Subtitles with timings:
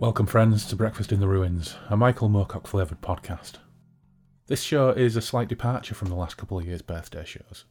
[0.00, 3.56] Welcome, friends, to Breakfast in the Ruins, a Michael Moorcock flavoured podcast.
[4.46, 7.66] This show is a slight departure from the last couple of years' birthday shows.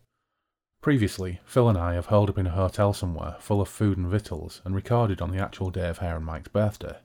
[0.80, 4.06] Previously, Phil and I have holed up in a hotel somewhere full of food and
[4.06, 6.98] victuals and recorded on the actual day of Hare and Mike's birthday.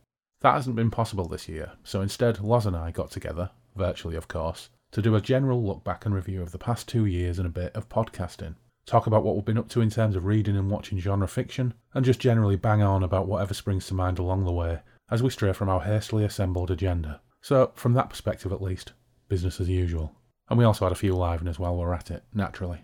[0.42, 4.28] That hasn't been possible this year, so instead, Loz and I got together, virtually of
[4.28, 7.46] course, to do a general look back and review of the past two years and
[7.46, 8.56] a bit of podcasting.
[8.84, 11.72] Talk about what we've been up to in terms of reading and watching genre fiction,
[11.94, 15.30] and just generally bang on about whatever springs to mind along the way as we
[15.30, 17.20] stray from our hastily assembled agenda.
[17.40, 18.92] So, from that perspective at least,
[19.28, 20.14] business as usual.
[20.48, 22.82] And we also had a few liveners while we we're at it, naturally.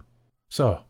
[0.49, 0.85] So,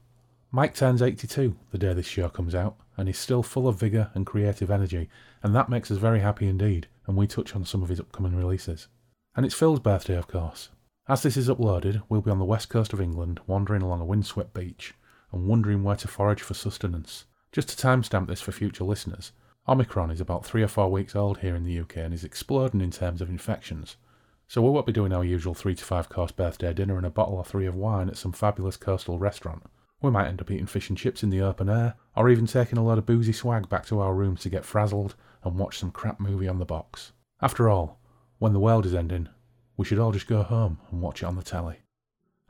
[0.52, 4.10] Mike turns 82 the day this show comes out, and he's still full of vigour
[4.14, 5.08] and creative energy,
[5.42, 8.34] and that makes us very happy indeed, and we touch on some of his upcoming
[8.34, 8.88] releases.
[9.36, 10.70] And it's Phil's birthday, of course.
[11.08, 14.04] As this is uploaded, we'll be on the west coast of England, wandering along a
[14.04, 14.94] windswept beach,
[15.32, 17.24] and wondering where to forage for sustenance.
[17.52, 19.32] Just to timestamp this for future listeners,
[19.68, 22.80] Omicron is about three or four weeks old here in the UK and is exploding
[22.80, 23.96] in terms of infections.
[24.48, 27.10] So we won't be doing our usual three to five course birthday dinner and a
[27.10, 29.62] bottle or three of wine at some fabulous coastal restaurant.
[30.02, 32.78] We might end up eating fish and chips in the open air, or even taking
[32.78, 35.90] a load of boozy swag back to our rooms to get frazzled and watch some
[35.90, 37.12] crap movie on the box.
[37.42, 38.00] After all,
[38.38, 39.28] when the world is ending,
[39.76, 41.80] we should all just go home and watch it on the telly.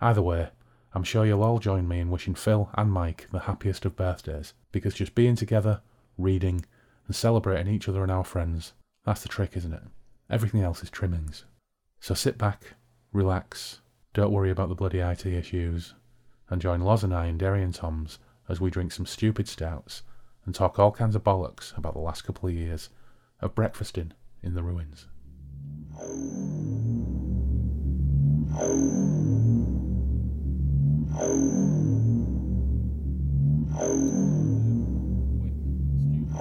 [0.00, 0.50] Either way,
[0.94, 4.54] I'm sure you'll all join me in wishing Phil and Mike the happiest of birthdays,
[4.72, 5.82] because just being together,
[6.16, 6.64] reading,
[7.10, 8.72] and celebrating each other and our friends.
[9.04, 9.82] That's the trick, isn't it?
[10.30, 11.44] Everything else is trimmings.
[11.98, 12.74] So sit back,
[13.12, 13.80] relax,
[14.14, 15.94] don't worry about the bloody IT issues,
[16.48, 20.04] and join Loz and I in Derry and Toms as we drink some stupid stouts
[20.46, 22.90] and talk all kinds of bollocks about the last couple of years
[23.40, 25.08] of breakfasting in the ruins.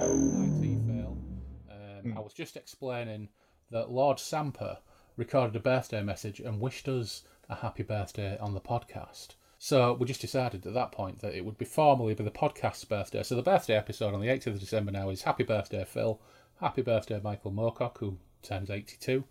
[0.00, 0.30] fail.
[0.32, 0.39] I
[2.30, 3.28] was just explaining
[3.72, 4.78] that Lord Samper
[5.16, 9.30] recorded a birthday message and wished us a happy birthday on the podcast.
[9.58, 12.84] So we just decided at that point that it would be formally be the podcast's
[12.84, 13.24] birthday.
[13.24, 16.20] So the birthday episode on the 8th of December now is Happy Birthday Phil,
[16.60, 19.24] Happy Birthday Michael Moorcock, who turns 82,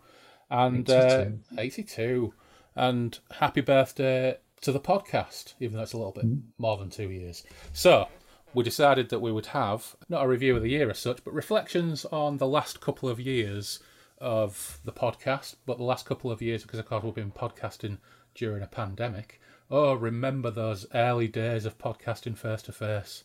[0.50, 0.94] and 82.
[0.94, 2.34] Uh, 82,
[2.76, 6.42] and Happy Birthday to the podcast, even though it's a little bit mm.
[6.58, 7.46] more than two years.
[7.72, 8.10] So
[8.54, 11.34] we decided that we would have not a review of the year as such, but
[11.34, 13.80] reflections on the last couple of years
[14.20, 15.56] of the podcast.
[15.66, 17.98] But the last couple of years, because of course we've been podcasting
[18.36, 19.40] during a pandemic.
[19.72, 23.24] Oh, remember those early days of podcasting face to face?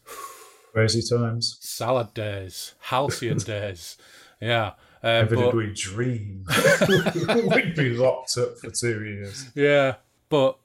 [0.73, 1.57] Crazy times.
[1.61, 3.97] Salad days, halcyon days.
[4.41, 4.73] Yeah.
[5.03, 5.45] Um, Ever but...
[5.47, 6.45] did we dream
[7.29, 9.51] we'd be locked up for two years?
[9.55, 9.97] Yeah,
[10.29, 10.59] but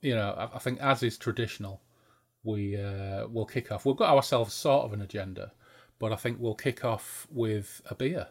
[0.00, 1.80] you know, I, I think as is traditional,
[2.44, 3.86] we uh, will kick off.
[3.86, 5.52] We've got ourselves sort of an agenda,
[5.98, 8.28] but I think we'll kick off with a beer,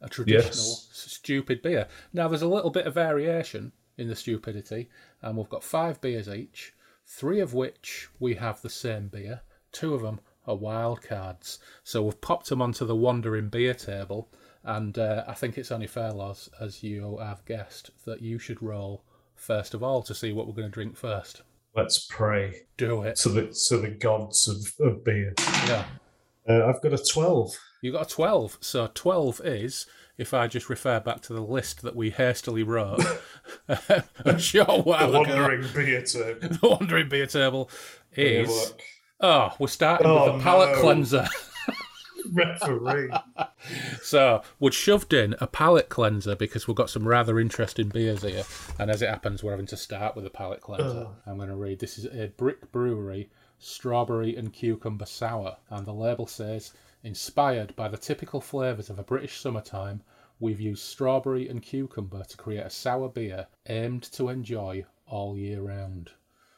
[0.00, 0.88] a traditional yes.
[0.92, 1.88] stupid beer.
[2.12, 4.88] Now, there's a little bit of variation in the stupidity,
[5.20, 6.72] and we've got five beers each,
[7.06, 11.58] three of which we have the same beer, two of them are wild cards.
[11.84, 14.30] So we've popped them onto the wandering beer table,
[14.64, 18.62] and uh, I think it's only fair, Loz, as you have guessed, that you should
[18.62, 19.04] roll
[19.34, 21.42] first of all to see what we're going to drink first.
[21.74, 22.66] Let's pray.
[22.76, 23.16] Do it.
[23.16, 25.34] To the to the gods of, of beer.
[25.66, 25.84] Yeah.
[26.48, 27.54] Uh, I've got a twelve.
[27.82, 28.58] You got a twelve.
[28.60, 29.86] So twelve is,
[30.18, 33.00] if I just refer back to the list that we hastily wrote
[33.68, 36.40] a short while the wandering ago, beer table.
[36.60, 37.70] The wandering beer table
[38.12, 38.74] is.
[39.20, 40.80] Oh, we're starting oh, with a palate no.
[40.80, 41.28] cleanser.
[42.30, 43.10] Referee.
[44.02, 48.44] so we'd shoved in a palate cleanser because we've got some rather interesting beers here,
[48.78, 51.06] and as it happens, we're having to start with a palate cleanser.
[51.08, 51.16] Oh.
[51.26, 51.78] I'm going to read.
[51.78, 53.30] This is a Brick Brewery
[53.64, 56.72] strawberry and cucumber sour, and the label says,
[57.04, 60.02] inspired by the typical flavours of a British summertime.
[60.40, 65.62] We've used strawberry and cucumber to create a sour beer aimed to enjoy all year
[65.62, 66.10] round.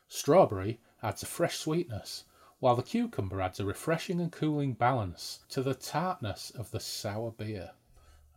[0.09, 2.25] Strawberry adds a fresh sweetness,
[2.65, 7.31] while the cucumber adds a refreshing and cooling balance to the tartness of the sour
[7.31, 7.69] beer.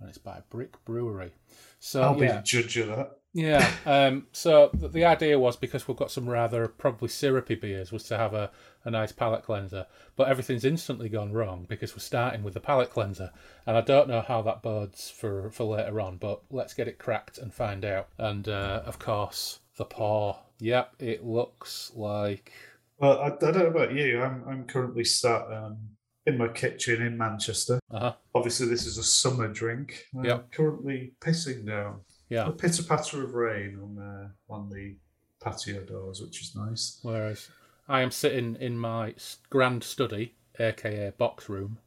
[0.01, 1.31] And it's by Brick Brewery.
[1.79, 3.19] So I'll yeah, be the judge of that.
[3.31, 3.71] Yeah.
[3.85, 8.17] Um, so the idea was because we've got some rather probably syrupy beers, was to
[8.17, 8.51] have a,
[8.83, 9.85] a nice palate cleanser.
[10.17, 13.31] But everything's instantly gone wrong because we're starting with the palate cleanser,
[13.65, 16.17] and I don't know how that bodes for for later on.
[16.17, 18.09] But let's get it cracked and find out.
[18.17, 20.39] And uh, of course, the paw.
[20.59, 22.51] Yep, it looks like
[22.99, 24.21] well, I, I, don't know about you.
[24.21, 25.77] I'm I'm currently sat um,
[26.25, 27.79] in my kitchen in Manchester.
[27.91, 28.13] Uh-huh.
[28.35, 30.05] Obviously, this is a summer drink.
[30.15, 30.51] I'm yep.
[30.51, 32.01] currently pissing down.
[32.29, 32.47] Yeah.
[32.47, 34.97] A pitter patter of rain on uh, on the
[35.41, 36.99] patio doors, which is nice.
[37.01, 37.49] Whereas
[37.87, 39.15] I am sitting in my
[39.49, 41.79] grand study, aka box room,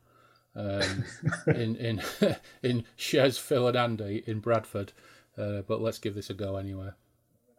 [0.56, 1.04] um,
[1.46, 2.02] in in
[2.62, 4.92] in Shez, Phil, and Andy in Bradford.
[5.36, 6.90] Uh, but let's give this a go anyway.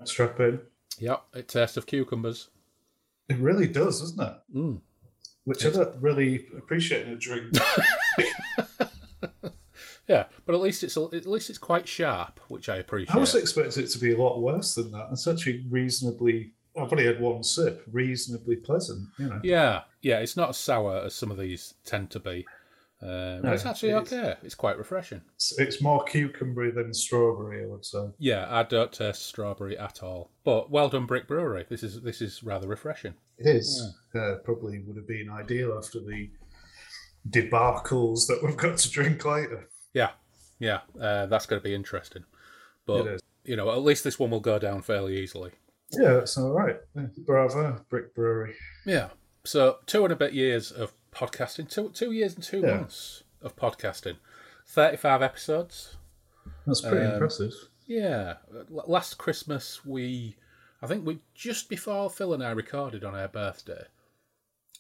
[0.04, 0.60] Strap in.
[1.00, 2.50] Yep, it tastes of cucumbers.
[3.32, 4.34] It really does, doesn't it?
[4.56, 4.82] Mm.
[5.46, 7.56] Which I don't really appreciate in a drink.
[10.12, 13.16] Yeah, but at least it's at least it's quite sharp, which I appreciate.
[13.16, 15.08] I was expecting it to be a lot worse than that.
[15.12, 16.52] It's actually reasonably.
[16.78, 17.84] I've only had one sip.
[17.90, 19.40] Reasonably pleasant, you know.
[19.42, 22.46] Yeah, yeah, it's not as sour as some of these tend to be.
[23.02, 24.14] Uh, No, it's actually it is.
[24.14, 24.36] okay.
[24.44, 25.22] It's quite refreshing.
[25.36, 28.10] It's, it's more cucumbery than strawberry, I would say.
[28.20, 30.30] Yeah, I don't taste strawberry at all.
[30.44, 31.66] But well done, Brick Brewery.
[31.68, 33.16] This is this is rather refreshing.
[33.40, 33.96] It is.
[34.14, 36.30] Uh, probably would have been ideal after the
[37.30, 39.70] debacles that we've got to drink later.
[39.94, 40.12] Yeah,
[40.60, 42.24] yeah, uh, that's going to be interesting.
[42.86, 43.22] But It is.
[43.46, 45.52] you know, at least this one will go down fairly easily.
[45.92, 46.78] Yeah, that's all right.
[47.26, 48.54] Bravo, Brick Brewery.
[48.86, 49.10] Yeah.
[49.44, 51.70] So two and a bit years of podcasting.
[51.70, 52.76] Two two years and two Yeah.
[52.78, 54.18] months of podcasting.
[54.68, 55.96] Thirty-five episodes.
[56.66, 57.54] That's pretty Um, impressive.
[57.86, 58.38] Yeah.
[58.70, 60.38] Last Christmas, we,
[60.82, 63.86] I think we just before Phil and I recorded on our birthday,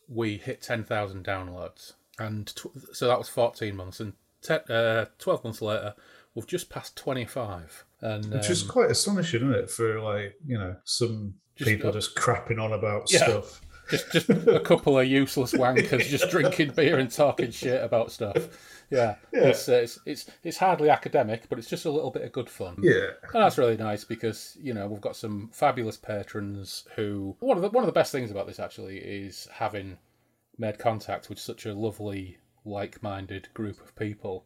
[0.07, 1.93] we hit 10,000 downloads.
[2.17, 3.99] And tw- so that was 14 months.
[3.99, 5.95] And te- uh, 12 months later,
[6.35, 7.85] we've just passed 25.
[7.99, 9.69] And Which is um, quite astonishing, isn't it?
[9.69, 13.23] For like, you know, some Just- people just crapping on about Yeah.
[13.23, 13.61] stuff.
[13.89, 18.37] Just, just a couple of useless wankers just drinking beer and talking shit about stuff.
[18.89, 19.15] Yeah.
[19.33, 19.47] Yeah.
[19.47, 22.49] It's, uh, it's, it's, it's hardly academic, but it's just a little bit of good
[22.49, 22.77] fun.
[22.81, 23.11] Yeah.
[23.33, 27.63] And that's really nice because you know we've got some fabulous patrons who one of
[27.63, 29.97] the one of the best things about this actually is having
[30.57, 34.45] made contact with such a lovely like-minded group of people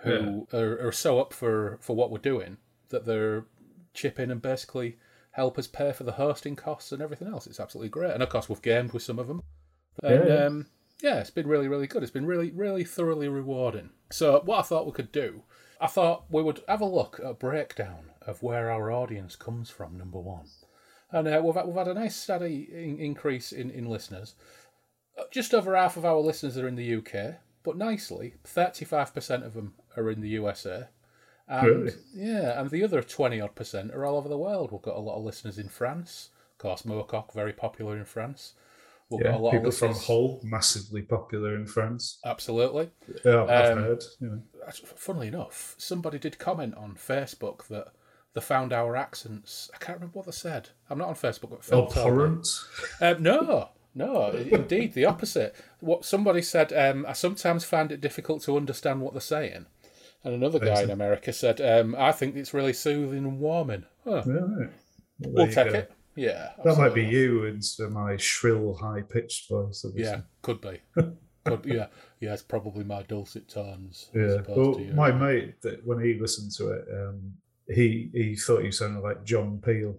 [0.00, 2.58] who are, are so up for for what we're doing
[2.90, 3.46] that they're
[3.94, 4.98] chipping in and basically
[5.36, 7.46] help us pay for the hosting costs and everything else.
[7.46, 9.42] It's absolutely great, and of course we've gamed with some of them.
[10.02, 10.44] And, Yeah.
[10.46, 10.66] um,
[11.02, 12.02] yeah, it's been really, really good.
[12.02, 13.90] It's been really, really thoroughly rewarding.
[14.10, 15.42] So, what I thought we could do,
[15.80, 19.68] I thought we would have a look at a breakdown of where our audience comes
[19.70, 20.46] from, number one.
[21.12, 24.34] And uh, we've, had, we've had a nice steady in, increase in, in listeners.
[25.18, 29.52] Uh, Just over half of our listeners are in the UK, but nicely, 35% of
[29.54, 30.88] them are in the USA.
[31.48, 31.92] And Really?
[32.14, 34.72] yeah, and the other 20 odd percent are all over the world.
[34.72, 36.30] We've got a lot of listeners in France.
[36.52, 38.54] Of course, Moorcock, very popular in France.
[39.08, 39.32] We've Yeah.
[39.32, 39.94] got a lot People of from.
[39.94, 42.18] Hull, massively popular in France.
[42.24, 42.90] Absolutely.
[43.24, 44.04] Yeah, I've Um, heard.
[44.66, 47.88] Actually, Funnily enough, somebody did comment on Facebook that
[48.34, 49.70] they found our accents.
[49.72, 50.70] I can't remember what they said.
[50.90, 51.86] I'm not on Facebook, but Phil.
[51.86, 52.46] Abhorrent.
[53.00, 55.54] Um, no, no, indeed, the opposite.
[55.78, 59.66] What somebody said, um, I sometimes find it difficult to understand what they're saying.
[60.26, 63.84] And another guy in America said, um, I think it's really soothing and warming.
[64.04, 64.24] Yeah, right.
[64.26, 64.66] Well,
[65.20, 65.78] we'll take go.
[65.78, 65.92] it.
[66.16, 66.50] Yeah.
[66.64, 69.84] That might be you instead of my shrill, high pitched voice.
[69.86, 70.02] Obviously.
[70.02, 70.80] Yeah, could be.
[71.44, 71.86] could, yeah,
[72.18, 74.10] yeah, it's probably my dulcet tones.
[74.12, 74.38] Yeah.
[74.48, 77.32] Well, to my mate, that when he listened to it, um,
[77.72, 79.94] he he thought you sounded like John Peel,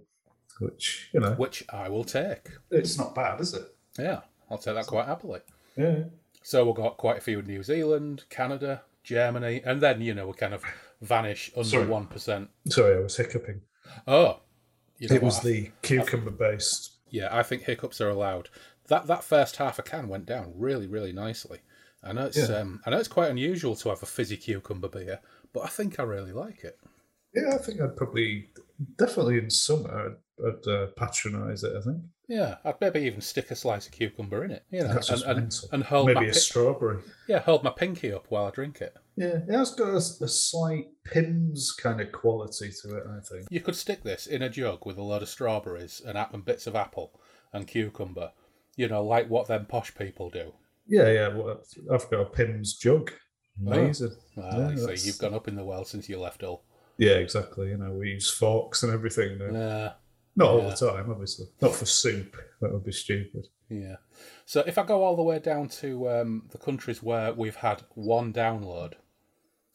[0.59, 2.49] which you know, Which I will take.
[2.69, 3.63] it's not bad, is it?
[3.97, 4.19] Yeah,
[4.51, 5.39] I'll take that quite happily.
[5.77, 6.03] Yeah.
[6.43, 10.27] So we've got quite a few in New Zealand, Canada, Germany, and then, you know,
[10.27, 10.63] we kind of
[11.01, 12.47] vanish under 1%.
[12.67, 13.61] Sorry, I was hiccuping.
[14.05, 14.41] Oh,
[14.99, 15.43] you know It was what?
[15.45, 16.91] the cucumber based.
[17.09, 18.49] Yeah, I think hiccups are allowed.
[18.89, 21.59] That that first half a can went down really, really nicely.
[22.03, 22.57] I know it's Yeah.
[22.57, 25.19] um, I know it's quite unusual to have a fizzy cucumber beer,
[25.53, 26.77] but I think I really like it.
[27.33, 28.49] Yeah, I think I'd probably
[28.97, 31.73] definitely in summer I'd, uh, patronise it.
[31.77, 34.99] I think Yeah, I'd maybe even stick a slice of cucumber in it, you know,
[35.09, 37.01] and, and, and hold my Maybe a pi- strawberry.
[37.27, 38.95] yeah, hold my pinky up while I drink it.
[39.15, 43.03] Yeah, it has got a, a slight Pimm's kind of quality to it.
[43.09, 43.47] I think.
[43.49, 46.67] You could stick this in a jug with a load of strawberries and, and bits
[46.67, 47.19] of apple
[47.51, 48.31] and cucumber,
[48.75, 50.53] you know, like what them posh people do.
[50.87, 51.27] Yeah, yeah.
[51.29, 51.59] Well,
[51.91, 53.11] I've got a Pimm's jug.
[53.59, 54.11] Amazing.
[54.35, 56.63] Well, Yeah, so you've gone up in the world since you left Hull.
[56.99, 57.69] Yeah, exactly.
[57.69, 59.37] You know, we use forks and everything.
[59.37, 59.59] now.
[59.59, 59.93] Uh,
[60.37, 60.69] Not all yeah.
[60.69, 61.47] the time, obviously.
[61.61, 62.37] Not for soup.
[62.61, 63.47] That would be stupid.
[63.69, 63.95] Yeah.
[64.45, 67.81] So if I go all the way down to um, the countries where we've had
[67.95, 68.93] one download,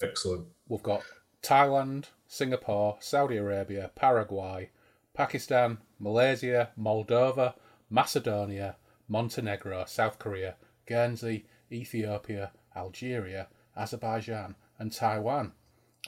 [0.00, 0.46] Excellent.
[0.68, 1.02] we've got
[1.42, 4.70] Thailand, Singapore, Saudi Arabia, Paraguay,
[5.14, 7.54] Pakistan, Malaysia, Moldova,
[7.90, 8.76] Macedonia,
[9.08, 10.54] Montenegro, South Korea,
[10.86, 15.52] Guernsey, Ethiopia, Algeria, Azerbaijan, and Taiwan.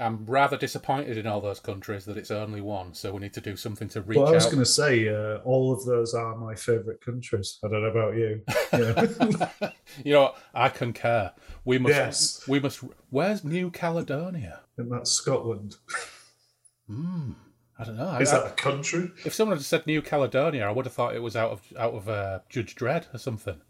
[0.00, 3.40] I'm rather disappointed in all those countries that it's only one, so we need to
[3.40, 6.34] do something to reach Well, I was going to say, uh, all of those are
[6.36, 7.58] my favourite countries.
[7.64, 8.42] I don't know about you.
[8.72, 9.70] Yeah.
[10.04, 10.34] you know?
[10.52, 11.30] I concur.
[11.64, 11.94] We must.
[11.94, 12.48] Yes.
[12.48, 12.80] We must.
[13.10, 14.60] Where's New Caledonia?
[14.76, 15.76] and that's Scotland.
[16.88, 17.32] Hmm.
[17.78, 18.16] I don't know.
[18.18, 19.10] Is I- that a country?
[19.24, 21.94] if someone had said New Caledonia, I would have thought it was out of out
[21.94, 23.60] of uh, Judge Dredd or something.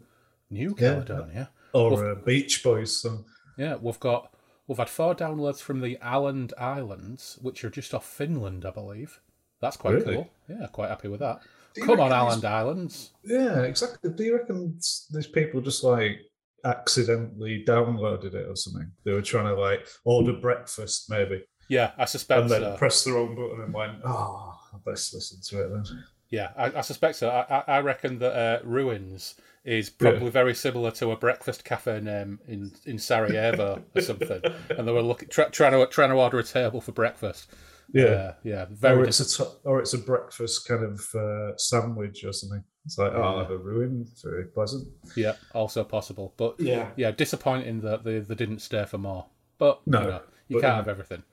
[0.49, 0.93] New Yeah.
[1.03, 1.49] Caledonia.
[1.73, 3.25] Or a Beach Boys song?
[3.57, 4.33] Yeah, we've got
[4.67, 9.19] we've had four downloads from the Åland Islands, which are just off Finland, I believe.
[9.61, 10.15] That's quite Really?
[10.15, 10.29] cool.
[10.49, 11.41] Yeah, quite happy with that.
[11.79, 13.11] Come on, reckon Åland Islands.
[13.23, 14.11] Yeah, exactly.
[14.11, 14.77] Do you reckon
[15.11, 16.19] these people just like
[16.63, 18.91] accidentally downloaded it or something?
[19.03, 22.77] They were trying to like order breakfast maybe, Yeah, I suspect and then so.
[22.77, 26.79] pressed the wrong button and went, "Oh, I best listen to it then." Yeah, I,
[26.79, 27.29] I suspect so.
[27.29, 31.99] I, I, I reckon that uh, Ruins is probably very similar to a breakfast cafe
[31.99, 34.41] name in, in Sarajevo or something,
[34.77, 37.49] and they were looking try, trying to trying to order a table for breakfast.
[37.93, 38.97] Yeah, Uh, yeah, very.
[39.01, 42.63] or it's a t- or it's a breakfast kind of uh, sandwich or something.
[42.85, 44.05] It's like, oh, I'll have a ruin.
[44.11, 44.87] It's very pleasant.
[45.15, 49.25] yeah, also possible, but Yeah, yeah, disappointing that they, they didn't stay for more.
[49.57, 50.75] But No, you, know, you but, can't yeah.
[50.77, 51.23] have everything.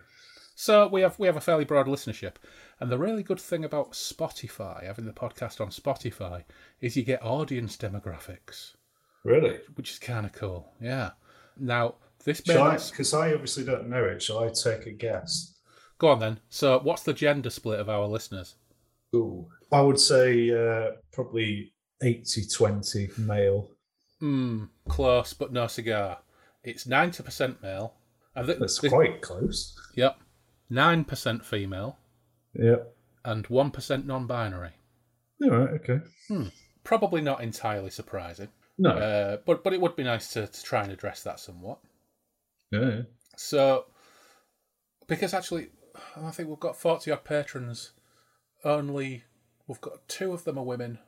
[0.54, 2.34] So we have we have a fairly broad listenership,
[2.80, 6.44] and the really good thing about Spotify, having the podcast on Spotify,
[6.80, 8.74] is you get audience demographics,
[9.24, 9.58] really.
[9.74, 10.72] which is kind of cool.
[10.80, 11.10] Yeah.
[11.58, 12.76] Now this Shall I?
[12.76, 14.22] Because I obviously don't know it.
[14.22, 15.48] Shall I take a guess?
[15.98, 16.40] go on then.
[16.48, 18.56] So what's the gender split of our listeners?
[19.14, 23.68] Ooh, I would say uh, probably 80-20 male.
[24.18, 26.18] Hmm, close but no cigar.
[26.64, 27.94] It's ninety percent male,
[28.36, 29.76] and th- That's quite close.
[29.96, 30.16] yep,
[30.72, 31.98] nine percent female
[32.54, 32.76] Yeah.
[33.24, 34.72] and one percent non-binary.
[35.42, 35.70] All right.
[35.80, 36.00] Okay.
[36.84, 38.48] Probably not entirely surprising,
[38.78, 38.90] No.
[38.90, 41.78] uh, but but it would be nice to, to try and address that somewhat.
[42.70, 42.80] yeah.
[42.88, 43.02] yeah.
[43.36, 43.86] So,
[45.08, 45.68] because actually,
[46.16, 47.92] I think we've got forty odd patrons.
[48.64, 49.24] Only
[49.66, 50.98] we've got two of them are women.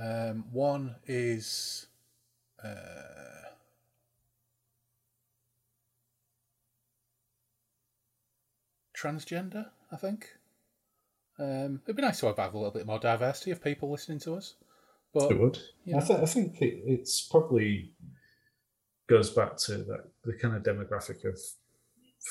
[0.00, 1.86] Um, one is.
[2.64, 3.50] Uh,
[8.96, 10.28] transgender, I think.
[11.38, 14.34] Um, it'd be nice to have a little bit more diversity of people listening to
[14.34, 14.54] us.
[15.12, 15.58] But It would.
[15.84, 17.92] you I, th- I think it, it's probably
[19.08, 21.38] goes back to that the kind of demographic of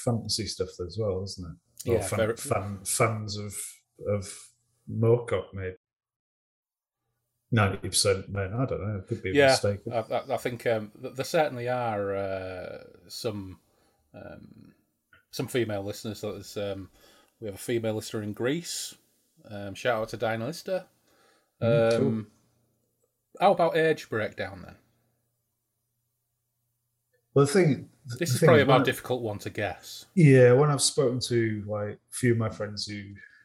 [0.03, 1.89] fantasy stuff as well, isn't it?
[1.91, 3.55] Or Yeah, fan, very- fan, fans of
[4.07, 4.49] of
[4.91, 5.75] Moorcock, maybe.
[7.51, 8.53] Ninety percent men.
[8.53, 8.97] I don't know.
[8.97, 9.93] It could be Yeah, mistaken.
[9.93, 13.59] I, I, I think um, there certainly are uh, some
[14.13, 14.73] um,
[15.35, 16.19] some female listeners.
[16.19, 16.89] So there's, um,
[17.41, 18.95] we have a female listener in Greece.
[19.49, 20.85] Um, shout out to Dinah Lister.
[21.61, 22.25] Um, Mm, cool.
[23.41, 24.75] How about age breakdown then?
[27.33, 27.89] Well, the thing.
[28.05, 30.05] This the is thing probably a more difficult one to guess.
[30.15, 33.03] Yeah, when I've spoken to like a few of my friends who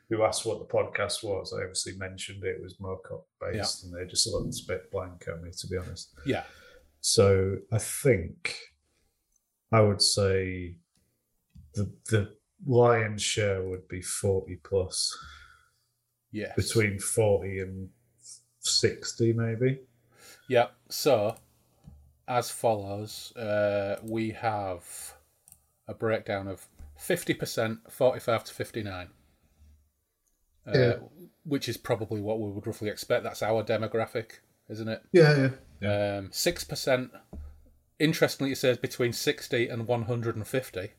[0.09, 4.07] who asked what the podcast was, I obviously mentioned it was Moorcock based, and they're
[4.07, 6.15] just a bit blank at me, to be honest.
[6.25, 6.45] Yeah,
[7.01, 8.59] So I think
[9.73, 10.77] I would say
[11.75, 12.35] the the
[12.67, 15.17] lion's share would be forty plus,
[16.33, 17.89] Yeah, between forty and
[18.61, 19.81] sixty, maybe.
[20.49, 20.69] Yeah.
[20.89, 21.37] So,
[22.27, 25.15] as follows, uh, we have
[25.89, 29.09] a breakdown of fifty percent, forty-five to fifty-nine.
[30.67, 30.95] Uh, Yeah.
[31.45, 33.25] Which is probably what we would roughly expect.
[33.25, 35.03] That's our demographic, isn't it?
[35.11, 35.51] Yeah,
[35.81, 36.17] yeah.
[36.19, 37.13] Um, Six percent.
[37.99, 40.91] Interestingly, it says between sixty and one hundred and fifty,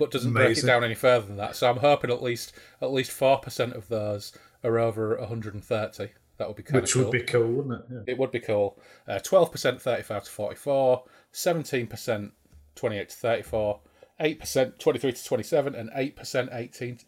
[0.00, 1.54] but doesn't break it down any further than that.
[1.54, 2.52] So I'm hoping at least
[2.82, 4.32] at least four percent of those
[4.64, 6.08] are over one hundred and thirty.
[6.38, 7.10] That would be kind Which of cool.
[7.10, 7.86] would be cool, wouldn't it?
[7.90, 8.12] Yeah.
[8.14, 8.78] It would be cool.
[9.06, 11.04] Uh, Twelve percent, thirty-five to forty-four.
[11.30, 12.32] Seventeen percent,
[12.74, 13.80] twenty-eight to thirty-four.
[14.18, 16.98] Eight percent, twenty-three to twenty-seven, and eight percent, eighteen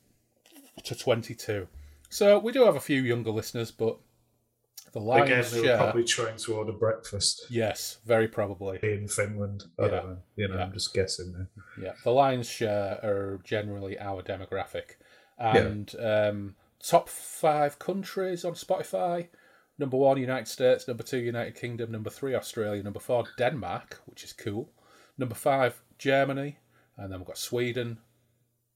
[0.85, 1.67] to twenty-two.
[2.11, 3.97] So we do have a few younger listeners, but
[4.93, 8.79] the Again, lion's they were probably trying to order breakfast Yes, very probably.
[8.83, 9.65] in Finland.
[9.79, 9.89] I Yeah.
[9.89, 10.19] don't know.
[10.37, 10.65] You know, Yeah.
[10.65, 11.49] I'm just guessing there.
[11.81, 14.97] Yeah, the lion's share are generally our demographic.
[15.39, 19.29] And um, top five countries on Spotify
[19.79, 24.23] number one, United States, number two, United Kingdom, number three, Australia, number four, Denmark, which
[24.23, 24.71] is cool,
[25.19, 26.59] number five, Germany,
[26.97, 27.99] and then we've got Sweden,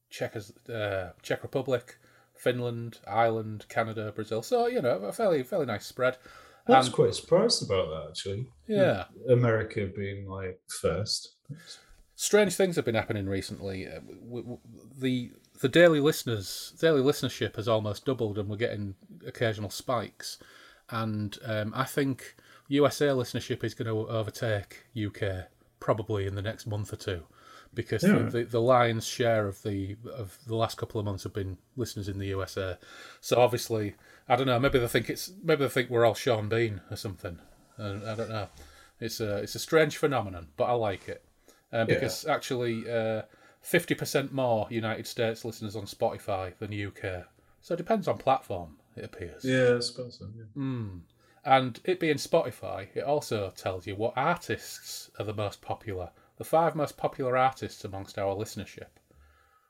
[0.09, 1.97] Czech, uh, Czech Republic,
[2.37, 4.41] Finland, Ireland, Canada, Brazil.
[4.41, 6.17] So, you know, a fairly, fairly nice spread.
[6.67, 8.47] I was And- quite surprised about that actually.
[8.67, 9.05] Yeah.
[9.29, 11.35] America being like first.
[12.15, 13.87] strange things have been happening recently.
[13.87, 13.99] Uh,
[14.97, 20.37] the the daily listeners daily listenership has almost doubled, and we're getting occasional spikes.
[20.89, 22.35] And um, I think
[22.67, 25.45] USA listenership is going to overtake UK
[25.79, 27.23] probably in the next month or two,
[27.73, 28.19] because Yeah.
[28.19, 31.57] the, the, the lion's share of the of the last couple of months have been
[31.75, 32.77] listeners in the USA.
[33.21, 33.95] So obviously,
[34.27, 34.59] I don't know.
[34.59, 37.39] Maybe they think it's maybe they think we're all Sean Bean or something.
[37.79, 38.47] I, I don't know.
[38.99, 41.23] It's a it's a strange phenomenon, but I like it
[41.71, 42.85] uh, because actually
[43.61, 47.25] fifty percent more United States listeners on Spotify than UK.
[47.61, 48.77] So it depends on platform.
[48.95, 49.43] It appears.
[49.45, 50.25] Yeah, I suppose so.
[50.35, 50.43] Yeah.
[50.55, 51.01] Mm.
[51.45, 56.43] And it being Spotify, it also tells you what artists are the most popular the
[56.43, 58.89] five most popular artists amongst our listenership.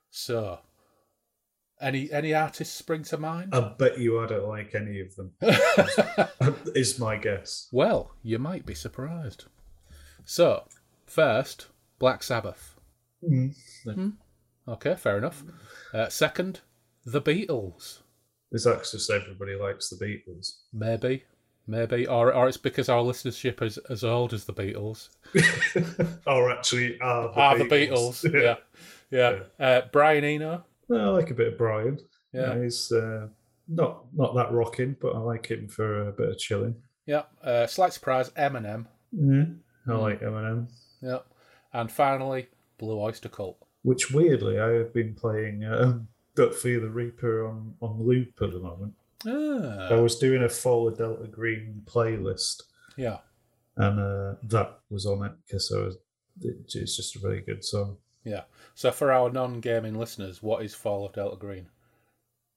[0.09, 0.59] So,
[1.81, 3.53] any any artists spring to mind?
[3.53, 5.31] I bet you I don't like any of them.
[6.75, 7.67] is my guess.
[7.71, 9.45] well, you might be surprised.
[10.25, 10.65] So,
[11.05, 11.67] first,
[11.99, 12.75] Black Sabbath.
[13.23, 14.13] Mm.
[14.67, 15.43] Okay, fair enough.
[15.93, 16.61] Uh, second,
[17.05, 17.99] the Beatles.
[18.51, 20.59] Is that just everybody likes the Beatles?
[20.73, 21.23] Maybe,
[21.67, 25.09] maybe, or or it's because our listenership is as old as the Beatles.
[26.27, 28.21] or actually are the Ah, Beatles.
[28.21, 28.59] the Beatles.
[29.11, 29.65] yeah, yeah.
[29.65, 30.63] Uh, Brian Eno.
[30.87, 31.99] Well, I like a bit of Brian.
[32.33, 33.27] Yeah, Yeah, he's uh,
[33.67, 36.75] not not that rocking, but I like him for a bit of chilling.
[37.05, 37.23] yeah.
[37.43, 38.85] Uh, slight surprise, Eminem.
[39.15, 39.57] Mm.
[39.87, 40.01] I Mm.
[40.01, 40.67] like Eminem.
[41.01, 41.19] Yeah,
[41.73, 42.47] and finally,
[42.77, 43.57] Blue Oyster Cult.
[43.83, 48.51] Which weirdly, I have been playing um, Don't Fear the Reaper on, on loop at
[48.51, 48.93] the moment.
[49.25, 49.29] I
[49.91, 52.63] Ah, was doing a Fall of Delta Green playlist,
[52.95, 53.17] yeah.
[53.75, 55.95] and uh, that was on it because I was.
[56.41, 57.97] It, it's just a really good song.
[58.23, 58.43] Yeah.
[58.75, 61.67] So for our non-gaming listeners, what is Fall of Delta Green?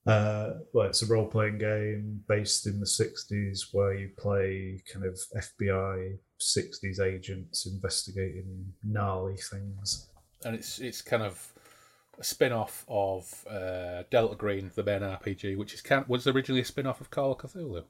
[0.07, 5.05] Uh, well, it's a role playing game based in the 60s where you play kind
[5.07, 10.09] of FBI 60s agents investigating gnarly things.
[10.45, 11.53] And it's it's kind of
[12.21, 17.01] a spin-off of uh, Delta Green, the main RPG, which is was originally a spin-off
[17.01, 17.83] of Call of Cthulhu.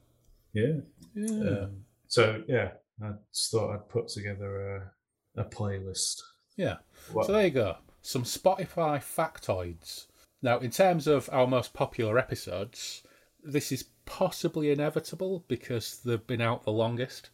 [0.53, 0.75] Yeah.
[1.15, 1.51] Yeah.
[1.63, 2.71] Um, so, yeah,
[3.03, 4.91] I just thought I'd put together
[5.37, 6.21] a, a playlist.
[6.57, 6.77] yeah.
[7.13, 7.77] What- So there you go.
[8.03, 10.07] Some Spotify factoids.
[10.43, 13.03] Now, in terms of our most popular episodes,
[13.45, 17.31] this is possibly inevitable because they've been out the longest.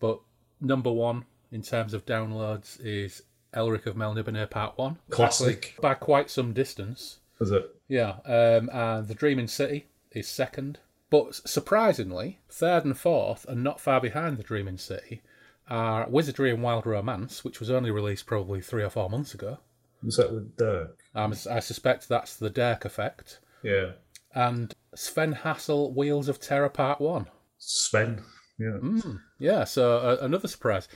[0.00, 0.18] But
[0.60, 3.22] number one in terms of downloads is
[3.54, 4.98] Elric of Melniboné Part 1.
[5.10, 5.74] Classic.
[5.80, 7.18] By quite some distance.
[7.38, 7.74] Was it?
[7.88, 8.16] Yeah.
[8.24, 10.78] Um, and The Dreaming City is second.
[11.10, 15.22] But surprisingly, third and fourth, and not far behind The Dreaming City,
[15.68, 19.58] are Wizardry and Wild Romance, which was only released probably three or four months ago.
[20.02, 20.98] Was that with Dirk?
[21.14, 23.40] Um, I suspect that's the Dirk effect.
[23.62, 23.92] Yeah.
[24.34, 27.26] And Sven Hassel, Wheels of Terror Part 1.
[27.58, 28.22] Sven.
[28.58, 28.78] Yeah.
[28.82, 30.88] Mm, yeah, so uh, another surprise.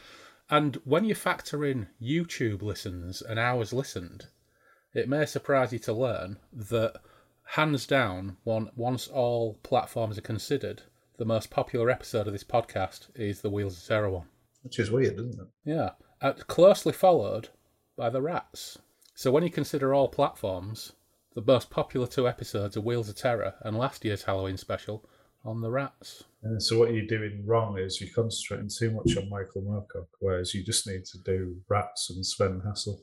[0.52, 4.26] And when you factor in YouTube listens and hours listened,
[4.92, 7.00] it may surprise you to learn that,
[7.44, 10.82] hands down, one, once all platforms are considered,
[11.16, 14.26] the most popular episode of this podcast is the Wheels of Terror one.
[14.60, 15.48] Which is weird, isn't it?
[15.64, 17.48] Yeah, uh, closely followed
[17.96, 18.78] by the Rats.
[19.14, 20.92] So when you consider all platforms,
[21.34, 25.02] the most popular two episodes are Wheels of Terror and last year's Halloween special
[25.44, 26.24] on the Rats.
[26.58, 30.64] So what you're doing wrong is you're concentrating too much on Michael Moorcock, whereas you
[30.64, 33.00] just need to do Rats and Sven Hassel.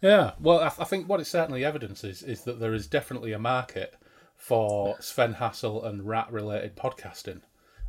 [0.00, 3.38] Yeah, well, I, I think what it certainly evidences is that there is definitely a
[3.38, 3.94] market
[4.36, 7.40] for Sven Hassel and rat-related podcasting.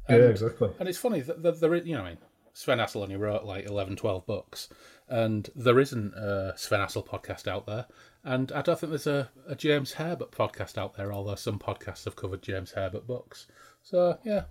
[0.10, 0.72] yeah, exactly.
[0.80, 2.18] And it's funny that there is, you know, I mean,
[2.54, 4.68] Sven Hassel only wrote like 11, 12 books,
[5.08, 7.86] and there isn't a Sven Hassel podcast out there.
[8.24, 12.04] And I don't think there's a, a James Herbert podcast out there, although some podcasts
[12.04, 13.48] have covered James Herbert books.
[13.90, 14.44] So, yeah,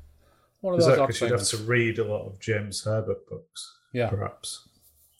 [0.62, 3.24] one of Is those that because you'd have to read a lot of James Herbert
[3.28, 4.66] books, Yeah, perhaps?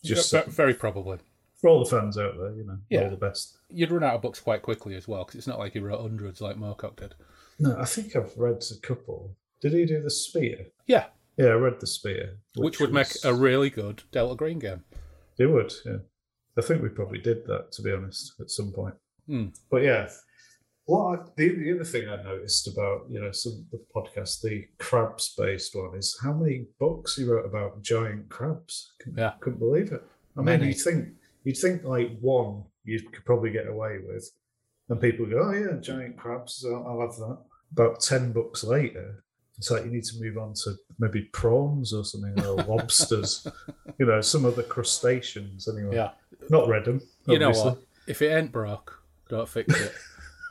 [0.02, 1.18] Just Ve- very probably.
[1.60, 3.04] for all the fans out there, you know, Yeah.
[3.04, 3.58] all the best.
[3.70, 6.00] You'd run out of books quite quickly as well, because it's not like he wrote
[6.00, 7.14] hundreds like Moorcock did.
[7.60, 9.36] No, I think I've read a couple.
[9.60, 10.66] Did he do the Spear?
[10.86, 14.82] Yeah, Yeah, I read the Spear, which, would make a really good Delta Green game.
[15.38, 15.98] It would, yeah.
[16.56, 18.96] I think we probably did that, to be honest, at some point.
[19.28, 19.46] Hmm.
[19.70, 20.10] But yeah,
[20.88, 24.40] what I, the, the other thing I noticed about you know some of the podcast,
[24.42, 28.92] the crabs based one, is how many books he wrote about giant crabs.
[29.00, 29.32] Couldn't, Yeah.
[29.40, 30.02] couldn't believe it.
[30.36, 30.58] I Many.
[30.60, 31.08] mean, you'd think
[31.44, 34.30] you'd think like one you could probably get away with,
[34.88, 37.38] and people go, "Oh yeah, giant crabs, I'll, I'll have that."
[37.72, 39.22] About ten books later,
[39.58, 43.46] it's like you need to move on to maybe prawns or something, or lobsters,
[43.98, 45.68] you know, some other crustaceans.
[45.68, 46.12] Anyway, Yeah.
[46.48, 47.02] not read them.
[47.26, 47.78] You know what?
[48.06, 49.92] If it ain't broke, don't fix it.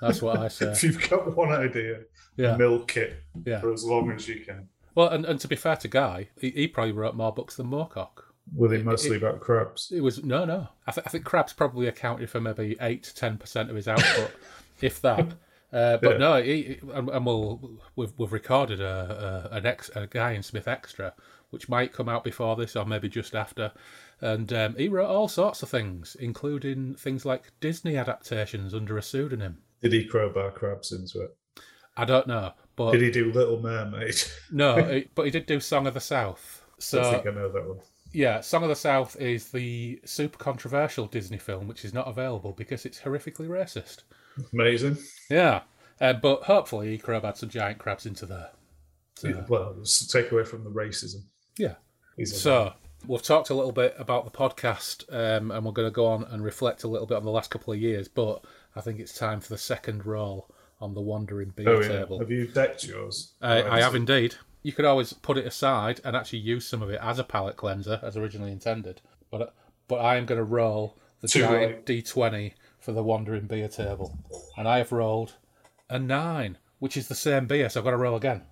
[0.01, 0.71] That's what I say.
[0.71, 2.01] If you've got one idea,
[2.35, 3.59] Yeah, milk it yeah.
[3.59, 4.69] for as long as you can.
[4.95, 7.67] Well, and, and to be fair to Guy, he, he probably wrote more books than
[7.67, 8.23] Moorcock.
[8.55, 9.91] Were they mostly about crabs?
[9.91, 10.69] It was no, no.
[10.87, 13.89] I, th- I think Crabs probably accounted for maybe eight to ten percent of his
[13.89, 14.31] output,
[14.81, 15.33] if that.
[15.73, 16.17] Uh, but Yeah.
[16.17, 20.43] no, he, and, and we'll we've, we've recorded a, a an ex a Guy N.
[20.43, 21.13] Smith extra,
[21.49, 23.73] which might come out before this or maybe just after.
[24.21, 29.03] And um, he wrote all sorts of things, including things like Disney adaptations under a
[29.03, 29.57] pseudonym.
[29.81, 31.35] Did he crowbar crabs into it?
[31.95, 34.15] I don't know, but Did he do Little Mermaid?
[34.51, 36.63] no, but he did do Song of the South.
[36.93, 37.79] I think I know that one.
[38.13, 42.53] Yeah, Song of the South is the super controversial Disney film, which is not available
[42.53, 44.03] because it's horrifically racist.
[44.53, 44.97] Amazing.
[45.29, 45.61] Yeah,
[45.99, 48.51] uh, but hopefully he had some giant crabs into there.
[49.15, 51.23] So, Well, just take away from the racism.
[51.57, 51.75] yeah.
[52.15, 52.73] He's So
[53.05, 56.23] We've talked a little bit about the podcast, um, and we're going to go on
[56.25, 58.07] and reflect a little bit on the last couple of years.
[58.07, 58.43] But
[58.77, 61.87] I think it's time for the second roll on the Wandering Beer Oh, yeah.
[61.87, 62.19] table.
[62.19, 63.33] Have you decked yours?
[63.41, 64.35] Uh, I, I have indeed.
[64.63, 67.55] You could always put it aside and actually use some of it as a palate
[67.57, 69.01] cleanser, as originally intended.
[69.31, 69.45] But uh,
[69.87, 71.85] but I am going to roll the Too giant right.
[71.85, 74.17] D20 for the Wandering Beer table,
[74.57, 75.33] and I have rolled
[75.89, 77.69] a nine, which is the same beer.
[77.69, 78.43] So I've got to roll again.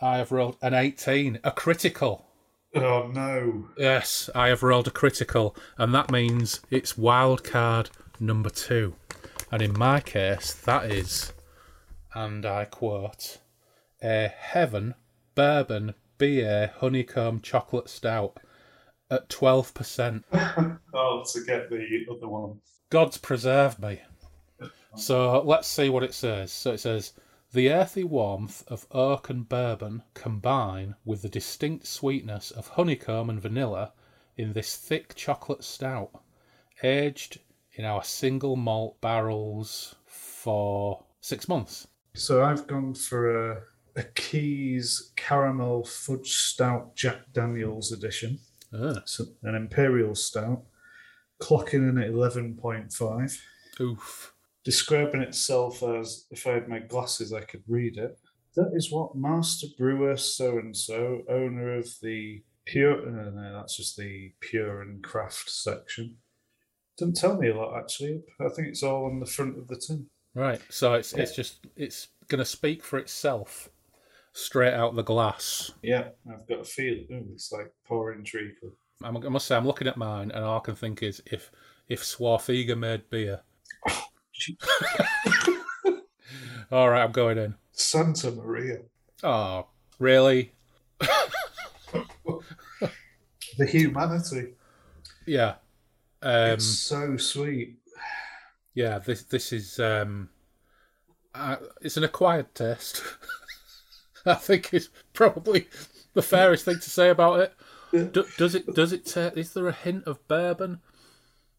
[0.00, 2.26] I have rolled an 18, a critical.
[2.74, 3.68] Oh, no.
[3.78, 7.88] Yes, I have rolled a critical, and that means it's wild card
[8.20, 8.94] number two.
[9.50, 11.32] And in my case, that is,
[12.14, 13.38] and I quote,
[14.02, 14.94] a Heaven
[15.34, 18.38] Bourbon beer Honeycomb Chocolate Stout
[19.10, 20.24] at 12%.
[20.96, 22.60] Oh, to get the other one.
[22.88, 24.00] God's preserved me.
[24.96, 26.52] So let's see what it says.
[26.52, 27.12] So it says
[27.52, 33.40] the earthy warmth of oak and bourbon combine with the distinct sweetness of honeycomb and
[33.40, 33.92] vanilla
[34.36, 36.22] in this thick chocolate stout,
[36.82, 37.40] aged
[37.76, 41.86] in our single malt barrels for six months.
[42.14, 43.62] So I've gone for a,
[43.96, 48.38] a Keys Caramel Fudge Stout Jack Daniels edition.
[48.72, 50.62] Ah, It's an Imperial Stout,
[51.40, 53.38] clocking in at 11.5.
[53.80, 54.32] oof.
[54.64, 58.16] describing itself as if I had my glasses, I could read it.
[58.56, 63.10] That is what Master Brewer so and so, owner of the Pure.
[63.10, 66.16] No, no, that's just the Pure and Craft section.
[66.96, 68.22] Doesn't tell me a lot actually.
[68.40, 70.06] I think it's all on the front of the tin.
[70.34, 70.60] Right.
[70.68, 73.68] So it's it's just it's gonna speak for itself
[74.32, 75.72] straight out the glass.
[75.82, 77.04] Yeah, I've got a feel.
[77.12, 78.72] Ooh, it's like pouring treacle.
[79.02, 81.50] I'm, must say, I'm looking at mine, and all I can think is if
[81.88, 83.40] if Swarfega made beer.
[86.72, 87.54] All right, I'm going in.
[87.72, 88.78] Santa Maria.
[89.22, 89.66] Oh,
[89.98, 90.52] really?
[93.56, 94.54] The humanity.
[95.26, 95.54] Yeah.
[96.24, 97.76] Um, it's so sweet.
[98.74, 98.98] yeah.
[98.98, 100.30] This this is um,
[101.34, 103.02] uh, it's an acquired taste.
[104.26, 105.68] I think is probably
[106.14, 107.54] the fairest thing to say about it.
[108.12, 108.74] Do, does it?
[108.74, 109.06] Does it?
[109.06, 110.80] ta is there a hint of bourbon?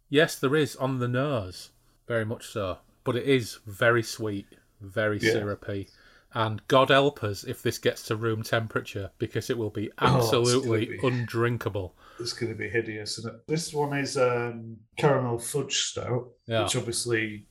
[0.09, 1.69] Yes, there is on the nose,
[2.07, 2.79] very much so.
[3.03, 4.47] But it is very sweet,
[4.81, 5.33] very Yeah.
[5.33, 5.89] syrupy,
[6.35, 10.17] and God help us if this gets to room temperature because it will be Oh,
[10.17, 11.95] absolutely gonna be- undrinkable.
[12.19, 13.41] It's going to be hideous, isn't it?
[13.47, 16.63] This one is um, caramel fudge stout, Yeah.
[16.63, 17.45] which obviously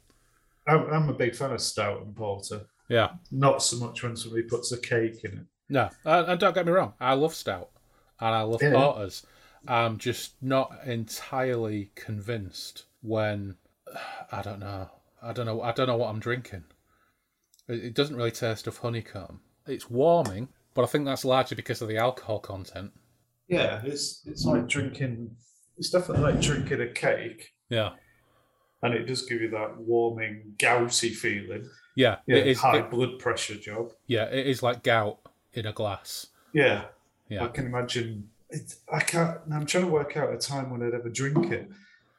[0.68, 2.62] I'm, I'm a big fan of stout and porter.
[2.88, 3.10] Yeah.
[3.30, 5.44] Not so much when somebody puts a cake in it.
[5.68, 7.70] No, and, and don't get me wrong, I love stout
[8.20, 8.72] and I love Yeah.
[8.72, 9.26] porters.
[9.66, 13.56] I'm just not entirely convinced when
[14.32, 14.90] I don't know.
[15.22, 15.62] I don't know.
[15.62, 16.64] I don't know what I'm drinking.
[17.68, 19.40] It, doesn't really taste of honeycomb.
[19.66, 22.92] It's warming, but I think that's largely because of the alcohol content.
[23.48, 25.36] Yeah, it's it's like drinking.
[25.76, 27.90] It's definitely like drinking a cake, Yeah,
[28.82, 31.68] and it does give you that warming, gouty feeling.
[31.96, 32.60] yeah, Yeah, it is.
[32.60, 33.92] high it- blood pressure job.
[34.06, 35.18] yeah, it is like gout
[35.52, 36.28] in a glass.
[36.52, 36.84] Yeah,
[37.28, 38.30] Yeah, I can imagine.
[38.50, 39.38] It, I can't.
[39.52, 41.68] I'm trying to work out a time when I'd ever drink it.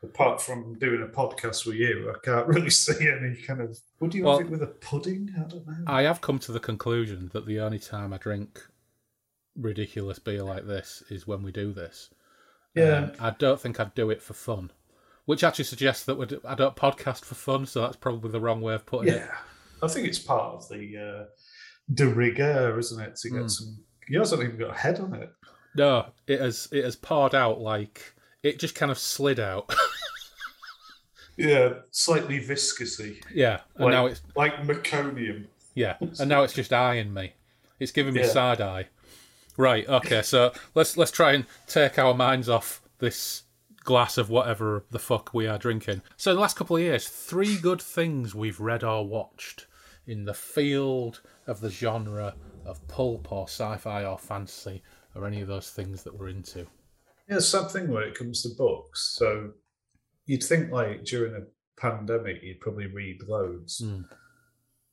[0.06, 3.78] Apart from doing a podcast with you, I can't really see any kind of.
[4.00, 5.34] Would you Well- have it with a pudding?
[5.38, 5.74] I don't know.
[5.88, 8.62] I have come to the conclusion that the only time I drink
[9.56, 12.10] ridiculous beer like this is when we do this.
[12.74, 14.72] yeah, Um, I don't think I'd do it for fun,
[15.26, 18.60] which actually suggests that we'd, I don't podcast for fun, so that's probably the wrong
[18.62, 19.18] way of putting it.
[19.18, 19.36] yeah.
[19.82, 21.26] I think it's part of the uh,
[21.94, 23.16] de rigueur, isn't it?
[23.18, 23.50] To get Mm.
[23.52, 23.78] some.
[24.10, 25.32] Yours hasn't even got a head on it.
[25.76, 28.14] No, it has it has poured out like
[28.44, 29.74] it just kind of slid out.
[31.38, 35.48] Yeah, slightly viscousy, yeah, and like, now it's like meconium.
[35.74, 37.34] yeah, and now it's just eyeing me.
[37.80, 38.28] It's giving me Yeah.
[38.30, 38.88] side eye.
[39.58, 39.88] Right.
[39.88, 40.22] Okay.
[40.22, 43.44] So let's let's try and take our minds off this
[43.84, 46.02] glass of whatever the fuck we are drinking.
[46.18, 49.68] So in the last couple of years, three good things we've read or watched
[50.08, 54.82] in the field of the genre of pulp or sci-fi or fantasy
[55.14, 56.66] or any of those things that we're into.
[57.30, 59.16] Yeah, something when it comes to books.
[59.18, 59.52] So
[60.26, 61.46] you'd think like during a
[61.80, 63.82] pandemic, you'd probably read loads.
[63.82, 64.06] Mm.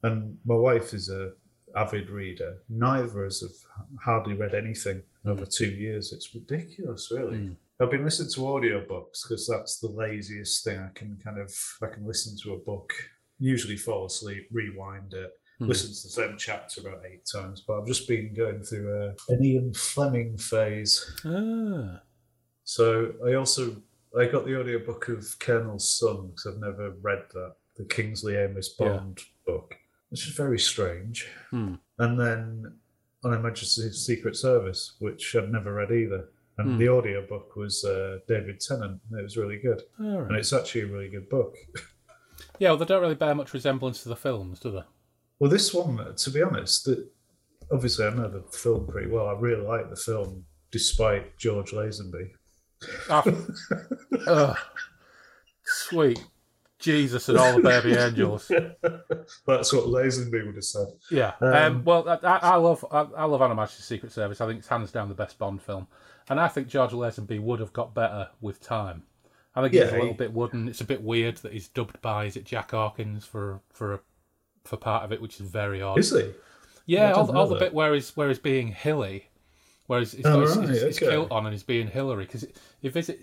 [0.02, 1.32] And my wife is a
[1.76, 2.58] avid reader.
[2.68, 6.12] Neither of us have hardly read anything over two years.
[6.12, 7.38] It's ridiculous, really.
[7.38, 7.56] Mm.
[7.80, 11.86] I've been listening to audiobooks because that's the laziest thing I can kind of I
[11.86, 12.92] can listen to a book,
[13.38, 15.68] usually fall asleep, rewind it, Mm.
[15.68, 17.62] listen to the same chapter about eight times.
[17.66, 21.04] But I've just been going through a, an Ian Fleming phase.
[21.24, 22.00] Ah.
[22.64, 23.76] So I also
[24.18, 28.48] I got the audiobook of Colonel Sun because I've never read that, the Kingsley Yeah.
[28.78, 29.74] Bond book,
[30.10, 31.28] which is very strange.
[31.50, 31.74] Hmm.
[31.98, 32.74] And then
[33.24, 36.28] on Majesty's Secret Service, which I've never read either.
[36.58, 36.78] And Hmm.
[36.78, 39.00] the audiobook was uh, David Tennant.
[39.10, 39.82] and It was really good.
[40.00, 41.54] All And it's actually a really good book.
[42.58, 44.82] Yeah, well, they don't really bear much resemblance to the films, do they?
[45.38, 47.08] Well, this one, to be honest, that
[47.72, 49.26] obviously I know the film pretty well.
[49.28, 52.30] I really like the film, despite George Lazenby.
[53.10, 53.36] I've-
[55.64, 56.24] sweet
[56.78, 58.48] Jesus and all the baby angels.
[58.48, 60.88] That's what Lazenby would have said.
[61.10, 61.32] Yeah.
[61.40, 64.40] Um, Um, well, I, I love I, I love On Her Majesty's Secret Service.
[64.40, 65.86] I think it's hands down the best Bond film,
[66.28, 69.04] and I think George Lazenby would have got better with time.
[69.54, 70.66] I think he's a little he- bit wooden.
[70.68, 74.00] It's a bit weird that he's dubbed by is it Jack Hawkins for for a,
[74.64, 75.98] for part of it, which is very odd.
[75.98, 76.32] Is he?
[76.86, 79.28] Yeah, all, all the bit where he's where he's being hilly,
[79.92, 81.06] where he's, Oh, got his, right, his, his okay.
[81.12, 82.44] kilt on and he's being Hilary because
[82.80, 83.20] he visit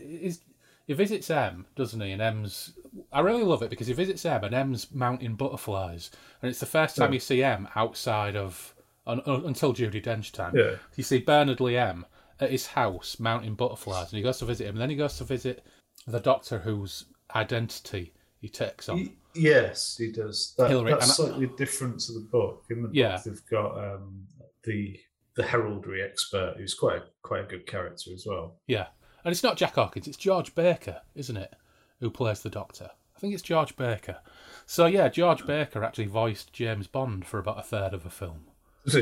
[0.88, 2.12] he visits M, doesn't he?
[2.12, 2.73] And M's
[3.12, 6.65] I really love it because he visits M and M's mounting butterflies, and it's the
[6.65, 7.15] first time Yeah.
[7.15, 8.73] you see M outside of
[9.05, 10.55] un, un, until Judi Dench time.
[10.55, 10.75] Yeah.
[10.95, 12.05] You see Bernard Lee M
[12.39, 15.17] at his house mounting butterflies, and he goes to visit him, and then he goes
[15.17, 15.63] to visit
[16.08, 17.05] the doctor whose
[17.36, 18.97] identity he takes on.
[18.97, 20.55] Y- Yes, he does.
[20.58, 22.65] That, Hilary, that's slightly different to the book.
[22.71, 23.21] In the book, Yeah.
[23.23, 24.25] they've got um,
[24.63, 24.99] the
[25.39, 28.58] the heraldry expert, who's quite a, quite a good character as well.
[28.67, 28.88] Yeah.
[29.23, 31.54] And it's not Jack Hawkins, it's George Baker, isn't it?
[32.02, 32.89] Who plays the Doctor.
[33.15, 34.17] I think it's George Baker.
[34.65, 38.47] So yeah, George Baker actually voiced James Bond for about a third of a film,
[38.84, 38.95] which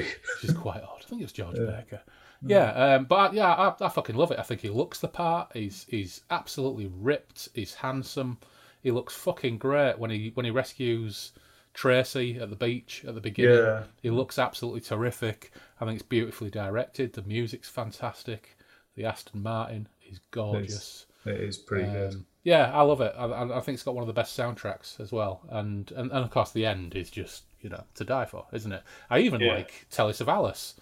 [0.44, 1.02] is quite odd.
[1.04, 2.02] I think it's was George Baker.
[2.46, 4.38] Yeah, um, but yeah, I, I fucking love it.
[4.38, 5.52] I think he looks the part.
[5.54, 7.50] He's he's absolutely ripped.
[7.56, 8.38] He's handsome.
[8.84, 11.32] He looks fucking great when he when he rescues
[11.78, 13.56] Tracy at the beach at the beginning.
[13.58, 13.84] Yeah.
[14.02, 15.52] He looks absolutely terrific.
[15.80, 17.14] I think it's beautifully directed.
[17.14, 18.58] The music's fantastic.
[18.96, 21.06] The Aston Martin is gorgeous.
[21.26, 22.14] it is pretty good.
[22.16, 23.14] Um, yeah, I love it.
[23.16, 26.24] I, I think it's got one of the best soundtracks as well, and, and and
[26.26, 28.82] of course the end is just you know to die for, isn't it?
[29.10, 29.54] I even Yeah.
[29.56, 30.74] like Telly Savalas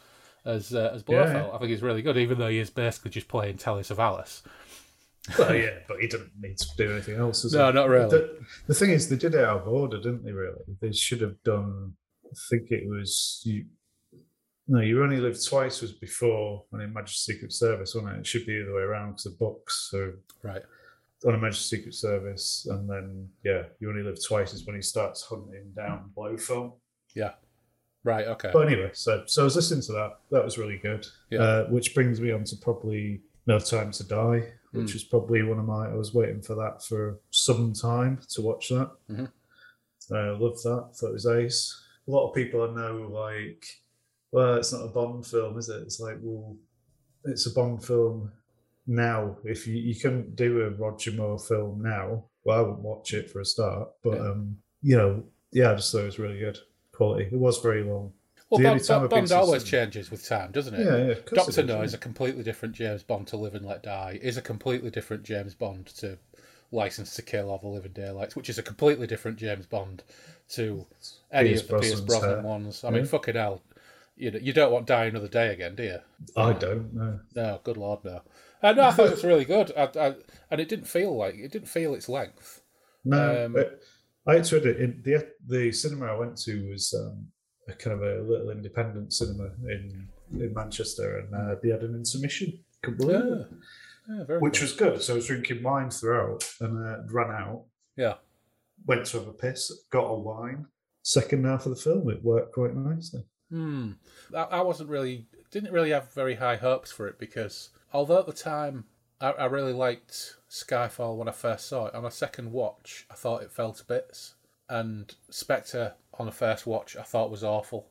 [0.45, 1.47] as uh, as Blofeld.
[1.47, 1.51] yeah.
[1.53, 4.43] I think he's really good, even though he is basically just playing Telly Savalas.
[5.39, 7.51] Well, yeah, but he didn't need to do anything else.
[7.53, 7.73] No, he?
[7.73, 8.09] not really.
[8.09, 10.31] The, the thing is, they did it out of order, didn't they?
[10.31, 11.93] Really, they should have done.
[12.25, 13.65] I think it was you.
[14.67, 18.19] No, you only live twice was before on Her Majesty's Secret Service, wasn't it?
[18.19, 19.89] It should be the other way around because the books.
[19.91, 20.61] So Right.
[21.25, 24.81] on Her Majesty's Secret Service, and then yeah, you only live twice is when he
[24.81, 26.73] starts hunting down Blofeld.
[27.15, 27.33] Yeah.
[28.03, 28.27] Right.
[28.27, 28.49] Okay.
[28.53, 30.19] But anyway, so so I was listening to that.
[30.31, 31.05] That was really good.
[31.31, 31.39] Yeah.
[31.41, 34.43] Uh, which brings me on to probably No Time to Die,
[34.75, 34.93] which Mm.
[34.93, 35.89] was probably one of my.
[35.89, 38.91] I was waiting for that for some time to watch that.
[39.09, 39.31] Mhm.
[40.11, 40.89] I loved that.
[40.95, 41.81] Thought it was ace.
[42.07, 43.65] A lot of people I know like,
[44.31, 45.81] well, it's not a Bond film, is it?
[45.81, 46.55] It's like, well,
[47.23, 48.31] it's a Bond film
[48.85, 49.37] now.
[49.43, 53.29] If you you couldn't do a Roger Moore film now, well, I wouldn't watch it
[53.31, 53.89] for a start.
[54.03, 54.29] But Yeah.
[54.31, 56.59] um, you know, yeah, I just thought it was really good
[56.91, 57.25] quality.
[57.31, 58.13] It was very long.
[58.49, 60.85] Well, Bond, Bond, Bond always changes with time, doesn't it?
[60.85, 61.11] Yeah, yeah.
[61.13, 64.19] it Doctor No is a completely different James Bond to Live and Let Die.
[64.21, 66.17] Is a completely different James Bond to
[66.71, 70.03] License to Kill or The Living Daylights, which is a completely different James Bond
[70.49, 70.85] to
[71.31, 72.41] any Pierce of the Pierce Brosnan's Brosnan hair.
[72.43, 72.83] ones.
[72.83, 73.07] I mean, Yeah.
[73.09, 73.61] fucking hell,
[74.15, 75.99] you know, you don't want Die Another Day again, do you?
[76.37, 77.19] I don't know.
[77.35, 78.21] No, good lord, no.
[78.61, 80.15] Uh, no, I thought it was really good, I, I,
[80.51, 82.61] and it didn't feel like it didn't feel its length.
[83.03, 83.79] No, Um, but
[84.27, 87.27] I actually it the the cinema I went to was um,
[87.67, 91.95] a kind of a little independent cinema in in Manchester, and uh, they had an
[91.95, 92.59] intermission.
[92.81, 93.47] Couldn't believe Yeah, it.
[94.09, 94.61] yeah very Which good.
[94.63, 95.01] was good.
[95.01, 97.63] So I was drinking wine throughout, and uh, ran out.
[97.95, 98.15] yeah.
[98.87, 100.67] Went to have a piss, got a wine.
[101.01, 103.23] Second half of the film, it worked quite nicely.
[103.49, 103.91] Hmm.
[104.35, 108.25] I, I wasn't really didn't really have very high hopes for it because although at
[108.25, 108.85] the time
[109.21, 113.13] I, I really liked Skyfall when I first saw it, on a second watch I
[113.15, 114.33] thought it fell to bits,
[114.69, 117.87] and Spectre on the first watch I thought was awful.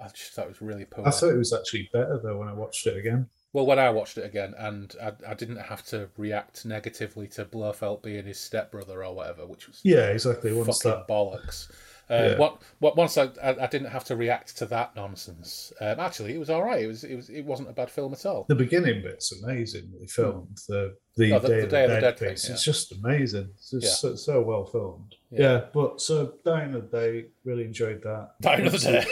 [0.00, 1.06] I just thought it was really poor.
[1.06, 3.28] I thought it was actually better though when I watched it again.
[3.52, 7.46] Well, when I watched it again, and I, I didn't have to react negatively to
[7.46, 10.52] Blofeld being his stepbrother or whatever, which was Yeah, exactly.
[10.52, 11.70] Once fucking that, bollocks.
[12.10, 12.38] Uh, Yeah.
[12.38, 15.72] what, what, once I, I, I didn't have to react to that nonsense.
[15.80, 16.82] Um, actually, it was all right.
[16.82, 18.46] It was, it was, it wasn't a bad film at all.
[18.48, 20.58] the beginning bit's amazingly filmed.
[20.68, 22.52] The the, Oh, the- Day, the of Day of the Dead, Dead thing, yeah.
[22.54, 23.48] It's just amazing.
[23.54, 24.10] It's just Yeah.
[24.10, 25.14] so, so well filmed.
[25.30, 25.64] Yeah.
[25.74, 28.30] But so Dying of the Day, really enjoyed that.
[28.40, 29.04] Die Another Day.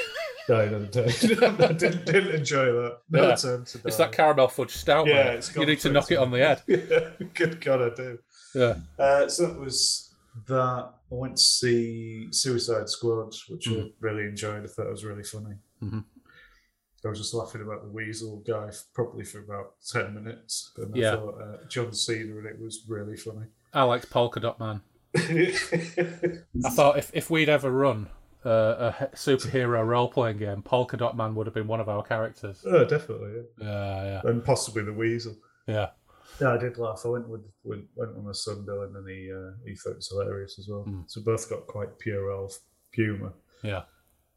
[0.48, 1.66] Dying of the Day.
[1.66, 2.98] I didn't, didn't enjoy that.
[3.10, 3.82] No time to die.
[3.86, 5.06] It's that caramel fudge stout.
[5.08, 6.62] Yeah, you need to knock it on the head.
[6.68, 8.18] yeah, good God, I do.
[8.54, 8.76] Yeah.
[8.98, 10.05] Uh, so that was
[10.48, 10.92] that.
[11.10, 14.64] I went to see Suicide Squad, which I really enjoyed.
[14.64, 15.56] I thought it was really funny.
[15.82, 16.04] Mhm.
[17.04, 20.72] I was just laughing about the Weasel guy probably for about 10 minutes.
[20.76, 21.12] And Yeah.
[21.12, 23.46] I thought uh, John Cena and it was really funny.
[23.72, 24.80] I liked Polka Dot Man.
[25.16, 28.08] I thought if, if we'd ever run
[28.44, 32.02] uh, a superhero role playing game, Polka Dot Man would have been one of our
[32.02, 32.64] characters.
[32.66, 33.42] Oh, definitely.
[33.60, 33.66] Yeah.
[33.66, 35.36] Yeah, yeah, And possibly the weasel.
[35.66, 35.90] yeah.
[36.40, 37.02] Yeah, I did laugh.
[37.04, 39.96] I went with, with went with my son Dylan, and he uh, he thought it
[39.96, 40.84] was hilarious as well.
[40.86, 41.04] Mm.
[41.06, 42.58] So both got quite pure elf
[42.92, 43.32] humour.
[43.62, 43.82] Yeah.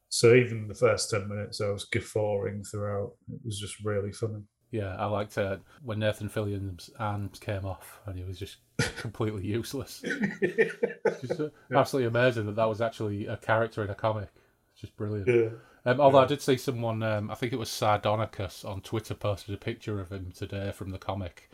[0.09, 3.13] So even the first ten minutes, I was guffawing throughout.
[3.31, 4.43] It was just really funny.
[4.71, 8.57] Yeah, I liked it when Nathan Fillion's arms came off and he was just
[8.97, 10.03] completely useless.
[11.21, 14.29] Just uh, absolutely amazing that that was actually a character in a comic.
[14.73, 15.27] It's just brilliant.
[15.27, 15.49] yeah.
[15.85, 19.55] Um, although I did see someone, um, I think it was Sardonicus on Twitter, posted
[19.55, 21.48] a picture of him today from the comic.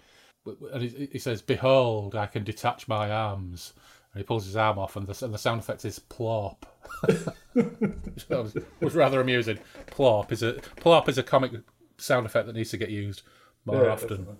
[0.73, 3.73] And he, he says, Behold, I can detach my arms.
[4.13, 6.65] And he pulls his arm off, and the, and the sound effect is plop.
[7.53, 9.59] Which was, was rather amusing.
[9.87, 11.51] Plop is a plop is a comic
[11.97, 13.23] sound effect that needs to get used
[13.65, 14.07] more Yeah, often.
[14.09, 14.35] definitely.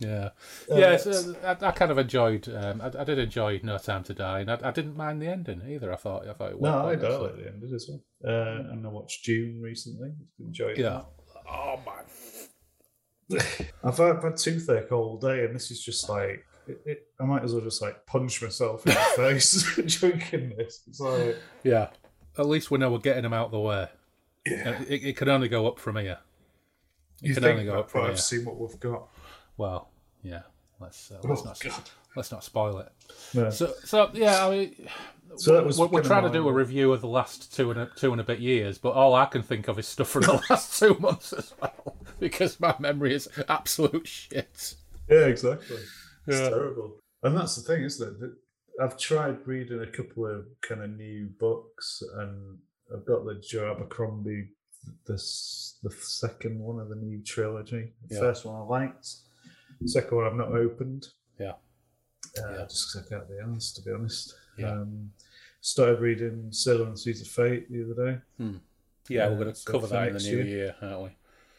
[0.00, 0.30] Yeah,
[0.70, 0.96] Uh, yeah.
[0.96, 2.48] So I, I kind of enjoyed.
[2.48, 5.26] Um, I, I did enjoy No Time to Die, and I, I didn't mind the
[5.28, 5.92] ending either.
[5.92, 7.26] I thought I thought it went No, I quite did nicely.
[7.26, 8.00] like the end of it as well.
[8.24, 10.12] Uh, and I watched Dune recently.
[10.40, 11.02] Enjoyed Yeah.
[11.48, 12.00] Oh my
[13.84, 17.24] I've had, I've had toothache all day, and this is just like it, it, I
[17.24, 20.82] might as well just like punch myself in the face drinking this.
[20.86, 21.88] It's like Yeah.
[22.38, 23.88] At least we know we're getting them out of the way.
[24.46, 24.80] yeah.
[24.88, 26.18] It, it can only go up from here.
[27.22, 28.10] It You can only go up from here.
[28.12, 29.08] I've seen what we've got.
[29.56, 29.90] Well,
[30.22, 30.42] yeah.
[30.80, 31.90] Let's uh, let's Oh not God!
[32.16, 32.88] let's not spoil it.
[33.34, 33.50] No.
[33.50, 34.88] So so yeah, I mean,
[35.36, 37.80] So that was we're, we're trying to do a review of the last two and
[37.80, 40.22] a, two and a bit years, but all I can think of is stuff from
[40.22, 44.74] the last two months as well, because my memory is absolute shit.
[45.08, 45.76] Yeah, exactly.
[46.26, 46.48] It's Yeah.
[46.50, 46.96] terrible.
[47.22, 48.30] And that's the thing, isn't it?
[48.82, 52.58] I've tried reading a couple of kind of new books, and
[52.92, 54.48] I've got the Joe Abercrombie,
[55.06, 57.92] this the second one of the new trilogy.
[58.08, 58.20] The Yeah.
[58.20, 59.06] first one I liked.
[59.80, 61.08] The second one I've not opened.
[61.38, 61.52] Yeah.
[62.42, 62.66] Uh, Yeah.
[62.68, 64.34] Just because I can't be honest, to be honest.
[64.60, 64.72] Yeah.
[64.72, 65.10] Um,
[65.60, 68.18] started reading Sailor on Seas of Fate the other day.
[68.38, 68.50] Yeah,
[69.08, 70.44] Yeah, we're going to so cover that in the new year.
[70.46, 71.10] year, aren't we?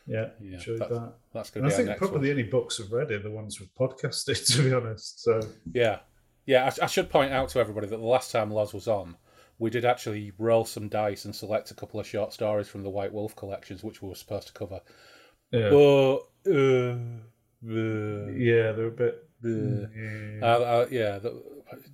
[0.08, 1.14] Yeah, Yeah, enjoyed that's- that.
[1.34, 3.74] That's going to I think probably the only books I've read are the ones we've
[3.76, 5.22] podcasted, to be honest.
[5.24, 5.40] So
[5.74, 6.00] Yeah,
[6.46, 6.66] yeah.
[6.82, 9.16] I, I should point out to everybody that the last time Loz was on,
[9.60, 12.90] we did actually roll some dice and select a couple of short stories from the
[12.90, 14.82] White Wolf collections, which we were supposed to cover.
[15.52, 16.16] yeah, But
[16.48, 16.98] uh,
[17.70, 19.30] uh, yeah, they're a bit.
[19.44, 20.40] Uh, yeah.
[20.44, 21.34] uh, uh, yeah, that,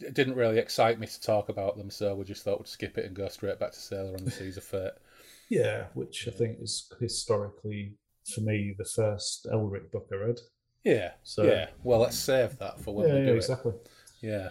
[0.02, 2.98] it didn't really excite me to talk about them, so we just thought we'd skip
[2.98, 4.92] it and go straight back to Sailor on the Seas of Fate.
[5.50, 7.94] Yeah, which I think is historically,
[8.36, 10.40] for me, the first Elric book I read.
[10.84, 11.68] Yeah, So yeah.
[11.84, 13.72] Well, let's save that for when yeah, we yeah, do exactly.
[13.72, 13.90] it.
[14.22, 14.50] Yeah.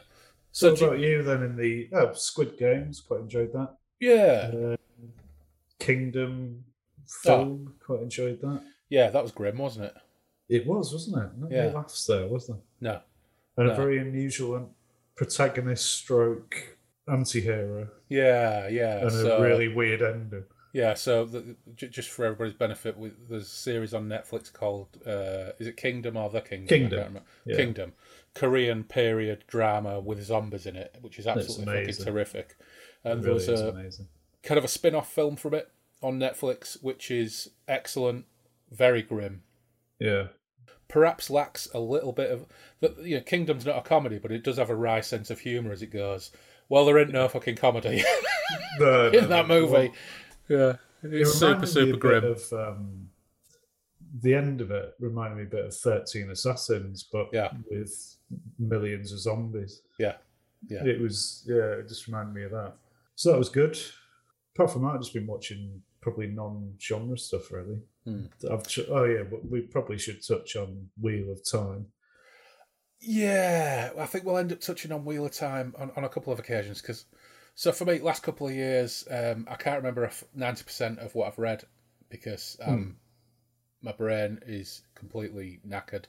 [0.52, 1.42] So, So, what do you- about you then?
[1.50, 3.76] In the oh, Squid Games, quite enjoyed that.
[4.00, 4.76] yeah, Uh,
[5.78, 6.64] Kingdom
[7.26, 7.68] Oh.
[7.84, 8.62] quite enjoyed that.
[8.88, 9.10] yeah.
[9.10, 9.94] That was grim, wasn't it?
[10.48, 11.38] It was, wasn't it?
[11.38, 11.66] Not Yeah.
[11.72, 12.56] laughs there, was there?
[12.80, 13.00] No.
[13.56, 13.72] And No.
[13.72, 14.70] a very unusual
[15.16, 16.76] protagonist stroke
[17.08, 18.98] anti-hero Yeah, yeah.
[19.02, 20.44] and so, a really weird ending.
[20.72, 22.96] Yeah, so the, j- just for everybody's benefit,
[23.30, 26.66] there's a series on Netflix called uh, is it Kingdom or The Kingdom?
[26.66, 27.56] I Kingdom, can't yeah.
[27.56, 27.92] Kingdom,
[28.34, 32.56] Korean period drama with zombies in it, which is absolutely fucking terrific.
[33.04, 34.08] And really is a amazing.
[34.42, 35.70] kind of a spin-off film from it
[36.02, 38.26] on Netflix, which is excellent,
[38.70, 39.44] very grim.
[39.98, 40.26] Yeah.
[40.88, 42.46] Perhaps lacks a little bit of
[42.80, 45.40] the you know, Kingdom's not a comedy, but it does have a wry sense of
[45.40, 46.30] humour as it goes.
[46.68, 48.02] Well, there ain't no fucking comedy
[48.78, 49.60] No, in no, that no.
[49.60, 49.92] movie.
[50.48, 52.24] Well, yeah, it it's super super grim.
[52.24, 53.08] Of, um,
[54.20, 57.50] the end of it reminded me a bit of Thirteen Assassins, but Yeah.
[57.70, 58.16] with
[58.58, 59.82] millions of zombies.
[59.98, 60.14] Yeah,
[60.68, 60.84] yeah.
[60.84, 62.74] It was yeah, it just reminded me of that.
[63.16, 63.78] So that was good.
[64.54, 67.78] Apart from that, I've just been watching probably non-genre stuff really.
[68.06, 68.26] Hmm.
[68.50, 71.86] I've ch- oh yeah, but we probably should touch on Wheel of Time.
[73.00, 76.32] Yeah, I think we'll end up touching on Wheel of Time on, on a couple
[76.32, 77.04] of occasions because,
[77.56, 81.26] so for me, last couple of years, um, I can't remember ninety percent of what
[81.26, 81.64] I've read
[82.08, 82.96] because um,
[83.82, 86.04] my brain is completely knackered.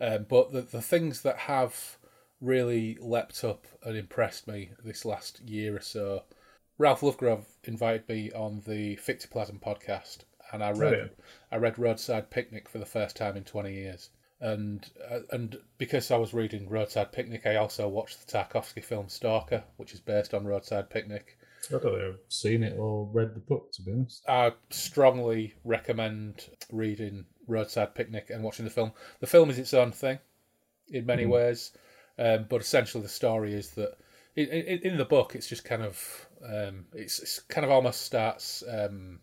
[0.00, 1.96] Um, but the the things that have
[2.40, 6.24] really leapt up and impressed me this last year or so,
[6.78, 11.24] Ralph Lovegrove invited me on the Fictoplasm podcast, and I read yeah.
[11.52, 16.10] I read Roadside Picnic for the first time in twenty years, and uh, and because
[16.10, 20.34] I was reading Roadside Picnic, I also watched the Tarkovsky film Stalker, which is based
[20.34, 21.36] on Roadside Picnic.
[21.68, 24.22] I don't know, I've seen it or read the book to be honest.
[24.26, 28.92] I strongly recommend reading Roadside Picnic and watching the film.
[29.20, 30.18] The film is its own thing
[30.88, 31.28] in many Mhm.
[31.30, 31.72] ways,
[32.18, 33.98] um, but essentially the story is that
[34.36, 38.00] in, in, in the book it's just kind of um, it's, it's kind of almost
[38.02, 38.64] starts.
[38.66, 39.20] Um,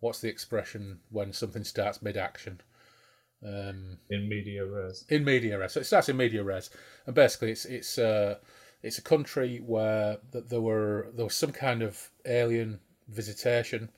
[0.00, 2.60] what's the expression when something starts mid-action?
[3.44, 5.04] Um, In media res.
[5.08, 5.72] in media res.
[5.72, 6.70] So it starts in media res,
[7.06, 8.38] and basically it's it's uh,
[8.82, 13.90] it's a country where th- there were there was some kind of alien visitation,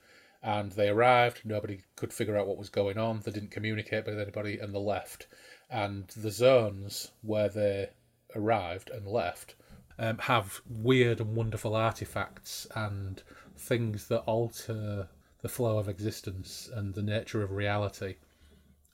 [0.43, 1.41] and they arrived.
[1.43, 3.21] Nobody could figure out what was going on.
[3.21, 5.27] They didn't communicate with anybody, and they left.
[5.71, 7.89] And the zones where they
[8.35, 9.55] arrived and left
[9.97, 13.23] um, have weird and wonderful artifacts and
[13.57, 15.07] things that alter
[15.41, 18.15] the flow of existence and the nature of reality.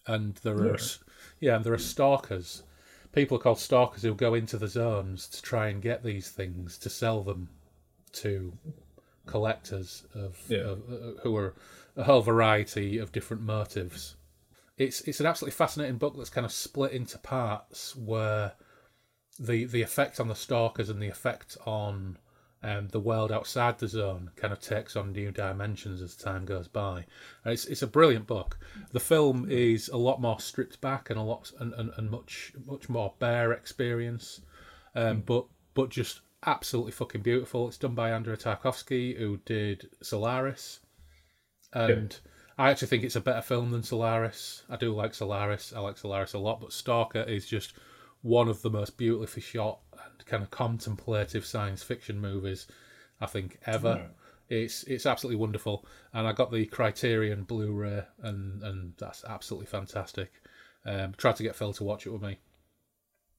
[0.06, 0.86] And there are, Yeah.
[1.39, 2.64] yeah, and there are stalkers.
[3.12, 6.78] People are called stalkers who go into the zones to try and get these things
[6.80, 7.50] to sell them
[8.14, 8.58] to
[9.26, 10.60] collectors of, Yeah.
[10.60, 11.54] of uh, who are
[11.95, 14.16] a whole variety of different motives.
[14.78, 18.54] It's it's an absolutely fascinating book that's kind of split into parts where
[19.39, 22.18] the the effect on the stalkers and the effect on
[22.68, 26.68] um, the world outside the zone kind of takes on new dimensions as time goes
[26.68, 27.05] by.
[27.45, 28.59] And it's it's a brilliant book.
[28.91, 32.51] The film is a lot more stripped back and a lot and, and, and much
[32.65, 34.41] much more bare experience,
[34.95, 35.45] um, but
[35.76, 37.70] but just absolutely fucking beautiful.
[37.70, 40.82] It's done by Andrei Tarkovsky, who did Solaris,
[41.72, 42.20] and
[42.57, 44.63] I actually think it's a better film than Solaris.
[44.70, 45.72] I do like Solaris.
[45.74, 47.76] I like Solaris a lot, but Stalker is just
[48.24, 49.80] one of the most beautifully shot
[50.26, 52.68] kind of contemplative science fiction movies
[53.20, 54.09] I think ever.
[54.49, 60.32] It's it's absolutely wonderful, and I got the Criterion Blu-ray, and and that's absolutely fantastic.
[60.86, 62.39] Um, tried to get Phil to watch it with me,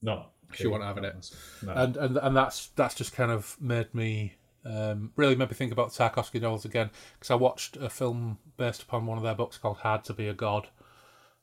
[0.03, 0.27] No.
[0.53, 1.31] She wasn't having it.
[1.63, 1.73] No.
[1.73, 5.71] and and and that's that's just kind of made me um, really made me think
[5.71, 9.57] about Tarkovsky novels again because I watched a film based upon one of their books
[9.57, 10.67] called Hard to Be a God,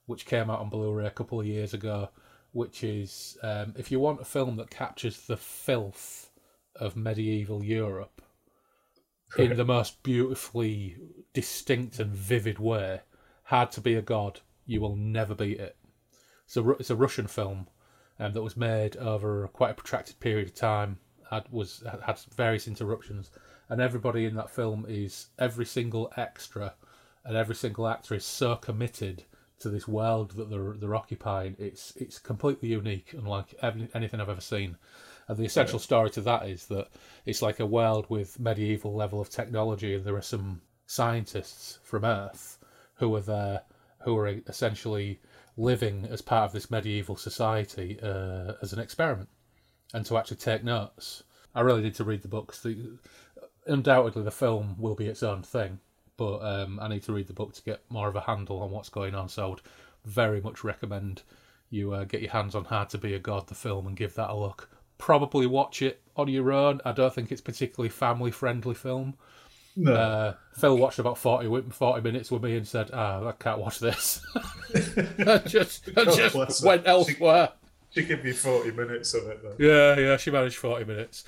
[0.06, 2.10] which came out on Blu-ray a couple of years ago.
[2.56, 6.30] Which is um, if you want a film that captures the filth
[6.74, 8.22] of medieval Europe
[9.36, 10.96] in the most beautifully
[11.34, 13.02] distinct and vivid way,
[13.42, 15.76] Hard to Be a God, you will never beat it.
[16.46, 17.66] It's a it's a Russian film
[18.18, 20.96] um, that was made over quite a protracted period of time.
[21.30, 23.30] Had was had various interruptions,
[23.68, 26.72] and everybody in that film is every single extra,
[27.22, 29.24] and every single actor is so committed
[29.60, 31.56] to this world that they're they're occupying.
[31.58, 34.76] It's it's completely unique, unlike every, anything I've ever seen.
[35.28, 36.88] And the essential story to that is that
[37.24, 42.04] it's like a world with medieval level of technology, and there are some scientists from
[42.04, 42.58] Earth
[42.94, 43.62] who are there,
[44.04, 45.20] who are essentially
[45.56, 49.28] living as part of this medieval society uh, as an experiment,
[49.94, 51.24] and to actually take notes.
[51.54, 52.62] I really need to read the books.
[52.62, 52.98] The,
[53.66, 55.80] undoubtedly, the film will be its own thing,
[56.16, 58.70] but um, I need to read the book to get more of a handle on
[58.70, 59.28] what's going on.
[59.28, 59.60] So I would
[60.04, 61.22] very much recommend
[61.70, 64.14] you uh, get your hands on Hard to Be a God, the film, and give
[64.14, 64.70] that a look.
[64.98, 66.80] Probably watch it on your own.
[66.84, 69.14] I don't think it's particularly family friendly film.
[69.76, 69.92] no.
[69.94, 73.78] Uh, Phil watched about 40, 40 minutes with me and said, "Ah, I can't watch
[73.78, 74.24] this."
[75.18, 77.50] I just, I just went elsewhere.
[77.90, 79.56] she gave you 40 minutes of it, though.
[79.58, 81.24] Yeah, yeah, she managed 40 minutes.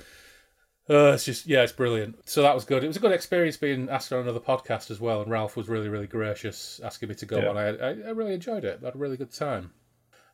[0.89, 2.27] Uh, it's just, yeah, it's brilliant.
[2.27, 2.83] So that was good.
[2.83, 5.69] It was a good experience being asked on another podcast as well, and Ralph was
[5.69, 7.49] really, really gracious asking me to go Yeah.
[7.49, 7.57] on.
[7.57, 8.79] I, I, I really enjoyed it.
[8.81, 9.71] I had a really good time.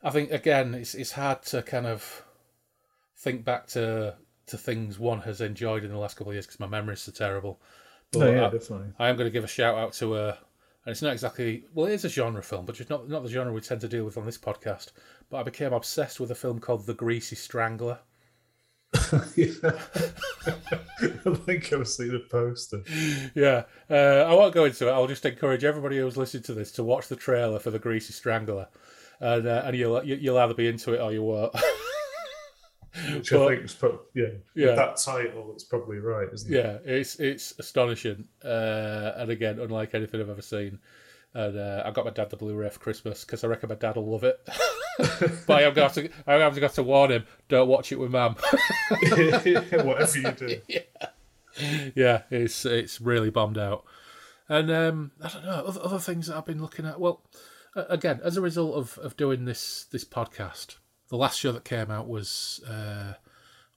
[0.01, 2.23] I think, again, it's, it's hard to kind of
[3.17, 4.15] think back to
[4.47, 7.01] to things one has enjoyed in the last couple of years because my memory is
[7.01, 7.59] so terrible.
[8.11, 8.89] But No, yeah, I- definitely.
[8.99, 10.37] I am going to give a shout out to a, and
[10.91, 13.51] it's not exactly well, it is a genre film, but just not not the genre
[13.51, 14.91] we tend to deal with on this podcast.
[15.31, 17.99] But I became obsessed with a film called The Greasy Strangler.
[19.35, 19.51] Yeah.
[19.67, 22.81] I think I've seen a poster.
[23.35, 24.91] Yeah, uh, I won't go into it.
[24.91, 28.13] I'll just encourage everybody who's listening to this to watch the trailer for The Greasy
[28.13, 28.67] Strangler,
[29.19, 31.53] and uh, and you'll you- you'll either be into it or you won't.
[33.13, 34.25] Which But- I think is probably, yeah,
[34.55, 34.67] Yeah.
[34.67, 36.55] With that title, it's probably right, isn't it?
[36.57, 40.79] Yeah, it's it's astonishing, uh, and again, unlike anything I've ever seen.
[41.33, 43.97] And uh, I got my dad the Blu-ray for Christmas because I reckon my dad
[43.97, 44.39] will love it.
[45.47, 47.91] but I'm going to have to, I'm going to have to warn him: don't watch
[47.91, 48.35] it with mum.
[49.01, 50.61] Whatever you do.
[50.67, 50.79] yeah,
[51.95, 53.83] yeah, it's it's really bombed out.
[54.47, 56.99] And um, I don't know other, other things that I've been looking at.
[56.99, 57.23] Well,
[57.75, 60.75] again, as a result of, of doing this this podcast,
[61.09, 63.13] the last show that came out was uh,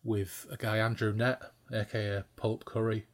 [0.04, 1.40] with a guy Andrew Nett,
[1.72, 3.06] aka Pulp Curry,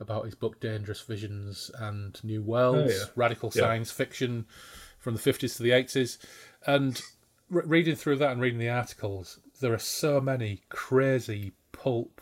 [0.00, 3.04] about his book Dangerous Visions and New Worlds, Oh, yeah.
[3.14, 3.62] radical Yeah.
[3.62, 4.46] science fiction
[4.98, 6.18] from the fifties to the eighties,
[6.66, 7.00] and
[7.52, 12.20] re- reading through that and reading the articles, there are so many crazy pulp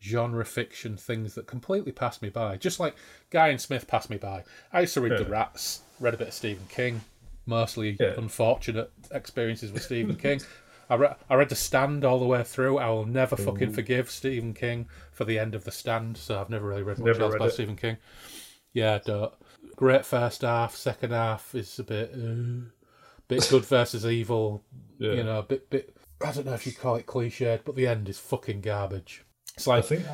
[0.00, 2.56] genre fiction things that completely passed me by.
[2.56, 2.94] Just like
[3.30, 3.58] Guy N.
[3.58, 4.44] Smith passed me by.
[4.72, 5.30] I used to read The Yeah.
[5.30, 7.00] Rats, read a bit of Stephen King,
[7.46, 8.14] mostly Yeah.
[8.16, 10.40] unfortunate experiences with Stephen King.
[10.90, 12.78] I, re- I read The Stand all the way through.
[12.78, 16.48] I will never fucking forgive Stephen King for the end of The Stand, so I've
[16.48, 17.52] never really read much Never else read by it.
[17.52, 17.96] Stephen King.
[18.72, 19.32] Yeah, I don't.
[19.76, 22.68] Great first half, second half is a bit, uh,
[23.28, 24.64] bit good versus evil.
[24.98, 25.12] Yeah.
[25.12, 25.96] You know, bit, bit.
[26.24, 29.24] I don't know if you call it cliched, but the end is fucking garbage.
[29.54, 30.04] It's I like think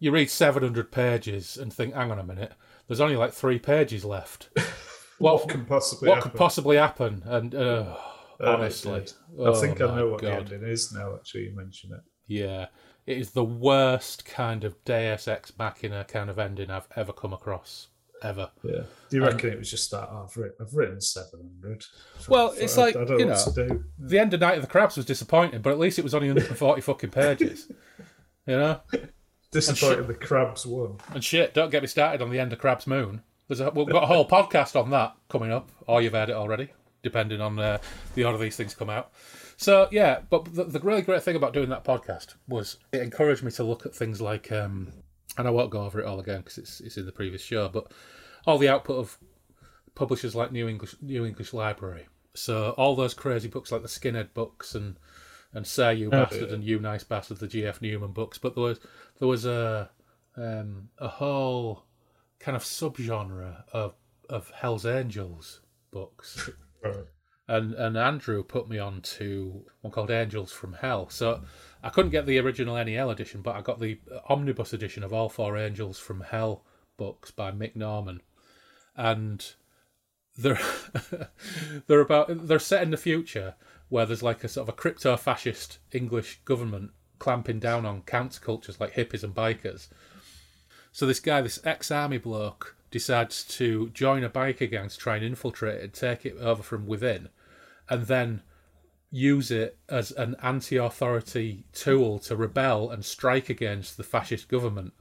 [0.00, 2.52] you read 700 pages and think, hang on a minute,
[2.86, 4.50] there's only like three pages left.
[5.18, 6.30] What, What, can possibly what happen?
[6.32, 7.22] could possibly happen?
[7.24, 7.96] And uh,
[8.40, 9.06] Uh, honestly,
[9.38, 10.48] oh I think I know what God.
[10.48, 11.14] the ending is now.
[11.14, 12.00] Actually, you mention it.
[12.26, 12.66] Yeah,
[13.06, 17.32] it is the worst kind of Deus Ex Machina kind of ending I've ever come
[17.32, 17.86] across,
[18.24, 18.50] ever.
[18.62, 18.82] Yeah.
[19.10, 20.08] Do you Um, reckon it was just that?
[20.10, 21.84] Oh, I've written, I've written seven hundred.
[22.28, 23.84] Well, it's like, I don't you know what know, to do.
[23.98, 26.28] The end of Night of the Crabs was disappointing, but at least it was only
[26.28, 27.70] 140 fucking pages.
[28.46, 28.80] You know?
[29.52, 30.98] Disappointed the crabs won.
[31.14, 33.22] And shit, don't get me started on the end of Crab's Moon.
[33.48, 36.34] There's a, we've got a whole podcast on that coming up, or you've heard it
[36.34, 36.68] already,
[37.02, 37.78] depending on uh,
[38.14, 39.12] the order these things come out.
[39.56, 43.42] So yeah, but the, the really great thing about doing that podcast was it encouraged
[43.42, 44.92] me to look at things like, um,
[45.36, 47.68] and I won't go over it all again because it's it's in the previous show,
[47.68, 47.90] but
[48.46, 49.18] all the output of
[49.94, 52.06] publishers like New English New English Library.
[52.34, 54.96] So all those crazy books like the Skinhead books and
[55.52, 56.54] and Sir You Bastard yeah.
[56.54, 57.80] and You Nice Bastard, the G.F.
[57.80, 58.38] Newman books.
[58.38, 58.80] But there was
[59.18, 59.90] there was a
[60.36, 61.84] um, a whole
[62.40, 63.94] kind of subgenre of
[64.28, 65.60] of Hell's Angels
[65.90, 66.50] books.
[67.46, 71.10] And and Andrew put me on to one called Angels from Hell.
[71.10, 71.42] So
[71.82, 75.12] I couldn't get the original NEL edition, but I got the uh, omnibus edition of
[75.12, 76.64] all four Angels from Hell
[76.96, 78.22] books by Mick Norman,
[78.96, 79.44] and
[80.38, 80.60] they're
[81.86, 83.54] they're about they're set in the future
[83.88, 88.80] where there's like a sort of a crypto fascist English government clamping down on countercultures
[88.80, 89.88] like hippies and bikers.
[90.92, 95.24] So this guy, this ex-army bloke, decides to join a biker gang to try and
[95.24, 97.28] infiltrate it, take it over from within,
[97.90, 98.40] and then
[99.10, 104.92] use it as an anti-authority tool to rebel and strike against the fascist government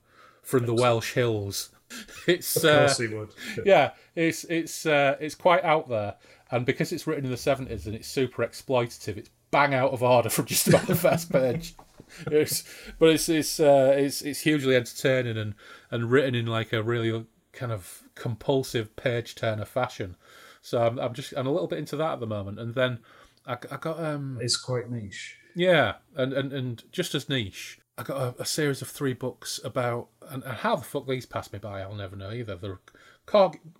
[0.41, 1.69] from the Welsh hills.
[2.25, 3.29] It's Of uh, course he would.
[3.65, 6.15] yeah, it's it's uh, it's quite out there,
[6.49, 10.01] and because it's written in the seventies and it's super exploitative, it's bang out of
[10.01, 11.75] order from just about the first page.
[12.27, 12.63] It's,
[12.99, 15.55] but it's it's uh, it's it's hugely entertaining and
[15.91, 20.15] and written in like a really kind of compulsive page turner fashion.
[20.61, 22.99] So I'm I'm just I'm a little bit into that at the moment, and then
[23.45, 25.37] I, I got um It's quite niche.
[25.55, 29.59] yeah, and, and, and just as niche, I got a, a series of three books
[29.63, 32.55] about, and, and how the fuck these passed me by, I'll never know either.
[32.55, 32.79] They're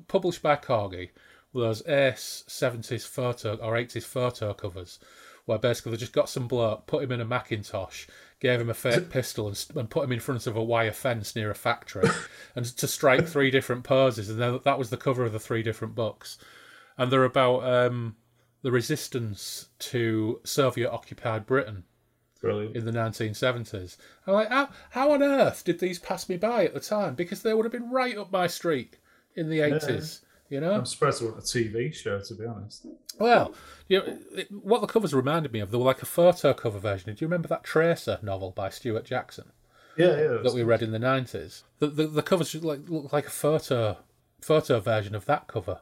[0.07, 1.09] published by Corgi,
[1.53, 4.99] with those ace 70s photo or 80s photo covers,
[5.45, 8.07] where basically they just got some bloke, put him in a Macintosh,
[8.43, 11.35] gave him a fake pistol, and, and put him in front of a wire fence
[11.35, 12.07] near a factory,
[12.55, 15.63] and to strike three different poses, and then that was the cover of the three
[15.63, 16.37] different books.
[16.97, 18.17] And they're about um,
[18.61, 21.85] the resistance to Soviet occupied Britain
[22.41, 22.75] Brilliant.
[22.75, 23.97] in the 1970s.
[24.27, 27.15] I'm like, how, how on earth did these pass me by at the time?
[27.15, 28.97] Because they would have been right up my street
[29.35, 30.21] in the 80s,
[30.53, 30.71] you know?
[30.73, 32.85] I'm surprised it wasn't a TV show, to be honest.
[33.19, 33.53] Well,
[33.87, 36.79] you know, it, what the covers reminded me of, they were like a photo cover
[36.79, 37.13] version.
[37.13, 39.51] Do you remember that Tracer novel by Stuart Jackson
[39.97, 40.37] Yeah, yeah.
[40.43, 41.63] that we read in the 90s?
[41.79, 43.97] The, the, the covers should like, look like a photo
[44.41, 45.79] photo version of that cover.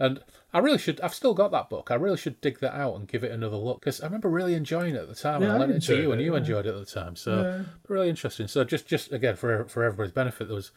[0.00, 0.20] And
[0.52, 1.90] I really should, I've still got that book.
[1.90, 4.54] I really should dig that out and give it another look because I remember really
[4.54, 5.36] enjoying it at the time.
[5.42, 6.38] and Yeah, I I lent it to you and you yeah.
[6.38, 7.16] enjoyed it at the time.
[7.16, 7.64] So Yeah.
[7.88, 8.46] really interesting.
[8.46, 10.70] So just, just again, for, for everybody's benefit, there was,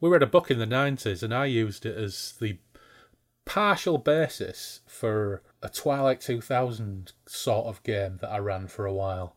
[0.00, 2.58] we read a book in the 90s and I used it as the
[3.48, 9.36] partial basis for a Twilight 2000 sort of game that I ran for a while.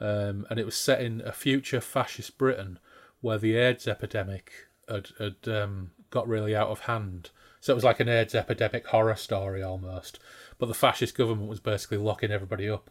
[0.00, 2.78] Um, and it was set in a future fascist Britain
[3.20, 4.52] where the AIDS epidemic
[4.88, 7.30] had, had um, got really out of hand.
[7.60, 10.20] So it was like an AIDS epidemic horror story almost.
[10.58, 12.90] But the fascist government was basically locking everybody up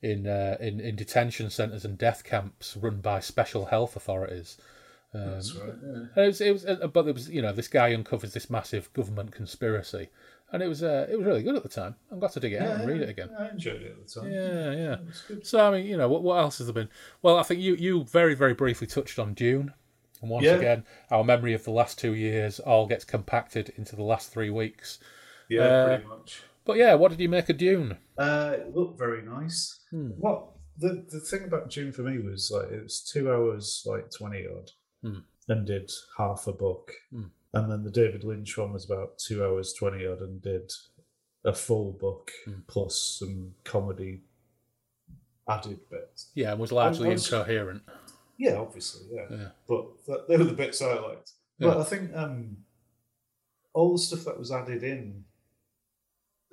[0.00, 4.56] in uh, in, in detention centres and death camps run by special health authorities.
[5.14, 5.72] Um, That's right.
[5.82, 5.92] Yeah.
[6.14, 8.50] and it was, it was, uh, but it was, you know, this guy uncovers this
[8.50, 10.08] massive government conspiracy,
[10.52, 11.94] and it was, uh, it was really good at the time.
[12.10, 13.30] I'm glad to dig it out and read it again.
[13.38, 14.30] I enjoyed it at the time.
[14.30, 14.92] Yeah, yeah.
[14.94, 15.46] It was good.
[15.46, 16.88] So I mean, you know, what, what else has there been?
[17.22, 19.72] Well, I think you you very very briefly touched on Dune,
[20.20, 20.54] and once Yeah.
[20.56, 24.50] again, our memory of the last two years all gets compacted into the last three
[24.50, 24.98] weeks.
[25.48, 26.42] Yeah, Uh, pretty much.
[26.64, 27.96] But yeah, what did you make of Dune?
[28.18, 29.80] Uh, it looked very nice.
[29.90, 30.08] Hmm.
[30.18, 34.10] What the the thing about Dune for me was like it was two hours, like
[34.10, 34.70] twenty odd,
[35.12, 35.18] Hmm.
[35.48, 37.24] and did half a book, Hmm.
[37.54, 40.72] and then the David Lynch one was about two hours twenty odd and did
[41.44, 42.60] a full book Hmm.
[42.66, 44.22] plus some comedy
[45.48, 46.30] added bits.
[46.34, 47.82] Yeah, it was largely was- incoherent.
[48.38, 49.50] Yeah, obviously, yeah, Yeah.
[49.66, 51.32] but that, they were the bits I liked.
[51.58, 51.78] But Yeah.
[51.78, 52.64] I think um,
[53.72, 55.24] all the stuff that was added in,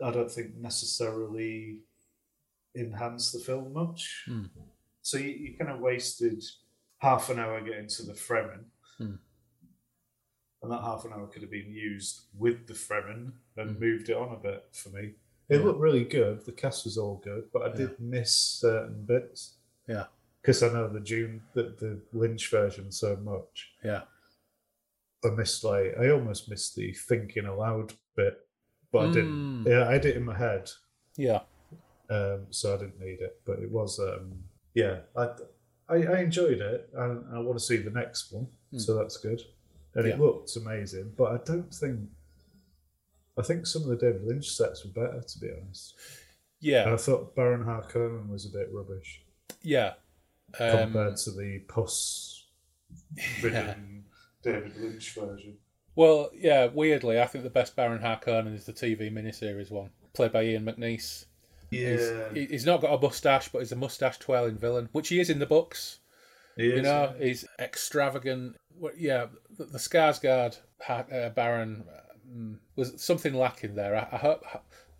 [0.01, 1.79] I don't think necessarily
[2.75, 4.23] enhanced the film much.
[4.27, 4.45] Hmm.
[5.01, 6.41] So you, you kind of wasted
[7.03, 8.63] half an hour getting to the Fremen.
[8.97, 9.15] Hmm.
[10.61, 13.79] And that half an hour could have been used with the Fremen and Hmm.
[13.79, 15.15] moved it on a bit for me.
[15.49, 15.65] It Yeah.
[15.65, 16.45] looked really good.
[16.45, 19.57] The cast was all good, but I did miss certain bits.
[19.87, 20.07] Yeah.
[20.41, 23.73] because I know the Dune the, the Lynch version so much.
[23.83, 24.03] Yeah.
[25.23, 28.45] I missed like I almost missed the thinking aloud bit,
[28.91, 29.63] but I didn't.
[29.63, 29.67] Mm.
[29.67, 30.69] Yeah, I had it in my head,
[31.15, 31.43] Yeah.
[32.09, 33.39] um, so I didn't need it.
[33.45, 34.43] But it was, um,
[34.73, 35.33] yeah, I,
[35.89, 38.79] I I enjoyed it, and I want to see the next one, Mm.
[38.81, 39.41] so that's good.
[39.95, 40.13] And Yeah.
[40.15, 42.09] it looked amazing, but I don't think.
[43.37, 45.95] I think some of the David Lynch sets were better, to be honest.
[46.61, 46.93] And Yeah.
[46.93, 49.23] I thought Baron Harkonnen was a bit rubbish
[49.63, 49.95] Yeah.
[50.59, 52.45] Um, compared to the puss-ridden
[54.43, 55.57] David Lynch version.
[55.95, 60.31] well, yeah, weirdly, I think the best Baron Harkonnen is the TV miniseries one, played
[60.31, 61.25] by Ian McNeice.
[62.33, 65.29] He's, he's not got a mustache, but he's a mustache twirling villain, which he is
[65.29, 65.99] in the books.
[66.57, 67.25] He You is, know, yeah.
[67.25, 68.55] he's extravagant.
[68.77, 70.57] Well, Yeah, the, the Skarsgård
[70.87, 71.83] uh, Baron
[72.33, 73.95] um, was something lacking there.
[73.95, 74.43] I, I hope,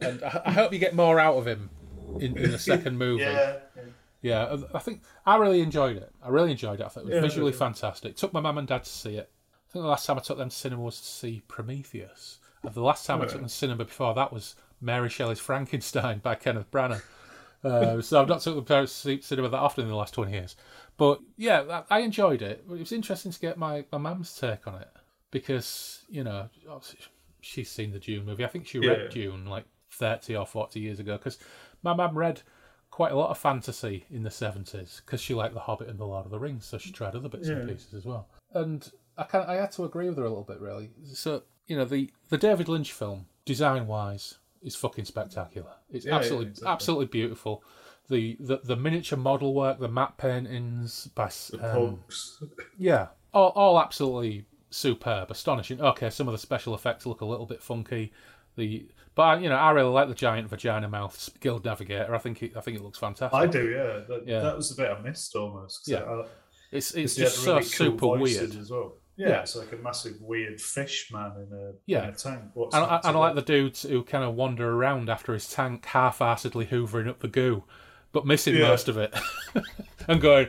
[0.02, 1.70] and I, I hope you get more out of him
[2.20, 3.24] in, in the second movie.
[3.24, 3.58] Yeah,
[4.22, 6.12] Yeah, I think I really enjoyed it.
[6.24, 6.86] I really enjoyed it.
[6.86, 7.58] I thought it was Yeah, visually yeah.
[7.60, 8.16] fantastic.
[8.16, 9.30] Took my mum and dad to see it.
[9.54, 12.40] I think the last time I took them to cinema was to see Prometheus.
[12.64, 16.20] And the last time I took them to cinema before that was Mary Shelley's Frankenstein
[16.20, 17.02] by Kenneth Branagh.
[17.64, 20.32] Uh, so I've not took them to see cinema that often in the last 20
[20.34, 20.56] years.
[20.98, 22.66] But yeah, I I enjoyed it.
[22.70, 24.90] It was interesting to get my, my mum's take on it
[25.32, 26.50] because, you know,
[27.42, 28.44] she's seen the Dune movie.
[28.44, 29.08] I think she read Yeah.
[29.10, 31.38] Dune like 30 or 40 years ago because
[31.84, 32.42] my mum read
[32.92, 36.06] quite a lot of fantasy in the 70s because she liked The Hobbit and The
[36.06, 38.28] Lord of the Rings, so she tried other bits and pieces as well.
[38.54, 40.92] And I kind I had to agree with her a little bit, really.
[41.14, 45.72] So, you know, the, the David Lynch film, design wise, is fucking spectacular.
[45.92, 46.72] It's Yeah, yeah, absolutely exactly.
[46.72, 47.64] absolutely beautiful.
[48.10, 52.00] The, the the miniature model work, the matte paintings by the um,
[52.78, 55.80] yeah, all, all absolutely superb, astonishing.
[55.82, 58.12] Okay, some of the special effects look a little bit funky.
[58.56, 62.14] The but you know I really like the giant vagina mouth guild navigator.
[62.14, 63.40] I think it, I think it looks fantastic.
[63.40, 64.02] I do, yeah.
[64.08, 64.40] That, Yeah.
[64.42, 65.88] that was the bit I missed almost.
[65.88, 66.04] Yeah.
[66.04, 66.26] I-
[66.72, 68.56] It's it's just really so cool super weird.
[68.56, 68.96] as well.
[69.16, 69.42] Yeah, Yeah.
[69.42, 72.04] it's like a massive weird fish man in a, Yeah.
[72.08, 72.42] in a tank.
[72.54, 75.48] What's And, I, and I like the dudes who kind of wander around after his
[75.50, 77.64] tank, half-assedly hoovering up the goo,
[78.12, 78.70] but missing Yeah.
[78.70, 79.14] most of it,
[80.08, 80.48] and going,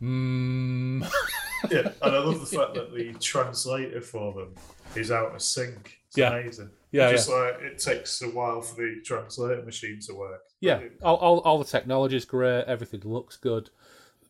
[0.00, 1.02] mm.
[1.70, 4.54] yeah, and I love the fact that the translator for them
[4.94, 5.98] is out of sync.
[6.08, 6.32] It's Yeah.
[6.36, 6.70] amazing.
[6.92, 10.42] Yeah, just like it takes a while for the translator machine to work.
[10.60, 12.64] Yeah, all, all, all the technology is great.
[12.66, 13.70] Everything looks good,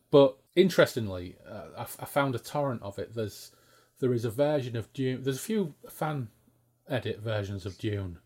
[0.09, 3.13] but interestingly, uh, I, f- I found a torrent of it.
[3.13, 3.51] There's
[3.99, 5.23] there is a version of Dune.
[5.23, 6.29] There's a few fan
[6.89, 8.19] edit versions of Dune,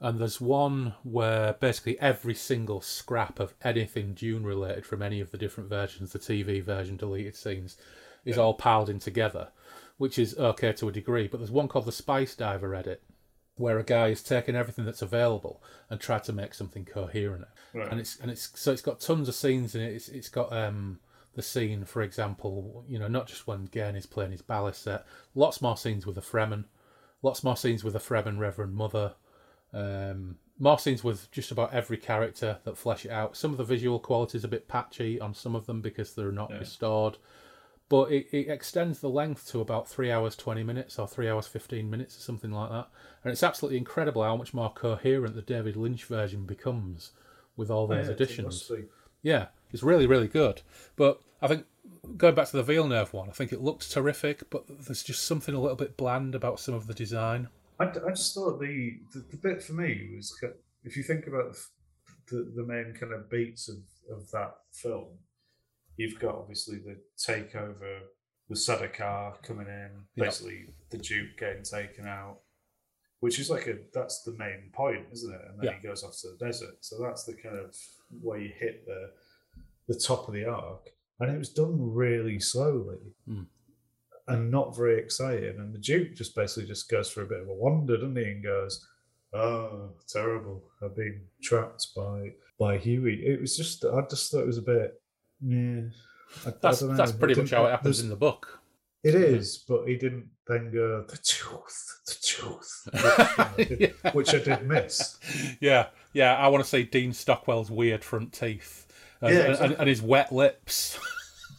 [0.00, 5.30] and there's one where basically every single scrap of anything Dune related from any of
[5.30, 7.76] the different versions, the TV version, deleted scenes,
[8.24, 9.48] is all piled in together,
[9.98, 11.28] which is okay to a degree.
[11.28, 13.02] But there's one called the Spice Diver edit,
[13.56, 17.44] where a guy has taken everything that's available and tried to make something coherent.
[17.72, 17.90] Right.
[17.90, 19.94] And it's and it's so it's got tons of scenes in it.
[19.94, 21.00] It's it's got um
[21.34, 25.04] the scene, for example, you know, not just when Gurney is playing his baliset,
[25.34, 26.64] lots more scenes with the Fremen,
[27.22, 29.14] lots more scenes with the Fremen Reverend Mother,
[29.72, 33.36] um, more scenes with just about every character that flesh it out.
[33.36, 36.30] Some of the visual quality is a bit patchy on some of them because they're
[36.30, 36.60] not Yeah.
[36.60, 37.18] restored,
[37.88, 41.46] but it, it extends the length to about three hours twenty minutes or three hours
[41.46, 42.88] fifteen minutes or something like that.
[43.22, 47.10] And it's absolutely incredible how much more coherent the David Lynch version becomes
[47.56, 48.70] with all those it additions.
[49.22, 50.62] Yeah, it's really, really good.
[50.94, 51.66] But I think
[52.16, 55.54] going back to the Villeneuve one, I think it looks terrific, but there's just something
[55.54, 57.48] a little bit bland about some of the design.
[57.80, 60.32] I, I just thought the, the the bit for me was
[60.84, 61.56] if you think about
[62.30, 63.78] the, the main kind of beats of,
[64.16, 65.08] of that film,
[65.96, 67.98] you've got obviously the takeover,
[68.48, 72.38] the Sardaukar coming in, basically the Duke getting taken out,
[73.18, 75.40] which is like a that's the main point, isn't it?
[75.48, 77.74] And then he goes off to the desert, so that's the kind of
[78.22, 79.10] where you hit the
[79.88, 83.46] the top of the arc, and it was done really slowly Mm.
[84.28, 85.58] and not very exciting.
[85.58, 88.24] And the Duke just basically just goes for a bit of a wander, doesn't he?
[88.24, 88.86] And goes,
[89.32, 90.62] "Oh, terrible!
[90.82, 94.62] I've been trapped by by Yueh." It was just, I just thought it was a
[94.62, 95.00] bit,
[95.40, 95.82] yeah.
[96.46, 96.94] I, I That's know.
[96.96, 98.60] that's pretty much how it happens in the book.
[99.02, 104.10] It is, but he didn't then go the tooth, the tooth, yeah.
[104.12, 105.18] which I did miss.
[105.60, 106.34] yeah, yeah.
[106.36, 108.83] I want to see Dean Stockwell's weird front teeth
[109.32, 109.76] Yeah, and- exactly.
[109.78, 110.98] and his wet lips.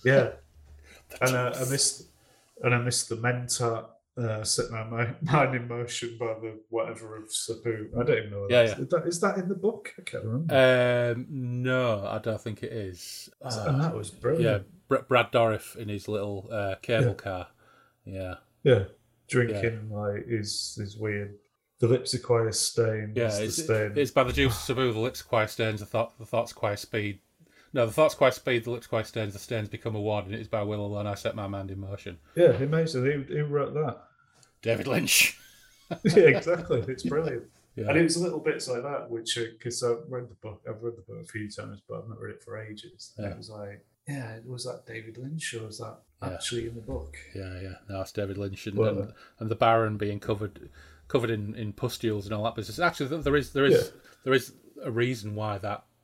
[0.06, 0.34] Yeah,
[1.22, 2.04] and uh, I missed,
[2.62, 3.86] and I missed the Mentat
[4.20, 7.88] uh, sitting on my mind in motion by the whatever of Sapho.
[8.00, 8.46] I don't even know.
[8.48, 8.88] Yeah, that is.
[8.90, 9.96] That is that in the book?
[9.98, 11.14] I can't remember.
[11.18, 13.30] um, no, I don't think it is.
[13.42, 14.68] and Uh, that was brilliant.
[14.88, 17.14] Br- Brad Dourif in his little uh, cable Yeah.
[17.14, 17.48] car.
[18.06, 18.84] Yeah, Yeah,
[19.28, 21.34] drinking like is is weird.
[21.80, 23.14] The lips are quite a stain.
[23.16, 23.36] yeah.
[23.40, 23.94] It's, stain.
[23.96, 24.94] it's by the juice of Sapho.
[24.94, 25.80] The lips acquire stains.
[25.80, 27.22] The thought, the thoughts acquire speed.
[27.76, 30.34] No, the thoughts quite speed, the lips quite stains, the stains become a ward, and
[30.34, 32.18] it is by will alone I set my mind in motion.
[32.36, 33.04] Yeah, amazing.
[33.04, 34.02] Who, who wrote that?
[34.62, 35.38] David Lynch.
[36.06, 36.84] yeah, exactly.
[36.88, 37.44] It's brilliant.
[37.76, 37.90] Yeah.
[37.90, 40.96] And it was little bits like that, which because I've read the book, I've read
[40.96, 43.12] the book a few times, but I've not read it for ages.
[43.18, 43.32] And Yeah.
[43.34, 46.30] it was like, yeah, was that David Lynch or was that Yeah.
[46.36, 47.18] actually in the book?
[47.36, 47.74] Yeah, yeah.
[47.90, 50.70] No, it's David Lynch and, Well, and, uh, and the Baron being covered
[51.10, 52.80] covered in, in pustules and all that business.
[52.80, 53.92] Actually, th- there is there is
[54.24, 55.95] there is a reason why that wh-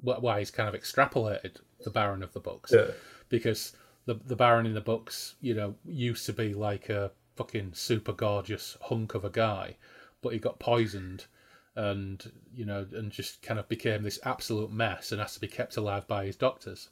[0.00, 2.90] why he's kind of extrapolated the Baron of the books Yeah,
[3.28, 3.72] because
[4.04, 8.12] the the Baron in the books, you know, used to be like a fucking super
[8.12, 9.76] gorgeous hunk of a guy,
[10.22, 11.26] but he got poisoned
[11.74, 15.48] and you know and just kind of became this absolute mess and has to be
[15.48, 16.88] kept alive by his doctors.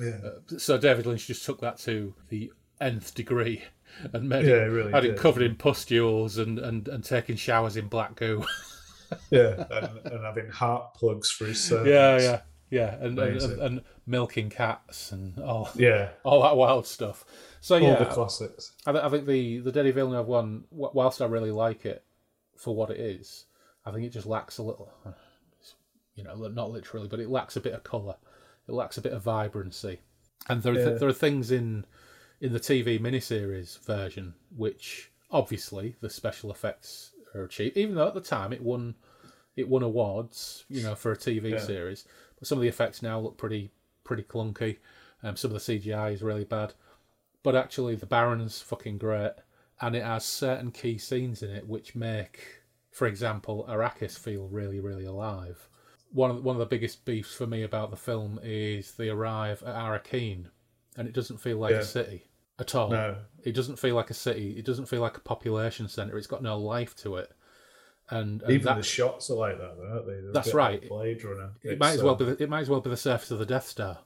[0.00, 3.64] yeah, uh, So David Lynch just took that to the nth degree
[4.12, 7.76] and made Yeah, it, really had it covered in pustules and, and, and taking showers
[7.76, 8.44] in black goo.
[9.30, 11.90] yeah, and, and having heart plugs for his servants.
[11.90, 12.40] yeah, yeah,
[12.70, 16.10] yeah, and and, and and milking cats and all yeah.
[16.24, 17.24] all that wild stuff.
[17.60, 18.72] So All yeah, the classics.
[18.86, 22.04] I, th- I think the the Denis Villeneuve one, whilst I really like it
[22.56, 23.46] for what it is,
[23.84, 24.92] I think it just lacks a little,
[26.14, 28.16] you know, not literally, but it lacks a bit of colour.
[28.68, 30.00] It lacks a bit of vibrancy,
[30.48, 30.98] and there are Yeah.
[30.98, 31.84] there are things in
[32.40, 38.14] in the TV miniseries version which obviously the special effects are cheap, even though at
[38.14, 38.94] the time it won
[39.56, 41.58] it won awards, you know, for a TV Yeah.
[41.58, 42.04] series.
[42.38, 43.70] But some of the effects now look pretty
[44.04, 44.78] pretty clunky.
[45.22, 46.74] Um, some of the CGI is really bad
[47.42, 49.32] but actually the Baron's fucking great,
[49.80, 54.80] and it has certain key scenes in it which make, for example, Arrakis feel really,
[54.80, 55.68] really alive.
[56.10, 59.08] One of the, one of the biggest beefs for me about the film is they
[59.08, 60.46] arrive at Arrakeen,
[60.96, 61.78] and it doesn't feel like Yeah.
[61.78, 62.27] a city
[62.58, 62.90] at all.
[62.90, 64.54] No, It doesn't feel like a city.
[64.58, 66.18] It doesn't feel like a population center.
[66.18, 67.32] It's got no life to it,
[68.10, 70.20] and, and even that, the shots are like that, though, aren't they?
[70.20, 70.88] They're That's bit like right.
[70.88, 71.50] Blade Runner.
[71.62, 73.30] it It's, might as well uh, be the, it might as well be the surface
[73.30, 73.98] of the Death Star.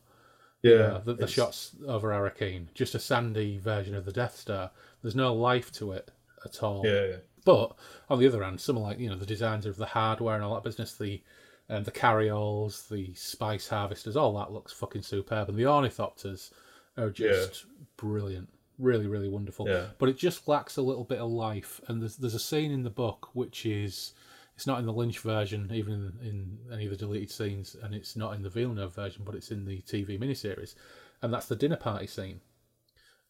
[0.63, 4.71] Yeah, Yeah, the, the shots over Arrakeen, just a sandy version of the Death Star.
[5.03, 6.11] There's no life to it
[6.45, 6.83] at all.
[6.85, 7.17] Yeah, yeah.
[7.45, 7.75] But
[8.09, 10.55] on the other hand, some like you know the designs of the hardware and all
[10.55, 11.21] that business, the
[11.69, 16.51] um, the carryalls, the spice harvesters, all that looks fucking superb, and the ornithopters
[16.97, 17.67] are just
[17.97, 19.69] brilliant, really, really wonderful.
[19.69, 19.87] Yeah.
[19.99, 22.83] But it just lacks a little bit of life, and there's there's a scene in
[22.83, 24.13] the book which is.
[24.55, 27.95] It's not in the Lynch version, even in, in any of the deleted scenes, and
[27.95, 30.75] it's not in the Villeneuve version, but it's in the TV miniseries,
[31.23, 32.43] and that's the dinner party scene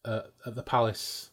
[0.05, 1.31] uh, at the palace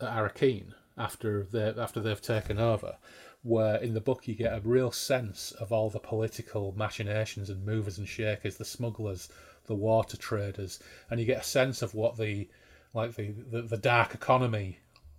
[0.00, 2.96] at Arrakeen after they after they've taken over,
[3.42, 7.64] where in the book you get a real sense of all the political machinations and
[7.64, 9.28] movers and shakers, the smugglers,
[9.66, 12.48] the water traders, and you get a sense of what the
[12.94, 14.78] like the the, the dark economy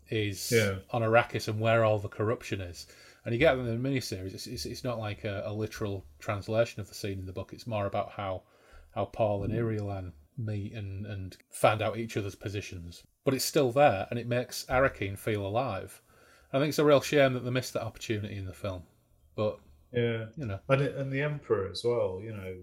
[0.10, 0.76] is Yeah.
[0.92, 2.88] on Arrakis and where all the corruption is.
[3.26, 4.34] And you get that in the miniseries.
[4.34, 7.54] It's, it's, it's not like a, a literal translation of the scene in the book.
[7.54, 8.44] It's more about how
[8.94, 9.60] how Paul and mm.
[9.60, 13.04] Irulan meet and, and find out each other's positions.
[13.24, 16.02] But it's still there, and it makes Arrakeen feel alive.
[16.52, 18.84] I think it's a real shame that they missed that opportunity in the film.
[19.36, 19.58] But
[19.92, 22.20] Yeah, you know, and it, and the Emperor as well.
[22.22, 22.56] You know,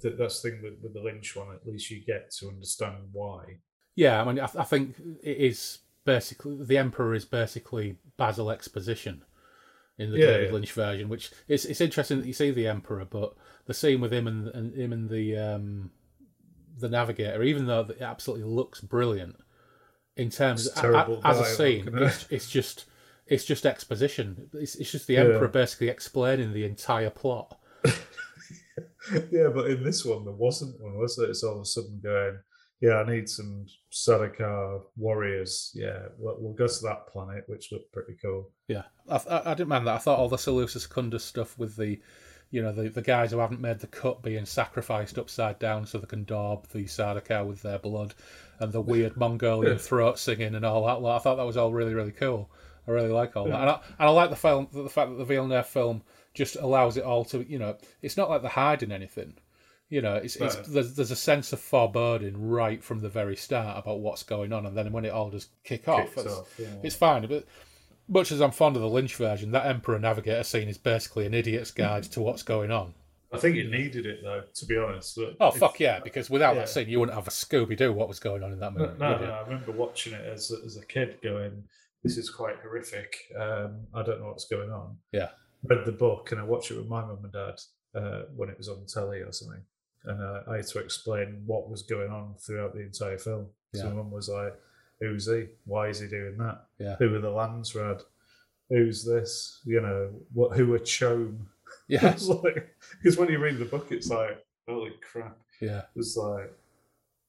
[0.00, 1.54] that that's the thing with, with the Lynch one.
[1.54, 3.58] At least you get to understand why.
[3.96, 9.22] yeah, I mean, I, I think it is basically the Emperor is basically Basil exposition
[9.98, 10.52] in the Yeah, David yeah.
[10.52, 13.34] Lynch version, which it's it's interesting that you see the Emperor, but
[13.66, 15.90] the scene with him and, and him and the um,
[16.78, 19.36] the Navigator, even though it absolutely looks brilliant
[20.16, 22.86] in terms It's a- as a scene, it's, it's just
[23.26, 24.48] it's just exposition.
[24.54, 25.20] It's, it's just the Yeah.
[25.20, 27.59] Emperor basically explaining the entire plot.
[29.30, 31.30] Yeah, but in this one there wasn't one, was it?
[31.30, 32.38] It's all of a sudden going,
[32.80, 35.70] yeah, I need some Sardaukar warriors.
[35.74, 38.50] Yeah, we'll, we'll go to that planet, which looked pretty cool.
[38.68, 39.96] Yeah, I, I, I didn't mind that.
[39.96, 42.00] I thought all the Salusa Secundus stuff with the,
[42.50, 45.98] you know, the, the guys who haven't made the cut being sacrificed upside down so
[45.98, 48.14] they can daub the Sardaukar with their blood,
[48.60, 51.06] and the weird Mongolian throat singing and all that.
[51.06, 52.50] I thought that was all really really cool.
[52.88, 55.18] I really like all that, and I, and I like the film, the fact that
[55.18, 56.02] the Villeneuve film
[56.34, 59.34] just allows it all to, you know, it's not like they're hiding anything.
[59.88, 63.76] You know, it's, it's there's, there's a sense of foreboding right from the very start
[63.76, 66.68] about what's going on, and then when it all does kick off, it's, off, yeah.
[66.84, 67.26] it's fine.
[67.26, 67.44] But
[68.08, 71.34] much as I'm fond of the Lynch version, that Emperor Navigator scene is basically an
[71.34, 72.94] idiot's guide to what's going on.
[73.32, 75.16] I think it needed it though, to be honest.
[75.16, 75.98] But Oh fuck yeah!
[75.98, 76.60] Because without Yeah.
[76.60, 78.86] that scene, you wouldn't have a Scooby Doo what was going on in that No,
[78.86, 78.98] movie.
[78.98, 79.26] no, you?
[79.26, 81.64] no, I remember watching it as a, as a kid, going,
[82.04, 83.16] "This is quite horrific.
[83.36, 85.30] Um, I don't know what's going on." Yeah.
[85.64, 87.60] Read the book and I watched it with my mum and dad
[87.94, 89.62] uh, when it was on telly or something,
[90.04, 93.46] and uh, I had to explain what was going on throughout the entire film.
[93.74, 94.54] So my mum was like,
[95.00, 95.46] "Who's he?
[95.64, 96.64] Why is he doing that?
[96.78, 96.96] Yeah.
[96.98, 98.02] Who are the Landsraad?
[98.68, 99.60] Who's this?
[99.64, 100.56] You know, what?
[100.56, 101.46] Who are CHOAM?"
[101.88, 105.82] Yeah, It's like because when you read the book, it's like, "Holy crap!" Yeah.
[105.94, 106.52] It's like,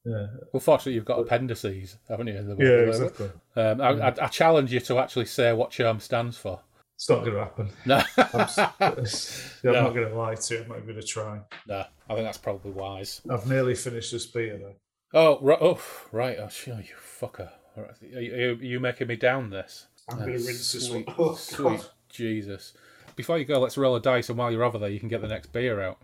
[0.06, 2.56] yeah, Well, fortunately, you've got appendices, haven't you?
[2.58, 3.30] Yeah, exactly.
[3.56, 6.60] Um, I, I, I challenge you to actually say what CHOAM stands for.
[7.02, 7.70] It's not going to happen.
[7.88, 8.48] No, I'm,
[8.80, 10.62] yeah, I'm not going to lie to you.
[10.62, 11.40] I'm not going to try.
[11.68, 13.22] no, I think that's probably wise.
[13.28, 14.76] I've nearly finished this beer though.
[15.20, 15.58] Oh, right.
[15.60, 15.82] Oh,
[16.12, 16.38] right.
[16.40, 17.50] Oh, sure, oh, you fucker.
[17.76, 19.88] Are you, are you- making me down this?
[20.10, 21.04] I'm Oh, going to rinse this one.
[21.06, 21.86] sweet, Oh, sweet God.
[22.10, 22.74] Jesus.
[23.16, 25.22] Before you go, let's roll a dice, and while you're over there, you can get
[25.22, 25.98] the next beer out.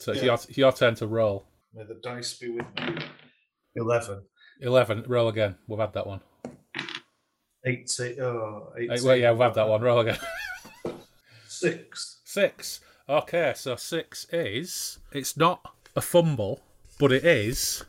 [0.00, 0.26] So it's, Yeah.
[0.26, 1.46] your, it's your turn to roll.
[1.72, 2.96] May the dice be with you.
[3.76, 4.20] 11.
[4.60, 5.56] 11, roll again.
[5.66, 6.20] We've had that one.
[7.64, 8.20] 18.
[8.20, 8.90] Oh, 18.
[8.90, 9.80] Hey, well, yeah, we've had that one.
[9.80, 10.18] Roll again.
[11.62, 12.20] Six.
[12.24, 12.80] Six.
[13.08, 14.98] Okay, so six is.
[15.12, 16.60] It's not a fumble,
[16.98, 17.84] but it is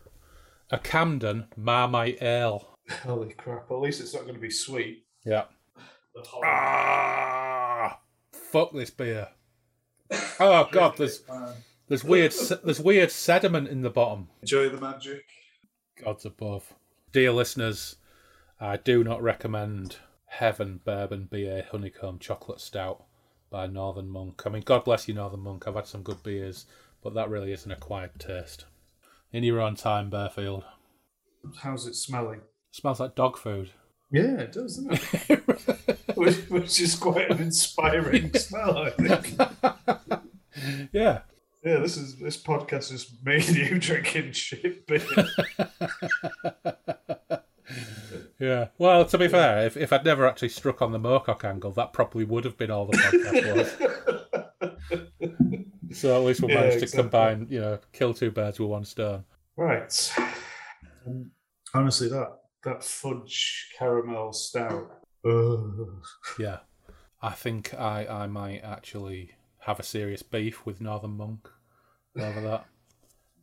[0.70, 2.68] a Camden Marmite Ale.
[3.02, 3.72] Holy crap.
[3.72, 5.06] At least it's not going to be sweet.
[5.26, 5.46] Yeah.
[6.44, 8.00] Ah,
[8.32, 9.30] fuck this beer.
[10.40, 11.24] Oh god, there's
[11.88, 12.32] there's weird
[12.64, 14.28] there's weird sediment in the bottom.
[14.42, 15.24] Enjoy the magic.
[16.04, 16.76] Gods above.
[17.12, 17.96] Dear listeners,
[18.60, 23.06] I do not recommend Heaven Bourbon BA Honeycomb Chocolate Stout
[23.54, 24.42] by Northern Monk.
[24.48, 25.68] I mean, God bless you, Northern Monk.
[25.68, 26.66] I've had some good beers,
[27.04, 28.66] but that really is an acquired taste.
[29.32, 30.64] In your own time, Bearfield.
[31.62, 32.42] How's it smelling?
[32.72, 33.70] Smells like dog food.
[34.12, 35.44] Yeah, it does, doesn't it?
[36.16, 39.40] which, which is quite an inspiring smell, I think.
[40.92, 41.20] yeah.
[41.64, 45.00] Yeah, this is this podcast is and you drinking shit beer.
[48.44, 48.68] Yeah.
[48.78, 51.94] Well, to be fair, if, if I'd never actually struck on the Moorcock angle, that
[51.94, 53.56] probably would have been all the podcast
[55.90, 55.98] was.
[55.98, 58.84] so at least we Yeah, managed to combine, you know, kill two birds with one
[58.84, 59.24] stone.
[59.56, 60.14] right.
[61.08, 61.32] Um,
[61.74, 64.90] honestly, that that fudge caramel stout.
[65.26, 66.04] Ugh.
[66.38, 66.58] Yeah.
[67.22, 71.50] I think I, I might actually have a serious beef with Northern Monk
[72.20, 72.66] over that.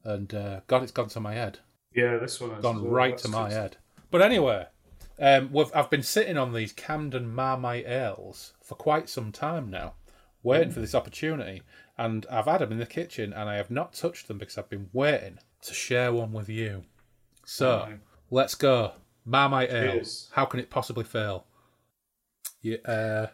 [0.05, 1.61] And uh, God, it's gone to my head.
[1.95, 3.79] Yeah, this one has Gone right to my head.
[4.11, 4.67] But anyway,
[5.21, 9.95] um, we've, I've been sitting on these Camden Marmite ales for quite some time now,
[10.43, 11.63] waiting for this opportunity.
[11.99, 14.71] And I've had them in the kitchen and I have not touched them because I've
[14.71, 16.85] been waiting to share one with you.
[17.45, 18.01] So Fine.
[18.31, 18.93] let's go.
[19.27, 20.03] Marmite ale.
[20.33, 21.45] How can it possibly fail?
[22.63, 23.27] Yeah, uh,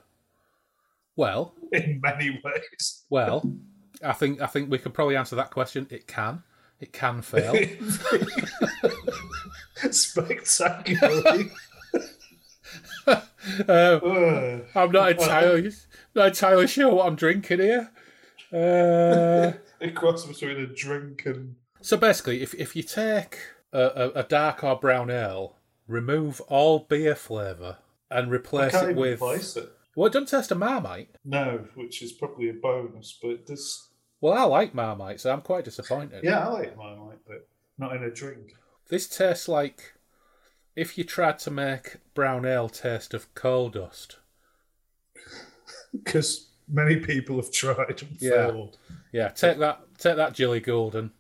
[1.16, 3.04] well, In many ways.
[3.08, 3.50] well,
[4.04, 5.86] I think I think we could probably answer that question.
[5.90, 6.42] It can.
[6.80, 7.54] It can fail.
[9.90, 11.50] Spectacularly.
[13.06, 15.72] uh, I'm not entirely
[16.14, 17.90] not entirely sure what I'm drinking here.
[18.52, 23.38] Uh, a cross between a drink and so basically, if if you take
[23.72, 27.78] a, a, a dark or brown ale, remove all beer flavour,
[28.10, 29.70] and replace it with place it.
[29.94, 31.14] well, it doesn't taste of Marmite.
[31.24, 33.88] No, which is probably a bonus, but it does.
[34.20, 36.24] Well, I like Marmite, so I'm quite disappointed.
[36.24, 37.48] Yeah, I like Marmite, but
[37.78, 38.54] not in a drink.
[38.88, 39.94] This tastes like
[40.76, 44.18] if you tried to make brown ale taste of coal dust.
[45.92, 48.48] Because many people have tried and Yeah.
[48.48, 48.78] failed.
[49.12, 51.12] Yeah, take that, take that, Jilly Goolden.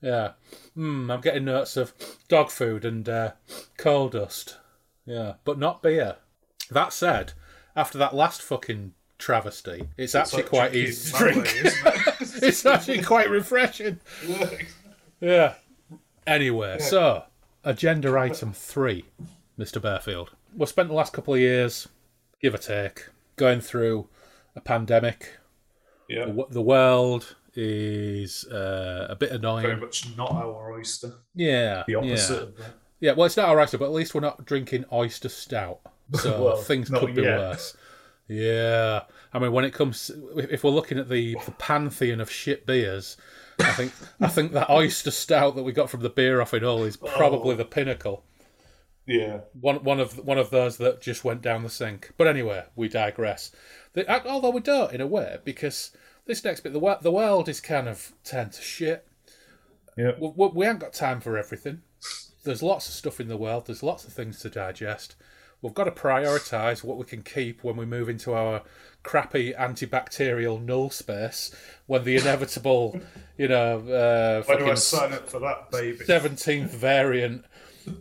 [0.00, 0.32] Yeah,
[0.76, 1.92] mm, I'm getting notes of
[2.28, 3.32] dog food and uh,
[3.76, 4.56] coal dust.
[5.04, 6.16] Yeah, but not beer.
[6.70, 7.32] That said,
[7.74, 11.36] after that last fucking travesty, it's, actually like quite easy to drink.
[11.36, 14.00] Malloy, isn't it's actually quite refreshing.
[15.20, 15.54] Yeah.
[16.28, 17.24] Anyway, so
[17.64, 19.04] agenda item three,
[19.58, 19.80] Mr.
[19.80, 20.28] Bearfield.
[20.56, 21.88] We've spent the last couple of years,
[22.40, 23.06] give or take,
[23.36, 24.08] going through
[24.56, 25.38] a pandemic.
[26.08, 29.66] yeah, The, the world is uh, a bit annoying.
[29.66, 31.12] very much not our oyster.
[31.34, 32.66] Yeah, The opposite Yeah.
[33.00, 33.12] yeah.
[33.12, 35.80] Well, it's not our oyster, but at least we're not drinking oyster stout,
[36.14, 37.38] so Well, things could be yet.
[37.38, 37.76] worse.
[38.28, 39.02] Yeah,
[39.32, 43.16] I mean, when it comes, if we're looking at the, the pantheon of shit beers,
[43.60, 46.62] I think I think that oyster stout that we got from the beer off in
[46.62, 47.08] Hull is oh.
[47.16, 47.58] probably Oh.
[47.58, 48.24] the pinnacle.
[49.06, 52.12] Yeah, One one of one of those that just went down the sink.
[52.18, 53.50] But anyway, we digress.
[53.94, 55.92] The, although we don't in a way because
[56.26, 59.06] this next bit, the the world is kind of turned to shit.
[59.96, 60.12] yeah.
[60.20, 61.80] We, we, we haven't got time for everything.
[62.44, 63.66] There's lots of stuff in the world.
[63.66, 65.16] There's lots of things to digest.
[65.62, 68.62] We've got to prioritise what we can keep when we move into our
[69.02, 71.54] crappy antibacterial null space
[71.86, 73.00] when the inevitable,
[73.36, 76.04] you know, uh, Why do I fucking sign up for that, baby?
[76.04, 77.44] seventeenth variant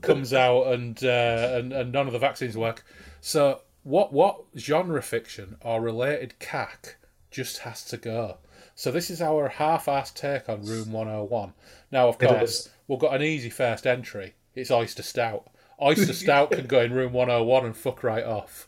[0.01, 2.83] comes out and, uh, and and none of the vaccines work.
[3.21, 6.97] So what what genre fiction or related cack
[7.31, 8.37] just has to go?
[8.75, 11.53] So this is our half-assed take on Room 101.
[11.91, 14.35] Now, of course, we've got an easy first entry.
[14.53, 15.47] It's Oyster Stout.
[15.81, 18.66] Oyster Stout can go in Room 101 and fuck right off.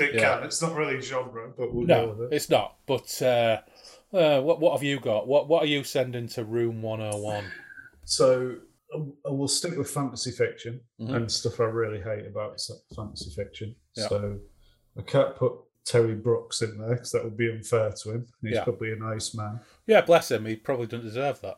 [0.00, 0.36] It Yeah.
[0.38, 0.42] can.
[0.44, 2.36] It's not really genre, but we'll go No, with it.
[2.36, 2.78] it's not.
[2.86, 3.60] But uh,
[4.12, 5.26] uh, what what have you got?
[5.28, 7.44] What what are you sending to Room 101?
[8.04, 8.56] So
[8.94, 11.14] uh, we'll stick with fantasy fiction Mhm.
[11.16, 12.60] and stuff I really hate about
[12.94, 13.74] fantasy fiction.
[13.96, 14.08] Yeah.
[14.08, 14.38] So
[14.98, 15.52] I can't put
[15.84, 18.26] Terry Brooks in there because that would be unfair to him.
[18.42, 18.64] He's Yeah.
[18.64, 19.60] probably a nice man.
[19.86, 20.46] Yeah, bless him.
[20.46, 21.56] He probably doesn't deserve that.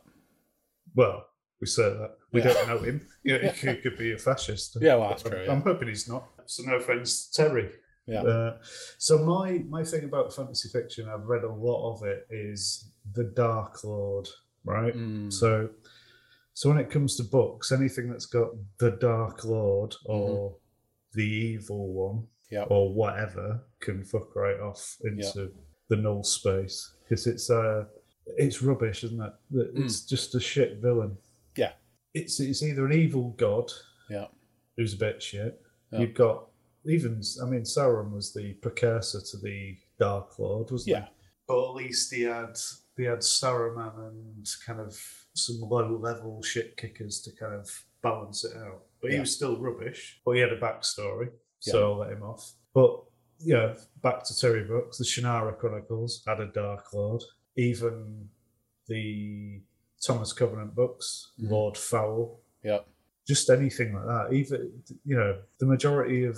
[0.95, 1.27] Well,
[1.61, 2.17] we say that.
[2.31, 2.53] We Yeah.
[2.53, 3.07] don't know him.
[3.23, 4.77] Yeah, he could, could be a fascist.
[4.79, 5.45] Yeah, well, that's I'm- true.
[5.49, 6.29] I'm hoping he's not.
[6.45, 7.71] So no offense, to Terry.
[8.07, 8.21] Yeah.
[8.21, 8.57] Uh,
[8.97, 13.25] so my my thing about fantasy fiction, I've read a lot of it, is the
[13.35, 14.27] Dark Lord,
[14.63, 14.95] right?
[14.95, 15.69] Mm, So,
[16.53, 18.49] so when it comes to books, anything that's got
[18.79, 20.55] the Dark Lord or
[21.13, 22.71] the evil one Mm-hmm.
[22.73, 25.51] Or whatever can fuck right off into
[25.89, 27.83] the null space because it's uh
[28.37, 29.33] it's rubbish, isn't it?
[29.51, 31.09] That It's just a shit villain.
[31.09, 31.17] Mm.
[31.57, 31.71] Yeah.
[32.13, 33.69] It's it's either an evil god,
[34.09, 34.27] Yeah.
[34.77, 35.59] who's a bit shit.
[35.91, 35.99] Yeah.
[35.99, 36.47] You've got
[36.87, 41.05] even I mean Sauron was the precursor to the Dark Lord, wasn't Yeah.
[41.05, 41.11] he?
[41.47, 42.57] But at least he had
[42.97, 44.99] he had Saruman and kind of
[45.35, 47.69] some low level shit kickers to kind of
[48.01, 48.83] balance it out.
[49.01, 50.19] But he was still rubbish.
[50.25, 51.29] But he had a backstory,
[51.59, 52.53] so I'll let him off.
[52.73, 53.03] But
[53.39, 57.23] yeah, back to Terry Brooks, the Shannara Chronicles had a Dark Lord.
[57.55, 58.29] Even
[58.87, 59.61] the
[60.05, 61.49] Thomas Covenant books, Mhm.
[61.51, 62.79] Lord Foul, Yeah.
[63.27, 64.33] just anything like that.
[64.33, 66.37] Even you know, the majority of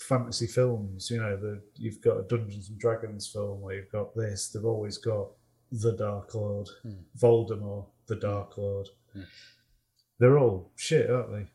[0.00, 4.14] fantasy films, you know, the you've got a Dungeons and Dragons film where you've got
[4.16, 5.28] this, they've always got
[5.72, 6.94] the Dark Lord, Hmm.
[7.18, 8.88] Voldemort, the Dark Lord.
[9.12, 9.22] Hmm.
[10.18, 11.46] They're all shit, aren't they?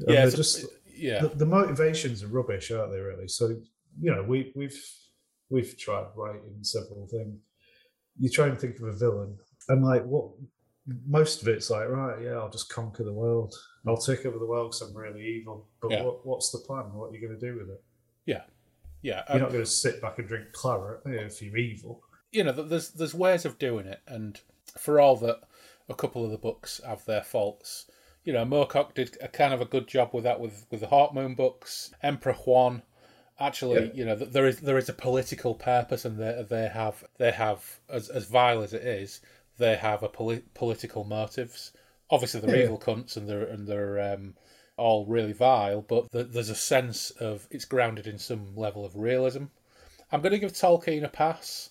[0.00, 0.26] Yeah.
[0.26, 0.64] they're just
[0.96, 1.22] yeah.
[1.22, 3.00] the, the motivations are rubbish, aren't they?
[3.00, 3.28] Really.
[3.28, 3.48] So
[4.00, 4.80] you know, we we've
[5.50, 7.38] we've tried writing several things.
[8.18, 9.36] You try and think of a villain,
[9.68, 10.30] and like what
[11.06, 12.22] most of it's like, right?
[12.22, 13.54] Yeah, I'll just conquer the world.
[13.86, 15.68] I'll take over the world because I'm really evil.
[15.80, 16.02] But Yeah.
[16.04, 16.92] what, what's the plan?
[16.92, 17.82] What are you going to do with it?
[18.26, 18.42] Yeah.
[19.02, 19.22] yeah.
[19.28, 22.02] You're um, not going to sit back and drink claret if you're evil.
[22.32, 24.40] you know, there's there's ways of doing it, and
[24.78, 25.40] for all that
[25.88, 27.86] a couple of the books have their faults,
[28.24, 30.86] you know, Moorcock did a kind of a good job with that with with the
[30.86, 31.92] Hawkmoon books.
[32.02, 32.82] Emperor Huon,
[33.38, 33.92] actually, Yeah.
[33.94, 37.80] you know, there is there is a political purpose, and they they have they have
[37.88, 39.20] as as vile as it is,
[39.58, 41.72] they have a poli- political motives.
[42.10, 42.64] Obviously, they're Yeah.
[42.64, 44.34] evil cunts, and they're and they're um,
[44.76, 48.96] all really vile, but th- there's a sense of it's grounded in some level of
[48.96, 49.44] realism.
[50.10, 51.70] I'm going to give Tolkien a pass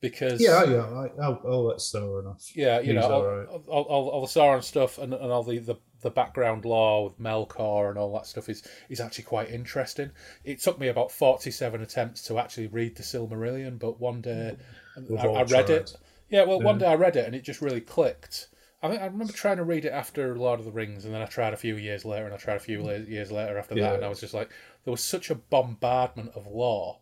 [0.00, 0.82] because Yeah, yeah.
[0.86, 2.50] I, I'll, I'll let Sauron off.
[2.54, 3.48] yeah, you He's know, all, alright.
[3.48, 7.18] all, all, all the Sauron stuff and, and all the, the, the background lore with
[7.18, 10.10] Melkor and all that stuff is is actually quite interesting.
[10.44, 14.56] It took me about forty seven attempts to actually read the Silmarillion, but one day
[14.98, 15.18] mm.
[15.18, 15.70] I, I read tried.
[15.70, 15.96] it.
[16.28, 18.48] Yeah, well, one day I read it and it just really clicked.
[18.82, 21.22] I think I remember trying to read it after Lord of the Rings, and then
[21.22, 23.74] I tried a few years later, and I tried a few la- years later after
[23.74, 23.84] Yeah.
[23.84, 24.50] that, and I was just like,
[24.84, 26.98] there was such a bombardment of lore.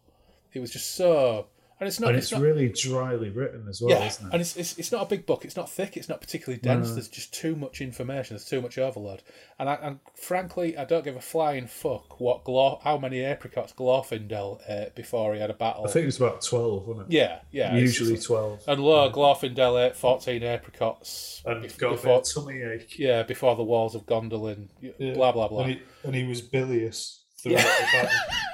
[0.53, 1.49] It was just so,
[1.85, 2.09] and it's not.
[2.09, 4.33] And it's it's not, really dryly written as well, yeah, isn't it?
[4.33, 5.45] and it's, it's it's not a big book.
[5.45, 5.99] It's not thick.
[5.99, 6.89] It's not particularly dense.
[6.89, 6.95] No.
[6.95, 8.35] There's just too much information.
[8.37, 9.23] There's too much overload.
[9.59, 13.75] And I, and frankly, I don't give a flying fuck what Glor- how many apricots
[13.75, 15.85] Glorfindel ate before he had a battle.
[15.85, 17.13] I think it was about 12, wasn't it?
[17.15, 17.77] yeah, yeah.
[17.77, 18.63] Usually 12.
[18.67, 22.99] and lo, Glorfindel ate 14 apricots And a before, tummy ache.
[22.99, 25.13] yeah, before the walls of Gondolin, Yeah.
[25.15, 25.65] blah, blah, blah.
[25.65, 28.11] And he, and he was bilious throughout the battle,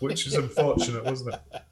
[0.00, 1.40] which is unfortunate, wasn't it?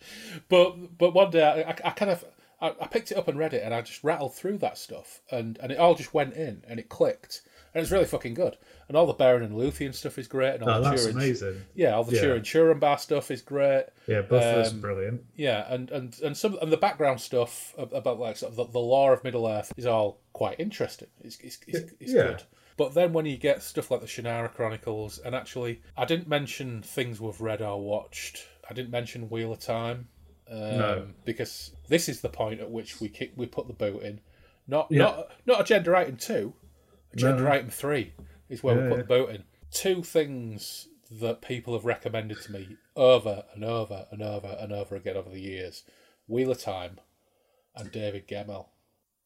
[0.49, 2.25] But but one day I, I, I kind of
[2.61, 5.21] I, I picked it up and read it and I just rattled through that stuff
[5.31, 7.43] and, and it all just went in and it clicked
[7.75, 8.57] and it's really fucking good
[8.89, 11.17] and all the Beren and Luthien stuff is great and all Oh, the that's Turin,
[11.17, 11.63] amazing.
[11.75, 12.21] yeah all the Yeah.
[12.23, 15.23] Turin Turin stuff is great Yeah, both of those Um, brilliant.
[15.37, 18.79] yeah and and and some and the background stuff about like sort of the, the
[18.79, 22.23] lore of Middle Earth is all quite interesting it's it's, it's, it's Yeah.
[22.25, 22.43] good.
[22.77, 26.83] But then when you get stuff like the Shannara Chronicles, and actually, I didn't mention
[26.83, 28.47] things we've read or watched.
[28.69, 30.09] I didn't mention Wheel of Time,
[30.51, 31.07] um, No.
[31.25, 34.21] because this is the point at which we kick, we put the boot in.
[34.67, 34.99] Not Yeah.
[34.99, 36.55] not not Agenda Item two,
[37.13, 37.51] Agenda No.
[37.53, 38.13] Item three
[38.49, 39.03] is where we put yeah.
[39.03, 39.45] the boot in.
[39.71, 44.97] Two things that people have recommended to me over and over and over and over
[44.97, 45.85] again over the years:
[46.27, 46.99] Wheel of Time
[47.77, 48.69] and David Gemmell.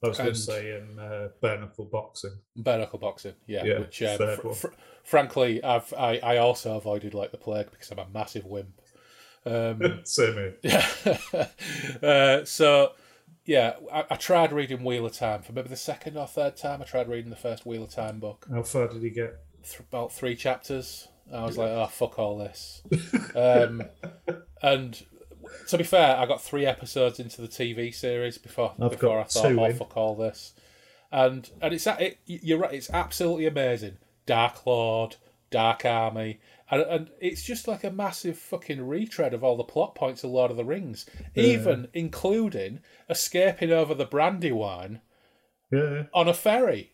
[0.02, 2.38] I was going to say in uh, bare knuckle boxing.
[2.56, 3.64] Bare knuckle boxing, yeah.
[3.64, 7.90] Yeah, which, um, fr- fr- frankly, I've I, I also avoided like the plague because
[7.90, 8.80] I'm a massive wimp.
[9.44, 10.56] Um, Same here.
[10.62, 11.46] yeah.
[12.02, 12.92] uh, so,
[13.44, 16.80] yeah, I, I tried reading Wheel of Time for maybe the second or third time.
[16.80, 19.34] I tried reading the first Wheel of Time book, How far did he get?
[19.64, 21.08] th- about three chapters.
[21.32, 22.82] I was like, oh fuck all this.
[23.36, 23.82] Um,
[24.62, 25.04] and
[25.68, 29.24] to be fair, I got three episodes into the TV series before I've before I
[29.24, 29.76] thought, oh in.
[29.76, 30.52] fuck all this.
[31.10, 32.74] And and it's it, you're right.
[32.74, 33.96] It's absolutely amazing.
[34.26, 35.16] Dark Lord,
[35.50, 36.40] Dark Army,
[36.70, 40.30] and, and it's just like a massive fucking retread of all the plot points of
[40.30, 45.00] Lord of the Rings, even including escaping over the Brandywine
[45.70, 46.04] Yeah.
[46.12, 46.92] on a ferry.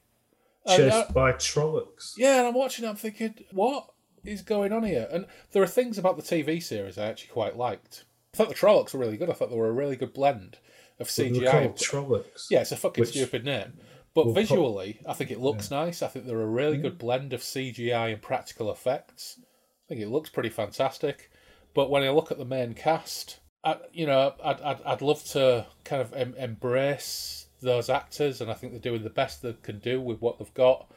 [0.67, 2.15] Chased by Trollocs.
[2.17, 2.85] yeah, and I'm watching.
[2.85, 3.89] it, I'm thinking, what
[4.25, 5.07] is going on here?
[5.11, 8.05] And there are things about the TV series I actually quite liked.
[8.35, 9.31] I thought the Trollocs were really good.
[9.31, 10.59] I thought they were a really good blend
[10.99, 11.73] of CGI.
[11.77, 12.47] Trollocs.
[12.51, 13.75] Yeah, it's a fucking Which- stupid name.
[14.13, 16.01] But Well, visually, I think it looks nice.
[16.03, 19.39] I think they're a really good blend of CGI and practical effects.
[19.41, 21.31] I think it looks pretty fantastic.
[21.75, 25.25] But when I look at the main cast, I, you know, I'd, I'd, I'd love
[25.31, 29.55] to kind of em- embrace those actors, and I think they're doing the best they
[29.63, 30.89] can do with what they've got.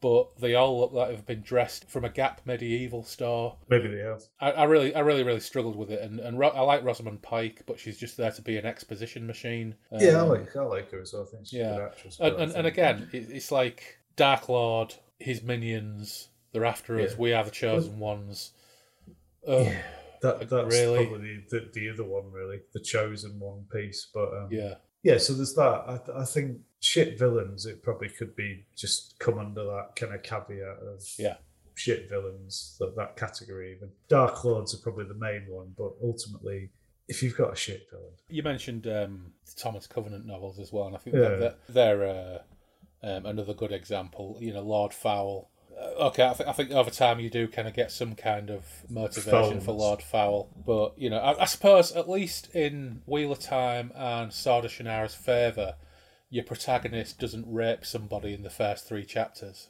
[0.00, 3.56] But they all look like they've been dressed from a Gap medieval store.
[3.68, 4.22] Maybe they have.
[4.40, 7.20] I, I really, I really, really struggled with it, and and Ro- I like Rosamund
[7.22, 9.74] Pike, but she's just there to be an exposition machine.
[9.90, 11.22] yeah, I Um, like I like her as well.
[11.22, 11.70] I think she's yeah.
[11.72, 12.18] a good actress.
[12.20, 17.18] and, and, and again, it, it's like Dark Lord, his minions, they're after us.
[17.18, 18.52] We are the chosen ones.
[19.48, 19.82] Ugh, yeah.
[20.22, 24.06] that that's really- probably the, the other one, really, the chosen one piece.
[24.14, 24.74] But um, yeah,
[25.12, 25.82] yeah, so there's that.
[25.86, 27.66] I, th- I think shit villains.
[27.66, 31.36] It probably could be just come under that kind of caveat of Yeah.
[31.74, 33.74] shit villains, that that category.
[33.76, 36.70] Even Dark Lords are probably the main one, but ultimately,
[37.08, 40.96] if you've got a shit villain, You mentioned um, Thomas Covenant novels as well, and
[40.96, 41.22] I think Yeah.
[41.28, 42.38] that, that they're uh,
[43.02, 44.36] um, another good example.
[44.40, 45.50] You know, Lord Foul.
[45.98, 48.64] Okay, I think I think over time you do kind of get some kind of
[48.88, 53.40] motivation for Lord Foul, but you know, I, I suppose at least in Wheel of
[53.40, 55.74] Time and Sword of Shannara's favour,
[56.30, 59.68] your protagonist doesn't rape somebody in the first three chapters.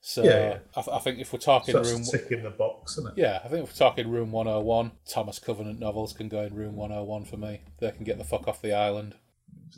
[0.00, 0.58] So Yeah, yeah.
[0.74, 3.20] I, th- I think if we're talking so room, tick in the box, isn't it?
[3.20, 6.74] yeah, I think if we're talking room 101, Thomas Covenant novels can go in room
[6.74, 7.60] 101 for me.
[7.80, 9.14] They can get the fuck off the island.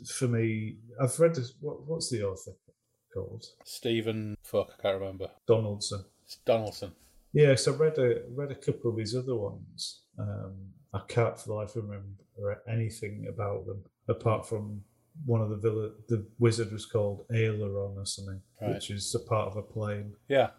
[0.07, 1.53] For me, I've read this.
[1.59, 2.53] What, what's the author
[3.13, 3.45] called?
[3.63, 5.29] Stephen, fuck, I can't remember.
[5.47, 6.03] Donaldson.
[6.25, 6.91] It's Donaldson.
[7.33, 10.01] Yeah, so I read a read a couple of his other ones.
[10.19, 10.53] Um,
[10.93, 14.83] I can't for the life of me remember anything about them apart from
[15.25, 15.89] one of the villa.
[16.09, 18.73] The wizard was called Aileron or something, Right.
[18.75, 20.51] which is a part of a plane, Yeah.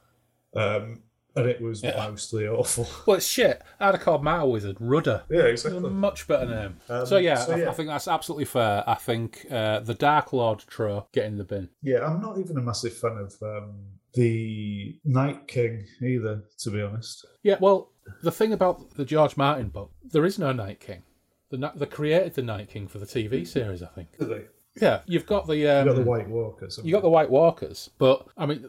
[0.57, 1.03] um,
[1.37, 1.97] and it was Yeah.
[2.09, 2.87] mostly awful.
[3.07, 3.63] Well, it's shit.
[3.81, 5.23] I'd have called Matter Wizard Rudder.
[5.31, 5.91] yeah, It's a exactly.
[5.91, 6.77] much better name.
[6.89, 7.71] Um, so, yeah, so I, yeah.
[7.71, 8.85] I think that's absolutely fair.
[8.87, 11.69] I think uh, the Dark Lord trope get in the bin.
[11.83, 13.75] Yeah, I'm not even a massive fan of um,
[14.15, 17.27] the Night King either, to be honest.
[17.43, 17.91] Yeah, well,
[18.23, 21.03] the thing about the George Martin book, there is no Night King.
[21.51, 24.09] The, Ni- they created the Night King for the TV series, I think.
[24.19, 24.45] Do they?
[24.81, 26.77] Yeah, you've got the um, You got the White Walkers.
[26.77, 28.69] haven't You got the White Walkers, but I mean,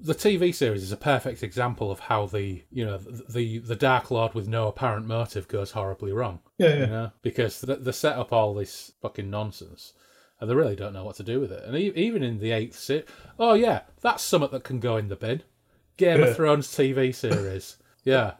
[0.00, 4.10] the TV series is a perfect example of how the you know the the Dark
[4.10, 6.40] Lord with no apparent motive goes horribly wrong.
[6.58, 6.66] you?
[6.66, 6.86] Yeah, You yeah.
[6.86, 9.92] know, because they, they set up all this fucking nonsense,
[10.40, 11.64] and they really don't know what to do with it.
[11.64, 13.04] And e- even in the eighth se
[13.38, 15.42] oh yeah, that's something that can go in the bin.
[15.96, 16.26] Game Yeah.
[16.28, 17.76] of Thrones TV series.
[18.02, 18.32] Yeah,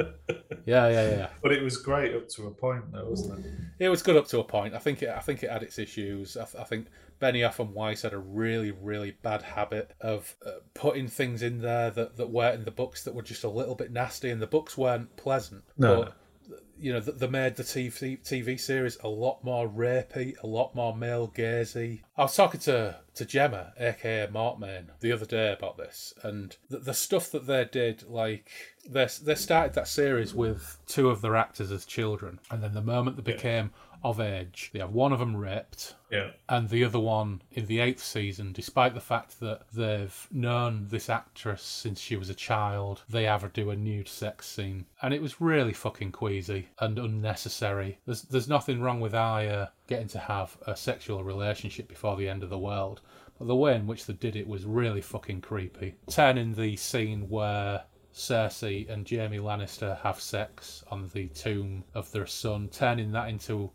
[0.65, 1.29] yeah, yeah, yeah.
[1.43, 3.53] But it was great up to a point, though, wasn't it?
[3.79, 4.75] It was good up to a point.
[4.75, 5.11] I think it.
[5.11, 6.39] I think it had its issues.
[6.39, 6.87] I, th- I think
[7.21, 11.91] Benioff and Weiss had a really, really bad habit of uh, putting things in there
[11.91, 14.47] that, that weren't in the books that were just a little bit nasty, and the
[14.47, 15.65] books weren't pleasant.
[15.77, 16.13] No.
[16.49, 20.47] But you know, th- they made the TV TV series a lot more rapey, a
[20.47, 22.01] lot more male gazy.
[22.17, 26.79] I was talking to to Gemma, aka Mortmain, the other day about this, and the,
[26.79, 28.51] the stuff that they did, like
[28.89, 32.81] they they started that series with two of their actors as children, and then the
[32.83, 33.71] moment they became
[34.03, 36.31] of age, they have one of them raped, Yeah.
[36.49, 41.11] and the other one in the eighth season, despite the fact that they've known this
[41.11, 44.87] actress since she was a child, they ever do a nude sex scene.
[45.03, 47.99] And it was really fucking queasy and unnecessary.
[48.07, 52.29] There's there's nothing wrong with Arya uh, getting to have a sexual relationship before the
[52.29, 53.01] end of the world.
[53.39, 55.95] But the way in which they did it was really fucking creepy.
[56.09, 62.27] Turning the scene where Cersei and Jaime Lannister have sex on the tomb of their
[62.27, 63.71] son, turning that into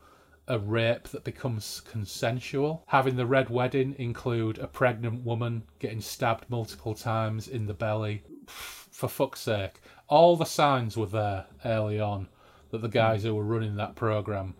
[0.47, 2.83] a rape that becomes consensual.
[2.87, 8.23] Having the red wedding include a pregnant woman getting stabbed multiple times in the belly.
[8.47, 9.81] For fuck's sake.
[10.07, 12.27] All the signs were there early on
[12.71, 14.55] that the guys who were running that program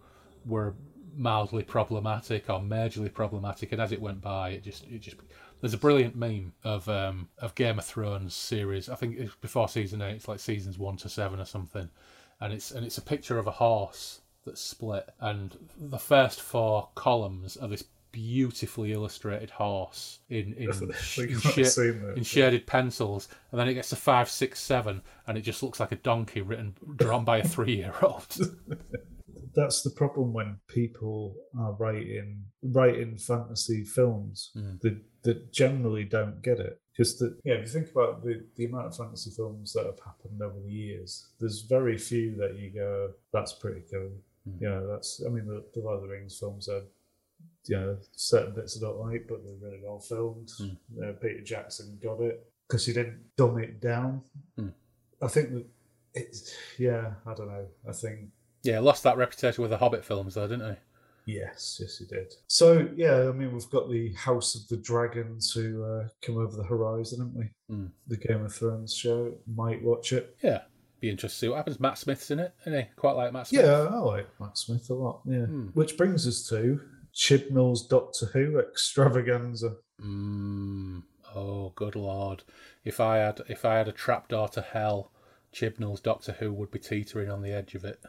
[0.45, 0.75] were
[1.15, 5.15] mildly problematic or majorly problematic and as it went by it just it just
[5.61, 8.89] there's a brilliant meme of um of Game of Thrones series.
[8.89, 11.89] I think it's before season 8 it's like seasons 1 to 7 or something.
[12.39, 16.89] And it's and it's a picture of a horse that's split and the first four
[16.93, 23.27] columns are this beautifully illustrated horse in in, sh- Like, in, sha- in shaded pencils
[23.51, 26.41] and then it gets to five six seven and it just looks like a donkey
[26.41, 28.25] written drawn by a three year old
[29.55, 34.81] That's the problem when people are writing writing fantasy films Mm.
[34.81, 36.79] that that generally don't get it.
[36.91, 39.99] Because the yeah, if you think about the, the amount of fantasy films that have
[40.05, 44.11] happened over the years, there's very few that you go, that's pretty cool.
[44.47, 44.61] Mm.
[44.61, 46.81] You know, that's I mean the, the Lord of the Rings films are
[47.67, 50.51] you know certain bits I don't like, but they're really well filmed.
[50.61, 54.21] Uh, Peter Jackson got it because he didn't dumb it down.
[54.57, 54.69] Hmm.
[55.21, 55.65] I think that
[56.13, 57.13] it's yeah.
[57.25, 57.65] I don't know.
[57.87, 58.29] I think
[58.63, 60.77] Yeah, lost that reputation with the Hobbit films, though, didn't he?
[61.33, 62.31] yes, yes, he did.
[62.47, 66.55] So yeah, I mean, we've got the House of the Dragon to uh, come over
[66.55, 67.75] the horizon, haven't we?
[67.75, 67.85] Hmm.
[68.07, 69.33] The Game of Thrones show.
[69.47, 70.35] Might watch it.
[70.43, 70.61] Yeah,
[70.99, 71.79] be interested to see what happens.
[71.79, 72.85] Matt Smith's in it, isn't he?
[72.95, 73.65] Quite like Matt Smith.
[73.65, 75.21] Yeah, I like Matt Smith a lot.
[75.25, 75.45] Yeah.
[75.45, 75.67] Hmm.
[75.73, 76.79] Which brings us to
[77.15, 79.75] Chibnall's Doctor Who extravaganza.
[80.01, 81.03] Mm,
[81.35, 82.43] oh, good lord!
[82.83, 85.11] If I had if I had a trapdoor to hell,
[85.53, 87.99] Chibnall's Doctor Who would be teetering on the edge of it.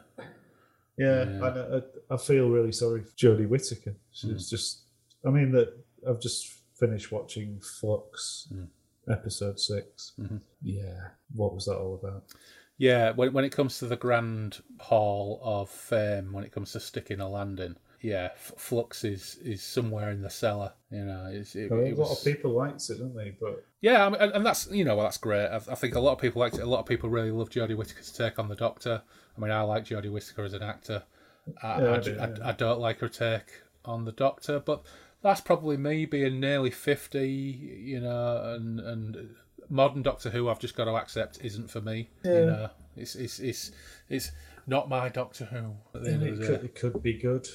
[0.97, 1.41] Yeah, Yeah.
[1.43, 1.81] I, I,
[2.15, 3.95] I feel really sorry for Jodie Whittaker.
[4.11, 4.81] She's just,
[5.25, 5.71] I mean, that
[6.07, 8.67] I've just finished watching Flux Mm.
[9.09, 10.41] episode 6 Mhm.
[10.61, 12.23] Yeah, what was that all about?
[12.77, 16.79] Yeah, when when it comes to the grand hall of fame, when it comes to
[16.79, 20.73] sticking a landing, yeah, Flux is is somewhere in the cellar.
[20.91, 23.35] You know, it's, it, I mean, it a lot of people liked it, didn't they?
[23.39, 25.47] But Yeah, I mean, and, and that's you know well, that's great.
[25.47, 26.61] I, I think a lot of people liked it.
[26.61, 29.01] A lot of people really love Jodie Whittaker's take on the Doctor.
[29.37, 31.03] I mean, I like Jodie Whittaker as an actor.
[31.63, 32.35] I, Yeah, I I, do, I- yeah.
[32.43, 34.83] I don't like her take on the Doctor, but
[35.21, 37.29] that's probably me being nearly fifty.
[37.29, 39.35] You know, and and
[39.69, 42.09] modern Doctor Who, I've just got to accept isn't for me.
[42.23, 42.31] Yeah.
[42.33, 43.71] You know, it's it's it's
[44.09, 44.31] it's
[44.67, 45.73] not my Doctor Who.
[45.97, 47.47] At it could, it could be good.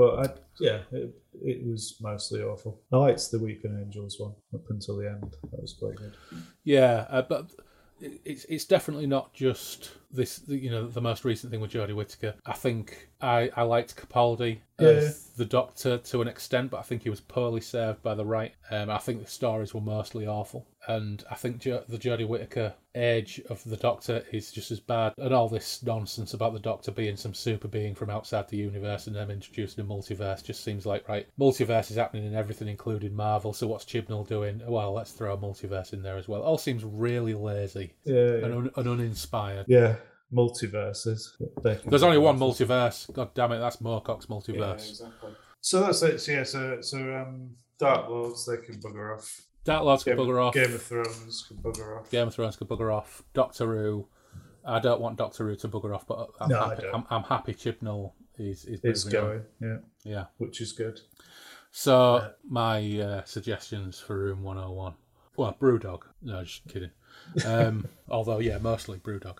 [0.00, 2.80] But I, yeah, it, it was mostly awful.
[2.90, 5.36] I liked the Weeping Angels one up until the end.
[5.50, 6.14] That was quite good.
[6.64, 7.50] Yeah, uh, but
[8.00, 10.42] it- it's it's definitely not just this.
[10.46, 12.34] You know, the most recent thing with Jodie Whittaker.
[12.46, 17.02] I think I I liked Capaldi as the Doctor to an extent, but I think
[17.02, 18.52] he was poorly served by the right.
[18.70, 22.72] Um, I think the stories were mostly awful, and I think jo- the Jodie Whittaker
[22.96, 25.12] age of the Doctor is just as bad.
[25.18, 29.06] And all this nonsense about the Doctor being some super being from outside the universe
[29.06, 31.28] and them introducing a multiverse just seems like right.
[31.38, 33.52] Multiverse is happening in everything, including Marvel.
[33.52, 34.62] So what's Chibnall doing?
[34.66, 36.42] Well, let's throw a multiverse in there as well.
[36.42, 38.44] All seems really lazy Yeah, yeah.
[38.46, 39.66] and, un- and uninspired.
[39.68, 39.96] yeah
[40.32, 41.22] multiverses.
[41.84, 43.12] There's only one multiverse.
[43.12, 44.88] God damn it, that's Moorcock's Yeah, multiverse.
[44.90, 45.30] exactly.
[45.60, 46.20] So that's it.
[46.20, 49.42] So, yeah, so so um, Dark Lords they can bugger off.
[49.64, 50.54] Dark Lords can bugger off.
[50.54, 52.10] Game of Thrones can bugger off.
[52.10, 53.22] Game of Thrones can bugger off.
[53.34, 54.06] Doctor Who.
[54.64, 56.82] I don't want Doctor Who to bugger off, but I'm No, happy.
[56.82, 56.94] don't.
[56.94, 59.26] I'm, I'm happy Chibnall is is It's moving on.
[59.26, 59.76] going, yeah,
[60.12, 60.24] Yeah.
[60.38, 61.00] which is good.
[61.72, 62.28] So Yeah.
[62.48, 64.94] my uh, suggestions for Room 101.
[65.36, 66.00] Well, Brewdog.
[66.22, 66.90] No, just kidding.
[67.46, 69.38] Um, although, yeah, mostly Brewdog.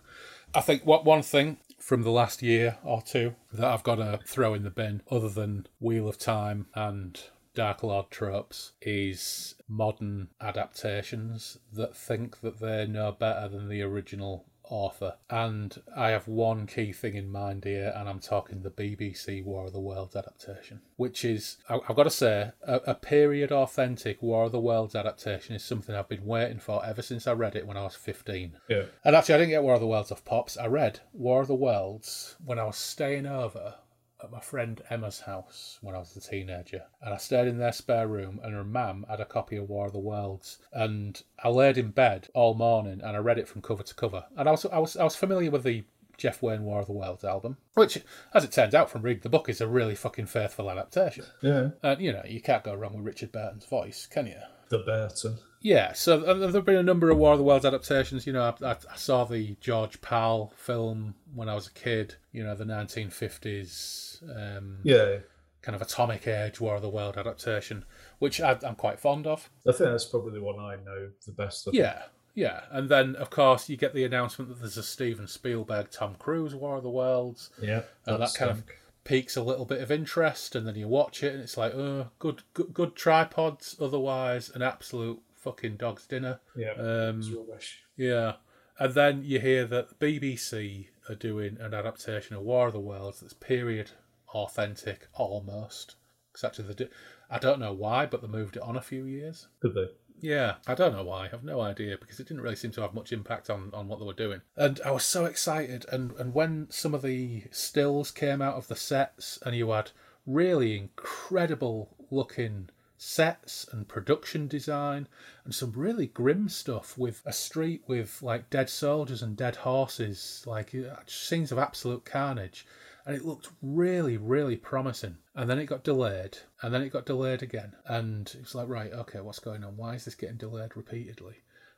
[0.52, 4.18] I think what one thing from the last year or two that I've got to
[4.26, 7.20] throw in the bin, other than Wheel of Time and
[7.54, 14.44] Dark Lord tropes, is modern adaptations that think that they know better than the original
[14.70, 15.14] author.
[15.28, 19.66] And I have one key thing in mind here, and I'm talking the BBC War
[19.66, 24.44] of the Worlds adaptation, which is, I've got to say, a, a period authentic War
[24.44, 27.66] of the Worlds adaptation is something I've been waiting for ever since I read it
[27.66, 28.56] when I was 15.
[28.68, 30.56] Yeah, And actually, I didn't get War of the Worlds off Pops.
[30.56, 33.74] I read War of the Worlds when I was staying over
[34.22, 36.82] at my friend Emma's house when I was a teenager.
[37.02, 39.86] And I stayed in their spare room, and her mum had a copy of War
[39.86, 40.58] of the Worlds.
[40.72, 44.24] And I laid in bed all morning and I read it from cover to cover.
[44.36, 45.84] And I was, I was, I was familiar with the
[46.16, 47.98] Jeff Wayne War of the Worlds album, which,
[48.34, 51.24] as it turns out from reading the book, is a really fucking faithful adaptation.
[51.40, 51.70] yeah.
[51.82, 54.36] And, you know, you can't go wrong with Richard Burton's voice, can you?
[54.68, 55.38] The Burton.
[55.62, 58.26] Yeah, so uh, there have been a number of War of the Worlds adaptations.
[58.26, 62.14] You know, I, I, I saw the George Pal film when I was a kid.
[62.32, 64.22] You know, the 1950s
[64.58, 65.18] um, Yeah,
[65.62, 67.84] kind of atomic age War of the World adaptation,
[68.18, 69.50] which I, I'm quite fond of.
[69.68, 71.66] I think that's probably the one I know the best.
[71.66, 71.74] Of.
[71.74, 72.04] Yeah,
[72.34, 72.62] yeah.
[72.70, 76.54] And then, of course, you get the announcement that there's a Steven Spielberg, Tom Cruise
[76.54, 77.50] War of the Worlds.
[77.60, 77.82] yeah.
[78.06, 78.64] And that kind of
[79.04, 82.08] piques a little bit of interest, and then you watch it, and it's like, oh,
[82.18, 83.76] good, good, good tripods.
[83.80, 86.40] Otherwise, an absolute fucking dog's dinner.
[86.56, 86.72] yeah.
[86.72, 87.82] Um, rubbish.
[87.96, 88.34] Yeah.
[88.78, 92.80] And then you hear that the BBC are doing an adaptation of War of the
[92.80, 93.90] Worlds that's period
[94.28, 95.96] authentic almost.
[96.40, 96.88] they do,
[97.28, 99.48] I don't know why, but they moved it on a few years.
[99.60, 99.88] Did they?
[100.22, 101.30] Yeah, I don't know why.
[101.32, 103.98] I've no idea because it didn't really seem to have much impact on, on what
[103.98, 104.42] they were doing.
[104.56, 105.86] And I was so excited.
[105.90, 109.90] And, and when some of the stills came out of the sets and you had
[110.26, 112.68] really incredible looking
[113.02, 115.08] sets and production design
[115.46, 120.44] and some really grim stuff with a street with like dead soldiers and dead horses,
[120.46, 122.66] like uh, scenes of absolute carnage.
[123.06, 125.16] And it looked really, really promising.
[125.34, 127.72] And then it got delayed, and then it got delayed again.
[127.86, 129.78] And it's like, right, okay, what's going on?
[129.78, 131.36] Why is this getting delayed repeatedly?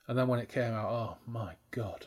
[0.09, 2.07] And then when it came out, oh my god.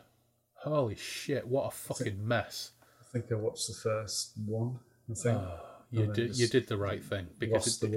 [0.56, 2.72] Holy shit, what a fucking mess.
[3.00, 4.80] I think I watched the first one.
[5.10, 5.38] I think.
[5.38, 5.60] Oh,
[5.92, 7.94] you did you did the right thing because it,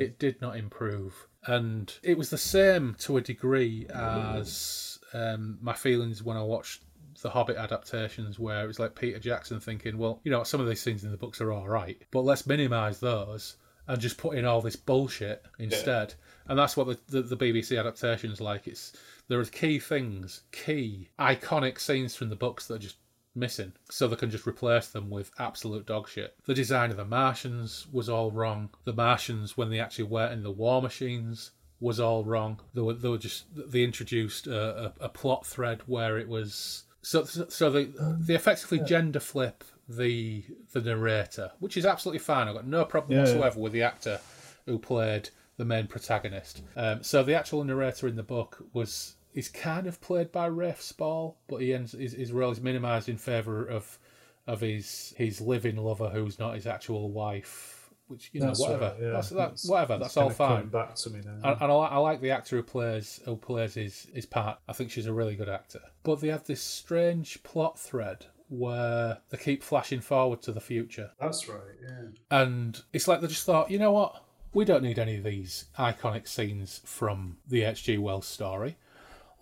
[0.00, 1.14] it did not improve,
[1.46, 6.82] and it was the same to a degree as um, my feelings when I watched
[7.20, 10.68] the Hobbit adaptations, where it was like Peter Jackson thinking, well, you know, some of
[10.68, 13.56] these scenes in the books are all right, but let's minimise those
[13.88, 16.14] and just put in all this bullshit instead.
[16.46, 18.66] And that's what the, the, the BBC adaptations like.
[18.66, 18.92] It's
[19.28, 22.96] there are key things, key iconic scenes from the books that are just
[23.34, 26.34] missing, so they can just replace them with absolute dog shit.
[26.44, 28.70] The design of the Martians was all wrong.
[28.84, 32.60] The Martians, when they actually were in the war machines, was all wrong.
[32.74, 36.84] They were, they were just they introduced a, a, a plot thread where it was
[37.02, 37.88] so so they
[38.20, 42.48] they effectively gender flip the the narrator, which is absolutely fine.
[42.48, 43.32] I've got no problem Yeah, yeah.
[43.32, 44.20] whatsoever with the actor
[44.66, 46.62] who played the main protagonist.
[46.76, 50.80] Um, so the actual narrator in the book was is kind of played by Rafe
[50.80, 53.98] Spall, but he ends his, his role is minimised in favour of
[54.46, 57.78] of his his living lover who's not his actual wife.
[58.08, 59.10] Which you know That's whatever right, yeah.
[59.10, 60.66] that's, that, That's- whatever it's that's all fine.
[60.66, 61.32] Back to me now.
[61.52, 64.58] And, and I, I like the actor who plays who plays his, his part.
[64.68, 65.80] I think she's a really good actor.
[66.02, 71.10] But they have this strange plot thread where they keep flashing forward to the future,
[71.18, 71.58] That's right.
[71.82, 72.08] Yeah.
[72.30, 74.22] and it's like they just thought, you know what,
[74.52, 77.96] we don't need any of these iconic scenes from the H.G.
[77.96, 78.76] Wells story.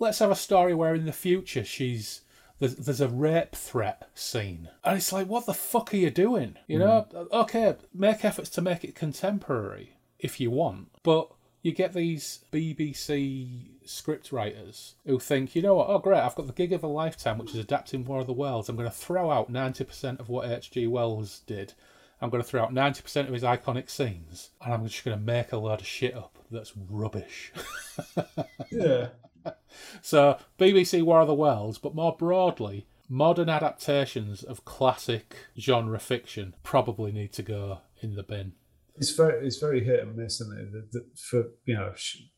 [0.00, 2.22] Let's have a story where in the future she's
[2.58, 6.56] there's, there's a rape threat scene, and it's like, what the fuck are you doing?
[6.66, 7.32] You know, hmm.
[7.32, 11.30] okay, make efforts to make it contemporary if you want, but
[11.62, 16.46] you get these BBC script writers who think, you know what, oh great, I've got
[16.46, 18.68] the gig of a lifetime, which is adapting War of the Worlds.
[18.68, 20.86] I'm going to throw out 90% of what H.G.
[20.86, 21.74] Wells did.
[22.22, 25.24] I'm going to throw out 90% of his iconic scenes, and I'm just going to
[25.24, 27.52] make a load of shit up that's rubbish.
[28.70, 29.08] Yeah.
[30.02, 36.54] So, BBC War of the Worlds, but more broadly, modern adaptations of classic genre fiction
[36.62, 38.52] probably need to go in the bin.
[38.96, 40.72] It's very it's very hit and miss, isn't it?
[40.72, 41.92] The- the- For you know,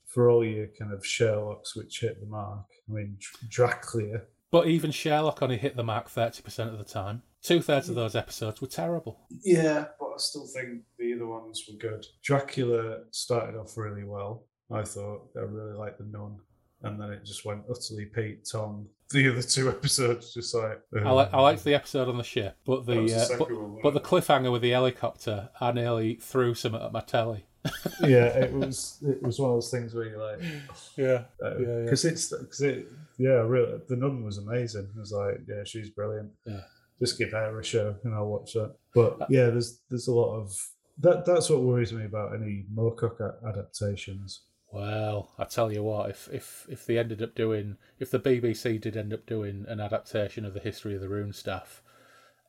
[0.06, 2.66] for all your kind of Sherlock's which hit the mark.
[2.88, 4.20] I mean, Dr- Dracula.
[4.50, 7.22] But even Sherlock only hit the mark 30% of the time.
[7.40, 9.20] Two thirds of those episodes were terrible.
[9.42, 12.04] Yeah, but I still think the other ones were good.
[12.22, 14.44] Dracula started off really well.
[14.70, 16.36] I thought I really liked the Nun,
[16.82, 18.86] and then it just went utterly Pete Tong.
[19.10, 22.56] The other two episodes just like I, li- I liked the episode on the ship,
[22.64, 26.54] but the, the uh, but, one, but the cliffhanger with the helicopter, I nearly threw
[26.54, 27.44] some at my telly.
[28.00, 30.40] yeah, it was it was one of those things where you're like,
[30.96, 32.12] Yeah, because Yeah, yeah.
[32.12, 32.86] it's because it
[33.18, 34.88] yeah, really the nun was amazing.
[34.96, 36.30] It was like yeah, she's brilliant.
[36.44, 36.62] Yeah.
[36.98, 38.74] just give her a show and I'll watch that.
[38.94, 40.52] But yeah, there's there's a lot of
[40.98, 41.24] that.
[41.24, 44.42] That's what worries me about any Moorcock adaptations.
[44.72, 48.80] Well, I tell you what, if if if they ended up doing, if the BBC
[48.80, 51.82] did end up doing an adaptation of the history of the Rune Staff,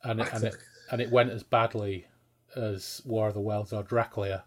[0.02, 0.56] and it, and it
[0.90, 2.06] and it went as badly
[2.56, 4.44] as War of the Worlds or Dracula,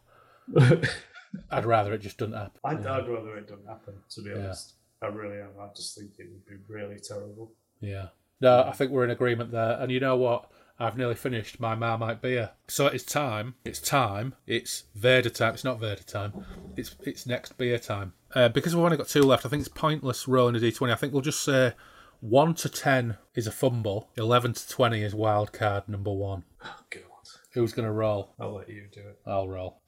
[1.52, 2.60] I'd rather it just didn't happen.
[2.64, 2.98] I'd, yeah.
[2.98, 3.94] I'd rather it didn't happen.
[4.12, 4.38] To be Yeah.
[4.38, 5.50] honest, I really am.
[5.62, 7.52] I just think it would be really terrible.
[7.80, 8.08] Yeah.
[8.42, 9.78] No, I think we're in agreement there.
[9.80, 10.50] And you know what?
[10.80, 12.52] I've nearly finished my Marmite beer.
[12.68, 13.56] So it's time.
[13.66, 14.36] It's time.
[14.46, 15.56] It's Vader time.
[15.56, 16.46] It's not Vader time.
[16.76, 18.14] It's it's next beer time.
[18.36, 20.92] Uh, because we've only got two left, I think it's pointless rolling a d20.
[20.92, 21.74] I think we'll just say
[22.20, 26.44] 1 to 10 is a fumble, 11 to 20 is wild card number one.
[26.64, 27.02] Oh God,
[27.54, 28.34] Who's going to roll?
[28.40, 29.20] I'll let you do it.
[29.26, 29.82] I'll roll.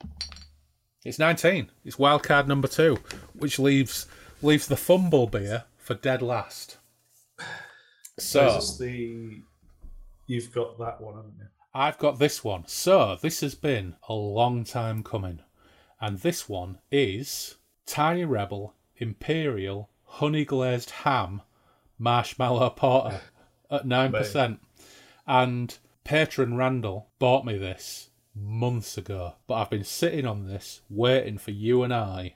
[1.06, 1.70] It's 19.
[1.86, 2.98] It's wild card number two,
[3.34, 4.08] which leaves
[4.42, 6.78] leaves the fumble beer for dead last.
[8.18, 8.48] So So.
[8.48, 9.44] is this the
[10.30, 11.48] you've got that one, haven't you?
[11.74, 12.64] I've got this one.
[12.68, 15.40] So, this has been a long time coming.
[16.00, 21.42] And this one is Tiny Rebel Imperial Honey Glazed Ham
[21.98, 23.22] Marshmallow Porter
[23.72, 24.60] at 9%.
[25.28, 29.34] And patron Randall bought me this months ago.
[29.48, 32.36] But I've been sitting on this waiting for you and I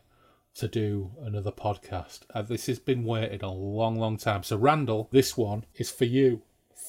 [0.56, 2.22] to do another podcast.
[2.34, 4.44] And this has been waiting a long, long time.
[4.44, 6.42] So, Randall, this one is for you.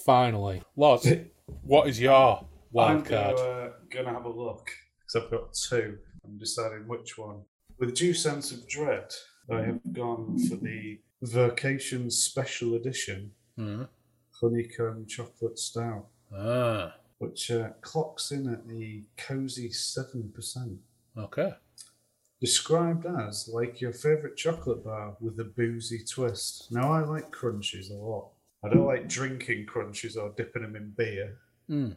[0.05, 0.63] Finally.
[0.77, 1.07] Loz,
[1.63, 3.37] what is your wild I'm card?
[3.37, 5.99] Gonna, uh, gonna have a look because I've got two.
[6.25, 7.43] I'm deciding which one.
[7.79, 9.13] With due sense of dread,
[9.51, 13.89] I have gone for the Vacation Special Edition Mhm.
[14.41, 20.79] Honeycomb Chocolate Stout, Ah, which uh, clocks in at a cozy seven percent.
[21.17, 21.55] okay.
[22.41, 26.71] Described as like your favourite chocolate bar with a boozy twist.
[26.71, 28.31] Now I like crunchies a lot.
[28.65, 31.37] I don't like drinking crunchies or dipping them in beer.
[31.71, 31.97] Mm.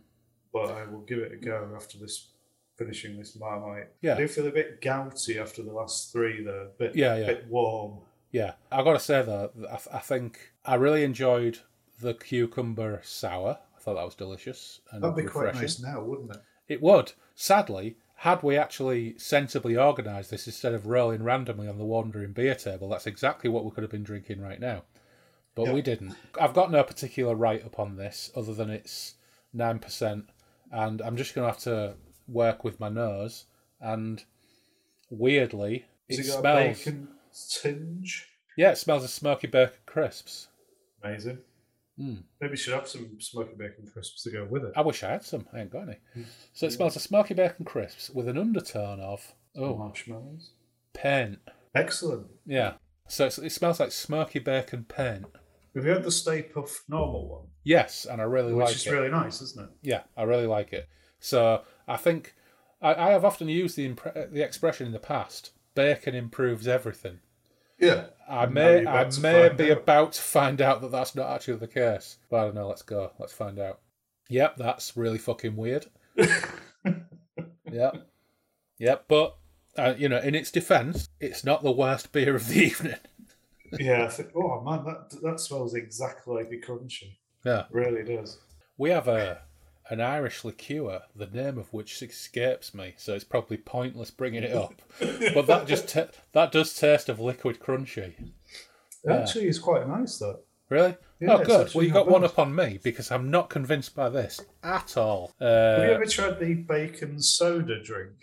[0.53, 2.29] but I will give it a go after this
[2.77, 3.89] finishing this marmite.
[4.01, 4.13] Yeah.
[4.13, 6.69] I do feel a bit gouty after the last three though.
[6.79, 7.25] Bit Yeah, yeah.
[7.25, 7.99] bit warm.
[8.31, 11.59] Yeah, I got to say though, I, th- I think I really enjoyed
[11.99, 13.57] the cucumber sour.
[13.75, 15.51] I thought that was delicious and That'd be refreshing.
[15.51, 16.41] quite nice now, wouldn't it?
[16.67, 17.13] It would.
[17.35, 22.55] Sadly, had we actually sensibly organised this instead of rolling randomly on the wandering beer
[22.55, 24.83] table, that's exactly what we could have been drinking right now.
[25.65, 26.15] But we didn't.
[26.39, 29.15] I've got no particular right upon this other than it's
[29.55, 30.23] 9%,
[30.71, 31.95] and I'm just going to have to
[32.27, 33.45] work with my nose.
[33.81, 34.23] And
[35.09, 36.41] weirdly, Has it it smells.
[36.41, 37.07] a bacon
[37.61, 38.27] tinge?
[38.57, 40.47] Yeah, it smells of smoky bacon crisps.
[41.03, 41.39] Amazing.
[41.99, 42.23] Mm.
[42.39, 44.73] Maybe you should have some smoky bacon crisps to go with it.
[44.75, 45.47] I wish I had some.
[45.53, 45.97] I ain't got any.
[46.13, 46.23] Hmm.
[46.53, 50.51] So it smells of smoky bacon crisps with an undertone of oh marshmallows.
[50.93, 51.39] paint.
[51.73, 52.27] Excellent.
[52.45, 52.73] Yeah.
[53.07, 55.25] So it's, it smells like smoky bacon paint.
[55.77, 57.47] Have you had the Stay Puft normal one?
[57.63, 58.77] Yes, and I really Which like it.
[58.77, 59.69] Which is really nice, isn't it?
[59.81, 60.89] Yeah, I really like it.
[61.19, 62.35] So I think
[62.81, 65.51] I, I have often used the impre- the expression in the past.
[65.75, 67.19] Bacon improves everything.
[67.79, 68.07] Yeah.
[68.27, 69.77] I Now may I may be out.
[69.77, 72.17] about to find out that that's not actually the case.
[72.29, 72.67] But I don't know.
[72.67, 73.11] Let's go.
[73.19, 73.79] Let's find out.
[74.29, 75.85] Yep, that's really fucking weird.
[77.71, 78.07] Yep.
[78.79, 79.05] Yep.
[79.07, 79.35] But
[79.77, 82.95] uh, you know, in its defence, it's not the worst beer of the evening.
[83.79, 84.05] Yeah.
[84.05, 87.17] I think, oh man, that that smells exactly like a crunchy.
[87.45, 87.65] Yeah.
[87.71, 88.39] Really does.
[88.77, 89.41] We have a
[89.89, 94.53] an Irish liqueur, the name of which escapes me, so it's probably pointless bringing it
[94.53, 94.81] up.
[95.33, 98.13] but that just ta that does taste of liquid crunchy.
[99.05, 99.13] Yeah.
[99.17, 100.39] Actually, it's quite nice though.
[100.69, 100.97] Really?
[101.21, 101.73] Yeah, oh, good.
[101.73, 105.31] Well, you got one up on me because I'm not convinced by this at all.
[105.39, 108.15] Have you Uh, ever tried the bacon soda drink?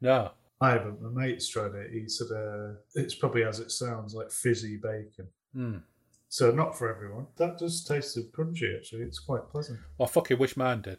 [0.00, 0.32] no.
[0.62, 1.02] I haven't.
[1.02, 1.90] My mate's tried it.
[1.92, 5.26] He said uh, it's probably as it sounds, like fizzy bacon.
[5.54, 5.76] Hmm.
[6.28, 7.26] So not for everyone.
[7.36, 8.74] That does taste of crunchy.
[8.76, 9.80] Actually, it's quite pleasant.
[9.98, 10.98] Well, fucking wish mine did.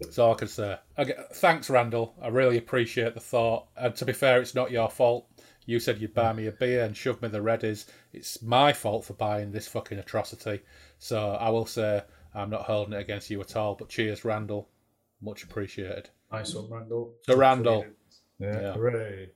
[0.00, 0.78] That's all I can say.
[0.98, 2.14] Okay, thanks, Randall.
[2.22, 3.66] I really appreciate the thought.
[3.76, 5.28] And to be fair, it's not your fault.
[5.66, 7.86] You said you'd buy me a beer and shove me the reddies.
[8.12, 10.60] It's my fault for buying this fucking atrocity.
[10.98, 12.02] So I will say
[12.34, 13.74] I'm not holding it against you at all.
[13.74, 14.70] But cheers, Randall.
[15.20, 16.10] Much appreciated.
[16.32, 17.14] Nice one, Randall.
[17.22, 17.84] So Randall.
[18.38, 18.60] Yeah.
[18.60, 18.72] Yeah.
[18.74, 19.30] Hooray.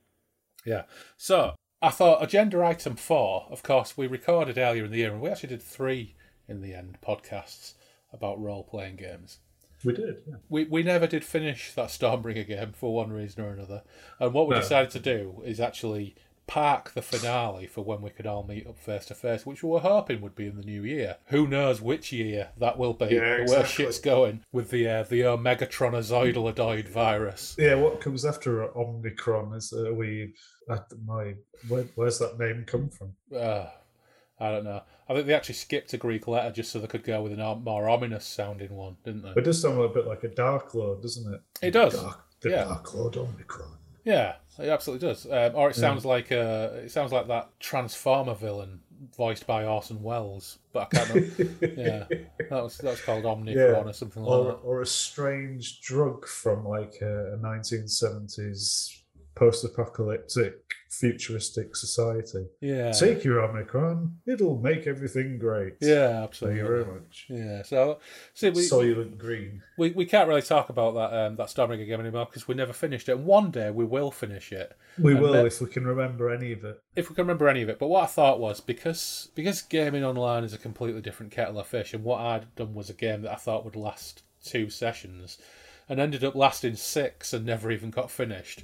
[0.65, 0.83] Yeah.
[1.17, 3.47] So I thought agenda item four.
[3.49, 6.15] Of course, we recorded earlier in the year, and we actually did three
[6.47, 7.73] in the end podcasts
[8.11, 9.39] about role playing games.
[9.85, 10.23] We did.
[10.27, 10.35] Yeah.
[10.49, 13.83] We we never did finish that Stormbringer game for one reason or another.
[14.19, 14.61] And what we No.
[14.61, 16.15] decided to do is actually
[16.49, 19.69] park the finale for when we could all meet up face to face, which we
[19.69, 21.17] were hoping would be in the new year.
[21.27, 23.05] Who knows which year that will be?
[23.05, 23.85] Yeah, Where exactly.
[23.85, 27.55] shit's going with the uh, the Omegatronozoidaloid virus.
[27.57, 27.75] Yeah.
[27.75, 30.33] What comes after Omicron is uh, we.
[30.69, 31.33] At my
[31.67, 33.15] where, where's that name come from?
[33.35, 33.65] Uh,
[34.39, 34.83] I don't know.
[35.07, 37.55] I think they actually skipped a Greek letter just so they could go with a
[37.55, 39.31] more ominous sounding one, didn't they?
[39.31, 41.41] It does sound a bit like a Dark Lord, doesn't it?
[41.63, 41.99] It does.
[41.99, 42.65] Dark, the Yeah.
[42.65, 43.78] Dark Lord Omicron.
[44.09, 45.25] Yeah, it absolutely does.
[45.25, 48.79] Um, or it sounds like uh, it sounds like that Transformer villain
[49.15, 51.67] voiced by Orson Welles, but I can't remember.
[51.77, 52.03] yeah,
[52.49, 53.83] that was that was called Omnicron Yeah.
[53.89, 54.53] or something like or, that.
[54.63, 58.97] or a strange drug from like a, a 1970s
[59.35, 62.45] post-apocalyptic futuristic society.
[62.61, 65.75] Yeah, Take your Omicron, it'll make everything great.
[65.81, 66.59] yeah, absolutely.
[66.59, 67.25] Thank you very much.
[67.29, 67.99] Yeah, so
[68.33, 69.61] see, we, Soylent Green.
[69.77, 72.73] we we can't really talk about that um, that Stormbringer game anymore because we never
[72.73, 73.13] finished it.
[73.17, 74.75] And one day we will finish it.
[74.97, 76.81] We And will if we can remember any of it.
[76.95, 77.79] if we can remember any of it.
[77.79, 81.67] But what I thought was because because gaming online is a completely different kettle of
[81.67, 85.37] fish, and what I'd done was a game that I thought would last two sessions,
[85.87, 88.63] and ended up lasting six and never even got finished.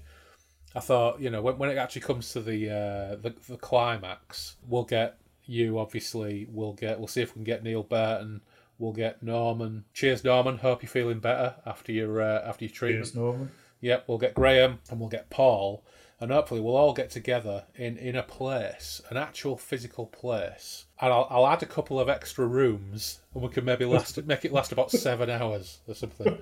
[0.75, 4.57] I thought, you know, when, when it actually comes to the, uh, the the climax,
[4.67, 5.79] we'll get you.
[5.79, 6.99] Obviously, we'll get.
[6.99, 8.41] We'll see if we can get Neil Burton.
[8.77, 9.85] We'll get Norman.
[9.93, 10.57] Cheers, Norman.
[10.57, 13.05] Hope you're feeling better after your uh, after your treatment.
[13.05, 13.51] Cheers, Norman.
[13.81, 15.83] Yep, we'll get Graham and we'll get Paul,
[16.19, 20.85] and hopefully we'll all get together in, in a place, an actual physical place.
[21.01, 24.45] And I'll, I'll add a couple of extra rooms, and we can maybe last make
[24.45, 26.37] it last about seven hours or something.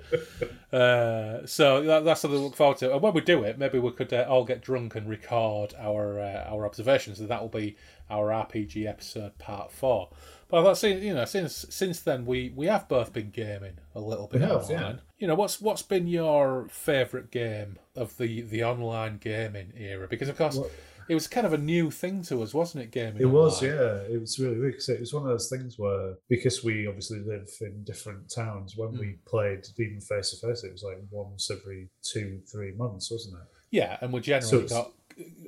[0.72, 2.92] Uh, so that, that's something to look forward to.
[2.92, 6.20] And when we do it, maybe we could uh, all get drunk and record our
[6.20, 7.76] uh, our observations, and that will be
[8.08, 10.10] our RPG episode part four.
[10.54, 14.28] But that's you know since since then we we have both been gaming a little
[14.28, 14.68] bit online.
[14.70, 14.92] yeah.
[15.18, 20.06] You know what's what's been your favourite game of the the online gaming era?
[20.06, 20.70] Because of course What-
[21.08, 22.92] it was kind of a new thing to us, wasn't it?
[22.92, 23.20] Gaming.
[23.20, 24.04] It was, yeah.
[24.08, 24.74] It was really weird.
[24.74, 28.74] 'cause it was one of those things where, because we obviously live in different towns,
[28.76, 29.28] when we hmm.
[29.28, 33.48] played even face to face, it was like once every two, three months, wasn't it?
[33.70, 34.92] Yeah, and we So generally it's got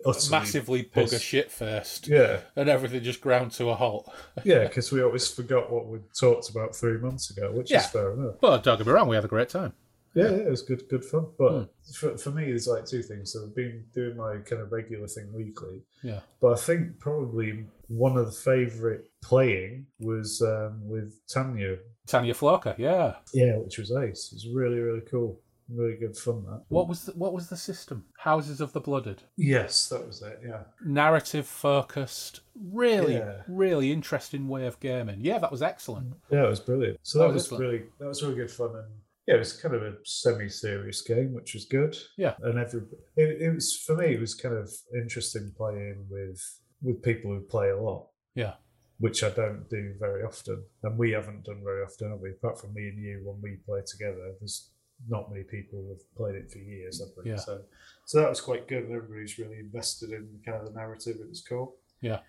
[0.04, 1.24] utterly massively bugger pissed.
[1.24, 4.10] shit first, Yeah, and everything just ground to a halt.
[4.44, 7.80] yeah, because we always forgot what we talked about three months ago, which Yeah.
[7.80, 8.36] is fair enough.
[8.40, 9.72] But don't get me wrong, we had a great time.
[10.14, 11.26] Yeah, yeah, it was good, good fun.
[11.38, 11.62] But Hmm.
[11.92, 13.32] for, for me, there's like two things.
[13.32, 16.20] So I've been doing my kind of regular thing weekly, Yeah.
[16.40, 21.76] but I think probably one of the favourite playing was um, with Tanya.
[22.06, 23.16] Tanya Flocker, yeah.
[23.34, 24.30] Yeah, which was ace.
[24.32, 25.38] It was really, really cool.
[25.68, 26.44] Really good fun.
[26.46, 26.62] That.
[26.68, 28.04] What was the, what was the system?
[28.18, 29.22] Houses of the Blooded.
[29.36, 30.40] Yes, that was it.
[30.46, 30.62] Yeah.
[30.84, 32.40] Narrative focused,
[32.70, 33.42] really, Yeah.
[33.48, 35.18] really interesting way of gaming.
[35.20, 36.14] Yeah, that was excellent.
[36.30, 36.98] Yeah, it was brilliant.
[37.02, 37.60] So That that was excellent.
[37.62, 38.86] really that was really good fun, and
[39.26, 41.96] yeah, it was kind of a semi-serious game, which was good.
[42.16, 42.34] Yeah.
[42.42, 42.82] and every
[43.16, 46.40] it, it was for me, it was kind of interesting playing with
[46.82, 48.08] with people who play a lot.
[48.34, 48.54] Yeah.
[48.98, 52.30] which I don't do very often, and we haven't done very often, have we?
[52.30, 54.70] Apart from me and you, when we play together, there's
[55.08, 57.30] not many people who've played it for years, have we?
[57.30, 57.36] Yeah.
[57.36, 57.60] So,
[58.06, 58.84] so that was quite good.
[58.84, 61.16] and Everybody's really invested in kind of the narrative.
[61.20, 61.76] It was cool.
[62.00, 62.20] Yeah.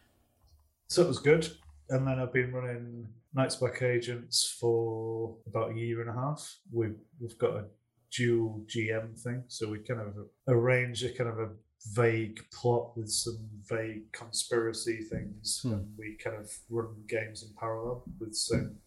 [0.87, 1.49] So it was good.
[1.89, 6.57] And then I've been running Night's Black Agents for about a year and a half.
[6.71, 7.65] We've we've got a
[8.11, 10.13] dual GM thing, so we kind of
[10.47, 11.49] arrange a kind of a
[11.93, 13.37] vague plot with some
[13.69, 15.73] vague conspiracy things, Hmm.
[15.73, 18.77] and we kind of run games in parallel with some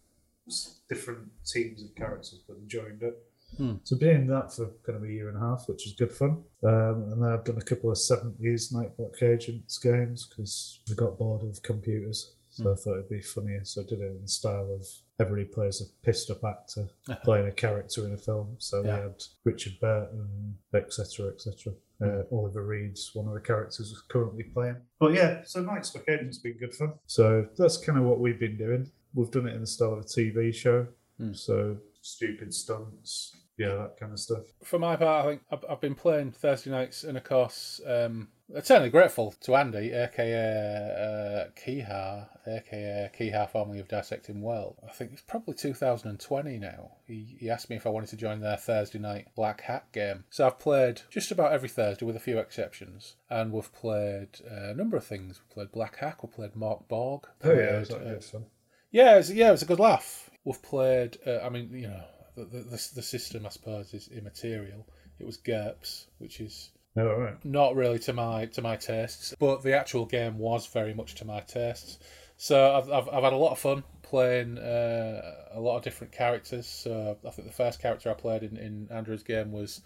[0.89, 3.15] different teams of characters, but joined it.
[3.57, 3.75] Hmm.
[3.83, 6.11] So been in that for kind of a year and a half, which is good
[6.11, 6.43] fun.
[6.63, 10.95] Um, and then I've done a couple of seventies Night's Black Agents games because we
[10.95, 12.35] got bored of computers.
[12.49, 12.69] So Hmm.
[12.69, 13.63] I thought it'd be funnier.
[13.63, 14.85] So I did it in the style of
[15.19, 16.89] everybody plays a pissed up actor
[17.23, 18.55] playing a character in a film.
[18.59, 18.95] So Yeah.
[18.97, 21.73] we had Richard Burton, etc., etc.
[22.03, 24.77] Uh, Oliver Reed's one of the characters is currently playing.
[24.99, 26.93] But yeah, so Night's Black Agent's been good fun.
[27.05, 28.89] So that's kind of what we've been doing.
[29.13, 30.87] We've done it in the style of a TV show.
[31.19, 31.33] Hmm.
[31.33, 34.43] So stupid stunts, yeah, that kind of stuff.
[34.63, 38.29] For my part, I think I've, I've been playing Thursday nights, and of course, um,
[38.55, 44.77] eternally grateful to Andy, aka uh, Kihar, aka Kiha, formerly of Dissecting World.
[44.87, 46.91] I think it's probably 2020 now.
[47.05, 50.23] He, he asked me if I wanted to join their Thursday night Black Hack game.
[50.29, 54.71] So I've played just about every Thursday, with a few exceptions, and we've played uh,
[54.71, 55.39] a number of things.
[55.39, 57.27] We've played Black Hack, we've played Mörk Borg.
[57.43, 58.45] Oh yeah, played, that uh, good fun.
[58.91, 60.29] yeah, it's, yeah, it was a good laugh.
[60.43, 61.17] We've played.
[61.27, 62.03] Uh, I mean, you know,
[62.35, 64.87] the, the the the system I suppose is immaterial.
[65.19, 67.45] It was GURPS, which is Oh, right.
[67.45, 71.25] not really to my to my tastes, but the actual game was very much to
[71.25, 71.99] my tastes.
[72.37, 75.21] So I've I've, I've had a lot of fun playing uh,
[75.53, 76.67] a lot of different characters.
[76.67, 79.81] So I think the first character I played in in Andrew's game was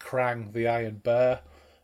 [0.00, 1.40] Krang the Iron Bear,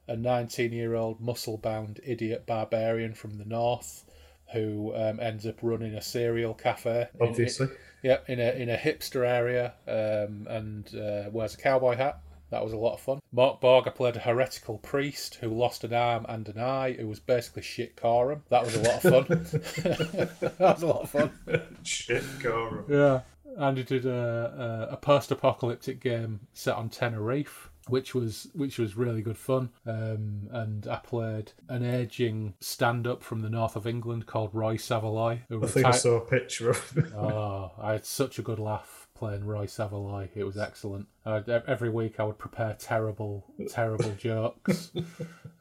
[0.08, 4.04] a 19 year old muscle bound idiot barbarian from the north
[4.52, 7.08] who um, ends up running a cereal cafe.
[7.20, 7.68] in- Obviously.
[8.04, 12.20] Yeah, in a in a hipster area, um, and uh, wears a cowboy hat.
[12.50, 13.20] That was a lot of fun.
[13.34, 17.08] Mörk Borg, I played a heretical priest who lost an arm and an eye, who
[17.08, 18.42] was basically shit Corum.
[18.50, 19.26] That was a lot of fun.
[20.42, 21.30] that was a lot of fun.
[21.82, 22.84] Shit, Cora.
[22.88, 23.20] Yeah.
[23.56, 28.96] And he did a, a, a post-apocalyptic game set on Tenerife, which was which was
[28.96, 29.70] really good fun.
[29.86, 35.40] Um, and I played an aging stand-up from the north of England called Roy Savoy,
[35.48, 37.04] who I think I saw a picture of it.
[37.14, 40.28] Oh, I had such a good laugh playing Roy Savoy.
[40.34, 41.06] It was excellent.
[41.24, 44.90] Uh, every week I would prepare terrible, terrible jokes,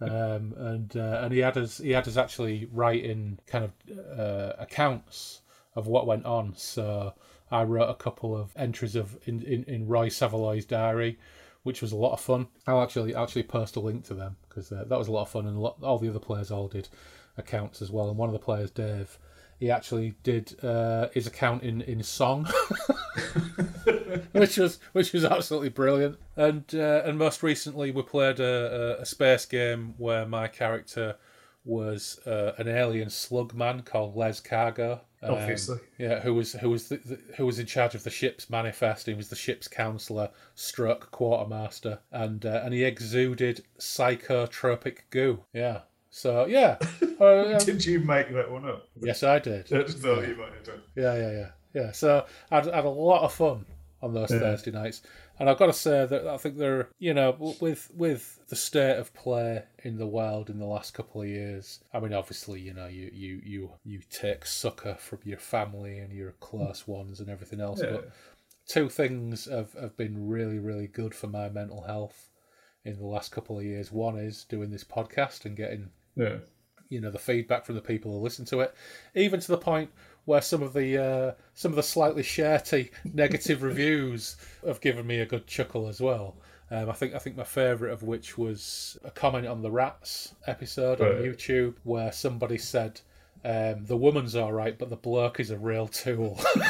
[0.01, 4.53] um, and uh, and he had us he had us actually writing kind of uh,
[4.59, 5.41] accounts
[5.75, 6.53] of what went on.
[6.55, 7.13] So
[7.51, 11.19] I wrote a couple of entries of in, in, in Roy Savoy's diary.
[11.63, 12.47] Which was a lot of fun.
[12.67, 15.29] I'll actually actually post a link to them because uh, that was a lot of
[15.29, 16.89] fun, and lot, all the other players all did
[17.37, 18.09] accounts as well.
[18.09, 19.17] And one of the players, Dave,
[19.59, 22.45] he actually did uh, his account in in song,
[24.33, 26.17] which was which was absolutely brilliant.
[26.35, 31.15] And uh, and most recently, we played a, a, a space game where my character
[31.65, 35.01] was uh, an alien slug man called Les Cargo.
[35.23, 35.77] Um, Obviously.
[35.97, 39.05] yeah, who was who was the, the, who was in charge of the ship's manifest.
[39.05, 45.39] He was the ship's counselor, struck quartermaster, and uh, and he exuded psychotropic goo.
[45.53, 45.81] Yeah.
[46.09, 46.77] So yeah,
[47.19, 48.87] Uh, um, Did you make that one up?
[49.01, 49.71] yes, I did.
[49.73, 50.81] I just thought you might have done.
[50.95, 51.91] Yeah, yeah, yeah, yeah.
[51.91, 53.65] So I'd had a lot of fun
[54.03, 54.39] on those Yeah.
[54.39, 55.01] Thursday nights,
[55.39, 58.97] and I've got to say that I think they're, you know, with with the state
[58.97, 61.79] of play in the world in the last couple of years.
[61.93, 66.11] I mean, obviously, you know, you you you you take succor from your family and
[66.13, 67.91] your close ones and everything else, Yeah.
[67.91, 68.11] but
[68.67, 72.29] two things have, have been really, really good for my mental health
[72.85, 73.91] in the last couple of years.
[73.91, 76.39] One is doing this podcast and getting Yeah.
[76.89, 78.75] you know the feedback from the people who listen to it,
[79.15, 79.89] even to the point
[80.25, 84.35] where some of the uh, some of the slightly shirty negative reviews
[84.65, 86.35] have given me a good chuckle as well.
[86.71, 90.33] Um, I think I think my favourite of which was a comment on the rats
[90.47, 91.21] episode on Right.
[91.23, 93.01] YouTube where somebody said.
[93.45, 96.39] Um, the woman's all right, but the bloke is a real tool.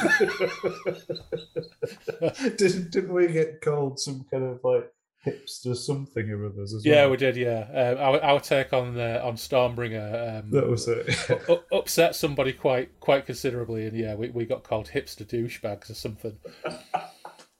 [2.57, 4.91] didn't, didn't we get called some kind of like
[5.25, 7.11] hipster something or others as yeah, well?
[7.11, 7.35] we did.
[7.37, 11.07] Yeah, um, our, our take on uh, on Stormbringer um, That was it.
[11.49, 15.93] u- upset somebody quite quite considerably, and yeah, we, we got called hipster douchebags or
[15.93, 16.37] something.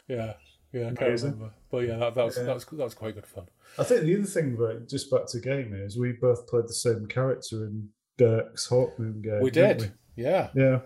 [0.07, 0.33] Yeah,
[0.73, 1.31] Yeah, I can't Amazing.
[1.31, 1.53] remember.
[1.71, 2.03] But yeah, I can't Amazing.
[2.03, 2.03] remember.
[2.03, 2.43] But yeah, that, that was Yeah.
[2.43, 3.45] that was that was quite good fun.
[3.79, 6.73] I think the other thing, but just back to gaming, is we both played the
[6.73, 9.41] same character in Dirk's Hawkmoon game.
[9.41, 9.91] we did.
[10.15, 10.49] Yeah.
[10.55, 10.79] Yeah,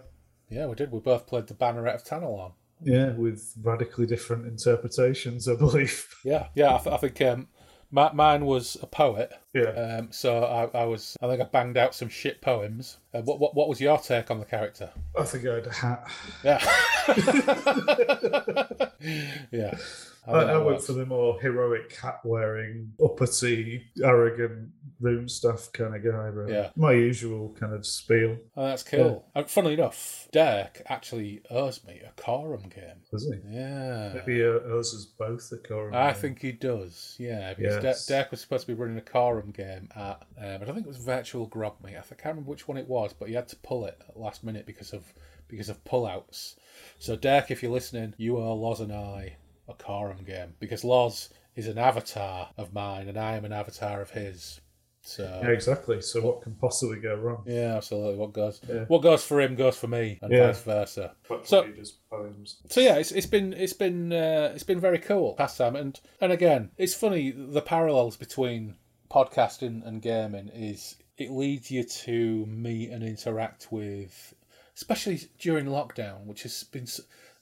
[0.50, 0.92] yeah, we did.
[0.92, 2.54] We both played the Banneret of Tanalon.
[2.82, 6.08] Yeah, with radically different interpretations, I believe.
[6.24, 6.76] Yeah, yeah.
[6.76, 7.48] I, th- I think um,
[7.92, 9.32] mine was a poet.
[9.54, 9.70] Yeah.
[9.70, 11.16] Um, so I, I was.
[11.22, 12.98] I think I banged out some shit poems.
[13.14, 14.92] Uh, what, what what was your take on the character?
[15.18, 16.08] I think I had a hat.
[16.44, 16.64] Yeah.
[19.52, 19.78] yeah.
[20.28, 25.96] I, think I, went for the more heroic hat wearing, uppity, arrogant, room stuff kind
[25.96, 26.26] of guy.
[26.26, 26.54] Really.
[26.54, 26.70] Yeah.
[26.76, 28.38] My usual kind of spiel.
[28.58, 29.26] Oh, that's cool.
[29.36, 33.04] And funnily enough, Derek actually owes me a Corum game.
[33.12, 33.56] Does he?
[33.56, 34.14] Yeah.
[34.16, 35.94] Maybe uh, us both the core.
[35.96, 37.54] I think he does, yeah.
[37.54, 38.06] Because Yes.
[38.06, 39.02] De- Derek was supposed to be running a
[39.42, 41.98] Corum game at, um, I don't think it was Virtual Grogmeet.
[41.98, 44.44] I can't remember which one it was, but he had to pull it at last
[44.44, 45.04] minute because of
[45.48, 46.56] because of pullouts.
[47.00, 49.38] So Derek, if you're listening, you owe Loz and I
[49.70, 54.02] a Corum game because Loz is an avatar of mine and I am an avatar
[54.02, 54.60] of his.
[55.02, 56.02] So Yeah, exactly.
[56.02, 57.44] So what can possibly go wrong?
[57.48, 58.16] yeah, absolutely.
[58.18, 58.84] What goes Yeah.
[58.90, 60.48] what goes for him goes for me, and Yeah.
[60.48, 61.16] vice versa.
[61.30, 61.66] But So-
[62.10, 62.58] poems.
[62.68, 65.98] So yeah, it's, it's been it's been uh, it's been very cool past time, and
[66.20, 68.76] and again, it's funny the parallels between
[69.10, 74.34] podcasting and gaming is it leads you to meet and interact with,
[74.76, 76.88] especially during lockdown, which has been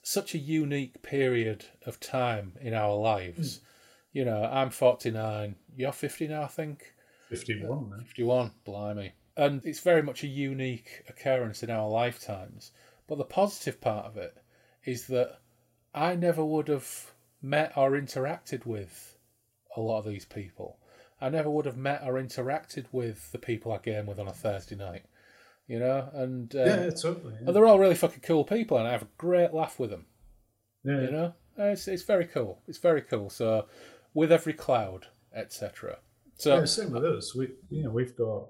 [0.01, 3.57] such a unique period of time in our lives.
[3.57, 3.65] Hmm.
[4.13, 6.93] You know, I'm 49, you're 50 now, I think.
[7.29, 7.89] Fifty-one.
[7.89, 7.99] Then.
[8.01, 9.13] 51, blimey.
[9.35, 12.71] And it's very much a unique occurrence in our lifetimes.
[13.07, 14.37] But the positive part of it
[14.85, 15.39] is that
[15.93, 17.11] I never would have
[17.41, 19.17] met or interacted with
[19.75, 20.77] a lot of these people.
[21.21, 24.33] I never would have met or interacted with the people I game with on a
[24.33, 25.03] Thursday night.
[25.67, 27.33] You know, and, uh, Yeah, totally.
[27.33, 27.47] yeah.
[27.47, 30.05] and they're all really fucking cool people, and I have a great laugh with them.
[30.83, 31.01] Yeah.
[31.01, 32.61] You know, it's it's very cool.
[32.67, 33.31] It's very cool.
[33.31, 33.65] So,
[34.13, 35.97] with every cloud, etc.
[36.35, 37.33] So, yeah, same with us.
[37.35, 38.49] We, you know, we've got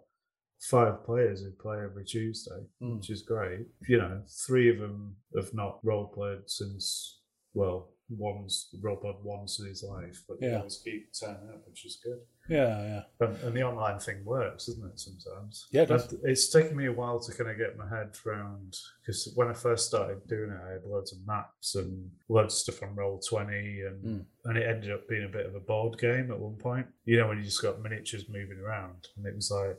[0.60, 2.98] five players who play every Tuesday, Mm.
[2.98, 3.68] which is great.
[3.88, 7.22] You know, three of them have not role played since.
[7.54, 10.58] Well, one's role played once in his life, but Yeah.
[10.58, 12.20] always keep turning up, which is good.
[12.48, 13.02] Yeah, yeah.
[13.26, 15.00] And, and the online thing works, doesn't it?
[15.00, 15.68] Sometimes.
[15.72, 19.32] Yeah, it It's taken me a while to kind of get my head around because
[19.36, 22.84] when I first started doing it, I had loads of maps and loads of stuff
[22.84, 24.26] on Roll Twenty, and Mm.
[24.46, 26.88] and it ended up being a bit of a board game at one point.
[27.06, 29.78] You know, when you just got miniatures moving around, and it was like,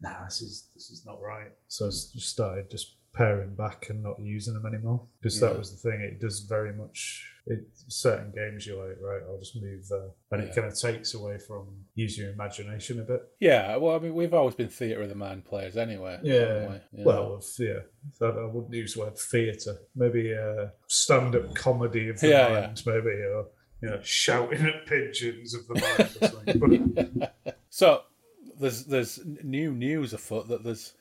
[0.00, 1.52] nah, this is this is not right.
[1.68, 5.48] So I just started just paring back and not using them anymore because Yeah.
[5.48, 6.00] that was the thing.
[6.00, 7.26] It does very much.
[7.46, 10.48] It certain games you're like, right, I'll just move there, and Yeah.
[10.48, 13.22] it kind of takes away from using your imagination a bit.
[13.40, 16.20] Yeah, well, I mean, we've always been theatre of the mind players anyway.
[16.22, 16.68] Yeah.
[16.92, 17.00] we?
[17.00, 17.80] You Well, yeah.
[18.12, 19.78] So I wouldn't use the word theatre.
[19.96, 22.60] Maybe uh, stand-up comedy of the Yeah, yeah.
[22.60, 23.46] mind, maybe, or
[23.82, 26.92] you know, shouting at pigeons of the mind or something.
[27.18, 28.02] But so
[28.60, 30.92] there's there's new news afoot that there's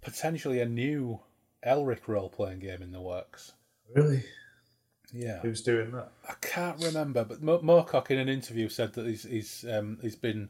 [0.00, 1.20] potentially a new
[1.66, 3.52] Elric role playing game in the works.
[3.94, 4.24] really,
[5.12, 6.10] Yeah, who's doing that?
[6.28, 10.16] I can't remember, but Mo- Moorcock in an interview said that he's he's um, he's
[10.16, 10.48] been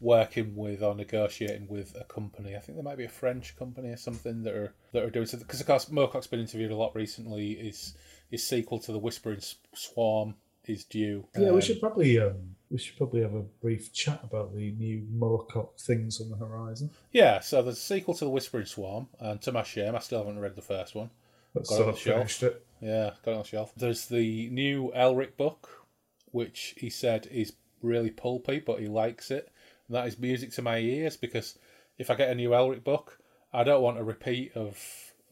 [0.00, 2.54] working with or negotiating with a company.
[2.54, 5.26] I think there might be a French company or something that are that are doing
[5.26, 5.38] so.
[5.38, 7.54] Because of course Moorcock's been interviewed a lot recently.
[7.56, 7.94] His
[8.30, 9.40] his sequel to the Whispering
[9.74, 10.34] Swarm
[10.66, 11.26] is due.
[11.36, 14.72] Yeah, Um, we should probably um, we should probably have a brief chat about the
[14.72, 16.90] new Moorcock things on the horizon.
[17.12, 20.18] Yeah, so there's a sequel to the Whispering Swarm, and to my shame, I still
[20.18, 21.10] haven't read the first one.
[21.54, 22.16] Let's Got it on the shelf.
[22.18, 22.66] finished it.
[22.80, 23.72] Yeah, got it on the shelf.
[23.76, 25.86] There's the new Elric book,
[26.32, 27.52] which he said is
[27.82, 29.50] really pulpy, but he likes it.
[29.88, 31.58] And that is music to my ears because
[31.98, 33.18] if I get a new Elric book,
[33.52, 34.78] I don't want a repeat of.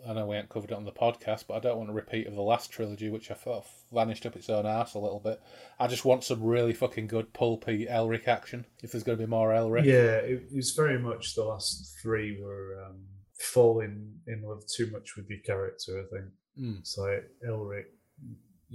[0.06, 2.26] I know we haven't covered it on the podcast, but I don't want a repeat
[2.26, 5.40] of the last trilogy, which I thought vanished up its own arse a little bit.
[5.78, 8.66] I just want some really fucking good pulpy Elric action.
[8.82, 12.40] If there's going to be more Elric, Yeah, it, was very much the last three
[12.42, 13.00] were um,
[13.38, 16.00] falling in love too much with your character.
[16.00, 16.98] I think Mm.
[16.98, 17.86] like Elric,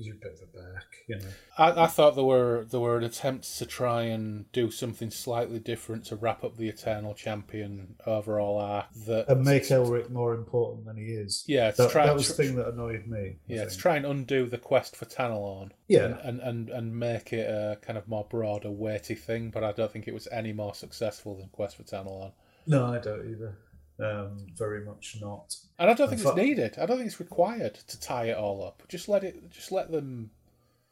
[0.06, 1.28] you're a bit of a back, you know.
[1.58, 6.06] I, I thought there were there were attempts to try and do something slightly different
[6.06, 8.86] to wrap up the Eternal Champion overall arc.
[9.08, 11.44] That and make Elric more important than he is.
[11.48, 13.20] yeah, to That, try that was the thing that annoyed me.
[13.20, 13.82] I yeah, to think.
[13.82, 15.72] try and undo the quest for Tanelorn.
[15.88, 16.06] Yeah.
[16.06, 19.50] and, and, and, and make it a kind of more broader, weighty thing.
[19.52, 22.32] But I don't think it was any more successful than Quest for Tanelorn.
[22.68, 23.58] No, I don't either.
[24.02, 25.56] Um, very much not.
[25.78, 26.78] And I don't think In it's fact- needed.
[26.80, 28.84] I don't think it's required to tie it all up.
[28.88, 29.50] Just let it.
[29.50, 30.32] Just let them.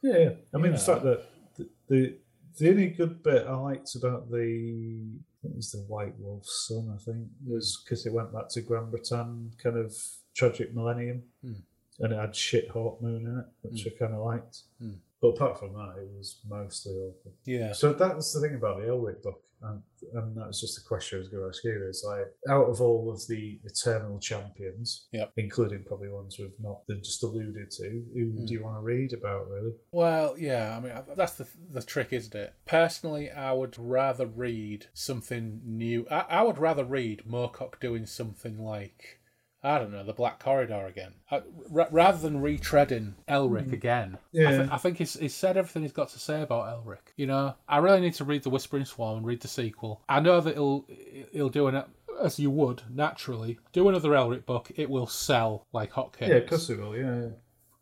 [0.02, 0.30] Yeah.
[0.54, 0.78] I mean, Yeah.
[0.78, 1.24] the fact that
[1.56, 2.16] the, the
[2.58, 5.06] the only good bit I liked about the
[5.44, 9.56] it was the White Wolf's son, I think, was because it went back to Granbretan
[9.62, 9.96] kind of
[10.34, 11.52] tragic millennium, Hmm.
[12.00, 14.62] and it had shit Hawkmoon in it, which I kind of liked.
[14.80, 14.94] Hmm.
[15.20, 17.32] But apart from that, it was mostly awful.
[17.44, 17.72] Yeah.
[17.72, 19.82] So that's the thing about the Elric book, and,
[20.14, 21.86] and was just a question I was going to ask you.
[21.88, 25.32] Is like out of all of the eternal champions, Yep.
[25.36, 28.44] including probably ones we've not just alluded to, who Hmm.
[28.44, 29.48] do you want to read about?
[29.48, 29.72] Really?
[29.92, 32.54] Well, yeah, I mean that's the the trick, isn't it?
[32.66, 36.06] Personally, I would rather read something new.
[36.10, 39.20] I, I would rather read Moorcock doing something like
[39.62, 43.74] I don't know, the Black Corridor again, I, ra- rather than retreading Elric hmm.
[43.74, 44.16] again.
[44.16, 44.68] I, Yeah.
[44.70, 47.12] I think he's, he's said everything he's got to say about Elric.
[47.16, 50.02] You know, I really need to read the Whispering Swarm and read the sequel.
[50.08, 50.86] I know that he'll
[51.32, 51.82] he'll do an
[52.22, 54.70] as you would naturally do another Elric book.
[54.76, 56.28] It will sell like hotcakes.
[56.28, 56.96] Yeah, of course we will.
[56.96, 57.28] Yeah, yeah.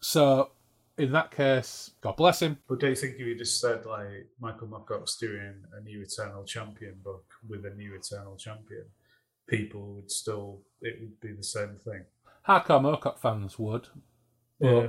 [0.00, 0.50] So
[0.98, 2.58] in that case, God bless him.
[2.68, 6.44] But do you think if you just said like Michael Moorcock's doing a new Eternal
[6.44, 8.86] Champion book with a new Eternal Champion,
[9.48, 12.04] people would still it would be the same thing.
[12.46, 13.88] hardcore Moorcock fans would,
[14.60, 14.86] but Yeah.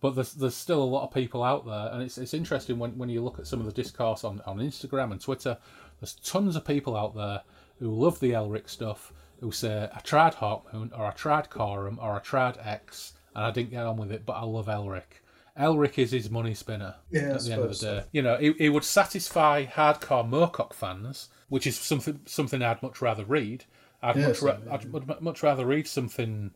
[0.00, 2.96] but there's there's still a lot of people out there, and it's it's interesting when,
[2.98, 5.58] when you look at some of the discourse on, on Instagram and Twitter.
[6.00, 7.42] There's tons of people out there
[7.78, 12.12] who love the Elric stuff, who say I tried Hawkmoon or I tried Corum or
[12.16, 15.20] I tried X and I didn't get on with it, but I love Elric.
[15.58, 18.00] Elric is his money spinner Yeah, at the end of the day.
[18.00, 18.04] so.
[18.12, 23.02] You know, it, it would satisfy hardcore Moorcock fans, which is something something I'd much
[23.02, 23.64] rather read.
[24.02, 26.52] I'd Yeah, much ra- I'd would much rather read something,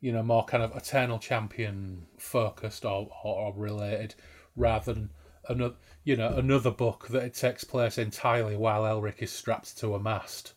[0.00, 4.14] you know, more kind of eternal champion focused or, or, or related,
[4.56, 5.10] rather than
[5.48, 5.74] another
[6.04, 9.98] you know another book that it takes place entirely while Elric is strapped to a
[10.00, 10.52] mast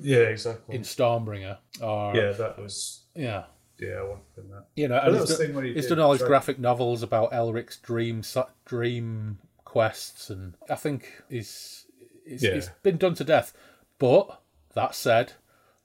[0.00, 0.76] Yeah, exactly.
[0.76, 1.58] in Stormbringer.
[1.80, 3.44] Or yeah, that was yeah.
[3.78, 4.66] yeah, I want that.
[4.76, 8.22] You know, and he's, done, he he's done all his graphic novels about Elric's dream
[8.64, 11.86] dream quests, and I think he's
[12.24, 12.50] it's, Yeah.
[12.50, 13.52] it's been done to death.
[13.98, 14.40] But
[14.74, 15.32] that said,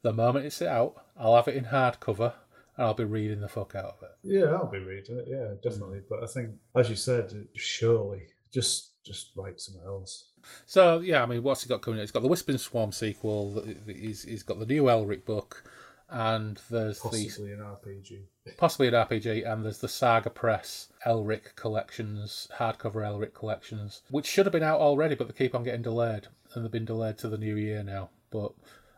[0.03, 2.34] the moment it's out, I'll have it in hardcover,
[2.77, 4.11] and I'll be reading the fuck out of it.
[4.21, 5.25] Yeah, I'll be reading it.
[5.27, 6.01] Yeah, definitely.
[6.07, 10.30] But I think, as you said, surely just just write somewhere else.
[10.65, 11.99] So yeah, I mean, what's he got coming?
[11.99, 12.03] out?
[12.03, 13.65] He's got the Whispering Swarm sequel.
[13.85, 15.63] He's, he's got the new Elric book,
[16.09, 18.23] and there's the Possibly an RPG.
[18.57, 24.45] possibly an RPG, and there's the Saga Press Elric collections, hardcover Elric collections, which should
[24.45, 27.30] have been out already, but they keep on getting delayed, and they've been delayed to
[27.30, 28.09] the new year now.
[28.31, 28.53] But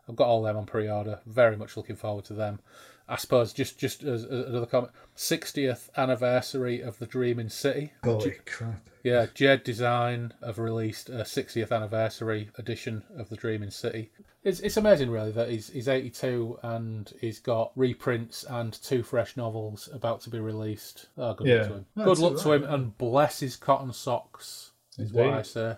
[0.08, 1.20] I've got all them on pre-order.
[1.26, 2.60] Very much looking forward to them.
[3.08, 7.94] I suppose just just as, as another comment, 60th anniversary of the Dreaming City.
[8.04, 8.90] Holy crap!
[9.04, 14.10] Yeah, Jayde Design have released a 60th anniversary edition of the Dreaming City.
[14.44, 19.38] It's, it's amazing, really, that he's, he's 82 and he's got reprints and two fresh
[19.38, 21.08] novels about to be released.
[21.18, 21.56] Oh, good Yeah.
[21.58, 21.86] luck to him.
[21.96, 25.38] That's good luck all to him, and bless his cotton socks, is what Indeed.
[25.38, 25.76] I say.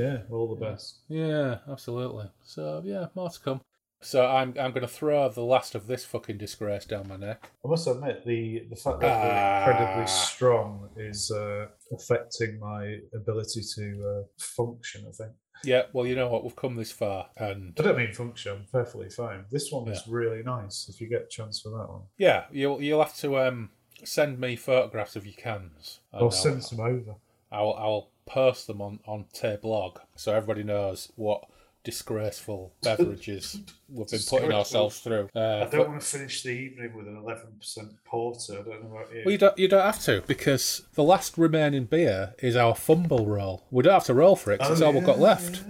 [0.00, 1.00] Yeah, all the best.
[1.08, 2.26] Yeah, absolutely.
[2.42, 3.60] So, yeah, more to come.
[4.02, 7.50] So I'm I'm going to throw the last of this fucking disgrace down my neck.
[7.64, 9.64] I must admit, the the fact that Ah.
[9.66, 15.04] we're incredibly strong is uh, affecting my ability to uh, function.
[15.06, 15.32] I think.
[15.64, 16.42] Yeah, well, you know what?
[16.44, 18.52] We've come this far, and I don't mean function.
[18.52, 19.44] I'm perfectly fine.
[19.50, 20.88] This one is really nice.
[20.88, 23.68] If you get a chance for that one, Yeah, you'll you'll have to um
[24.02, 26.00] send me photographs of your cans.
[26.14, 27.16] I'll send some over.
[27.52, 31.44] I'll I'll post them on on Tay blog so everybody knows what
[31.82, 33.58] disgraceful beverages
[33.88, 35.28] we've been putting ourselves through.
[35.34, 38.52] Uh, I don't want to finish the evening with an 11% porter.
[38.52, 39.22] I don't know about you.
[39.24, 43.26] well, you don't you don't have to because the last remaining beer is our fumble
[43.26, 43.64] roll.
[43.70, 45.64] We don't have to roll for it 'cause Oh, it's all we've got left.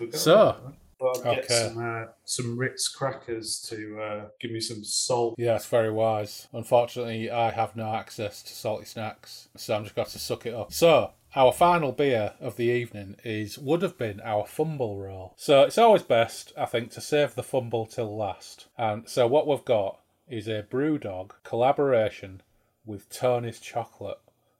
[0.00, 0.34] yeah, So-
[0.64, 0.74] that.
[1.00, 5.36] But I'll get some uh, some Ritz crackers to uh, give me some salt.
[5.38, 6.48] Yes, very wise.
[6.52, 10.54] Unfortunately, I have no access to salty snacks, so I'm just got to suck it
[10.54, 10.72] up.
[10.72, 15.34] So, our final beer of the evening is would have been our fumble roll.
[15.36, 18.66] So it's always best, I think, to save the fumble till last.
[18.76, 22.42] And so what we've got is a BrewDog collaboration
[22.84, 24.18] with Tony's Chocolate.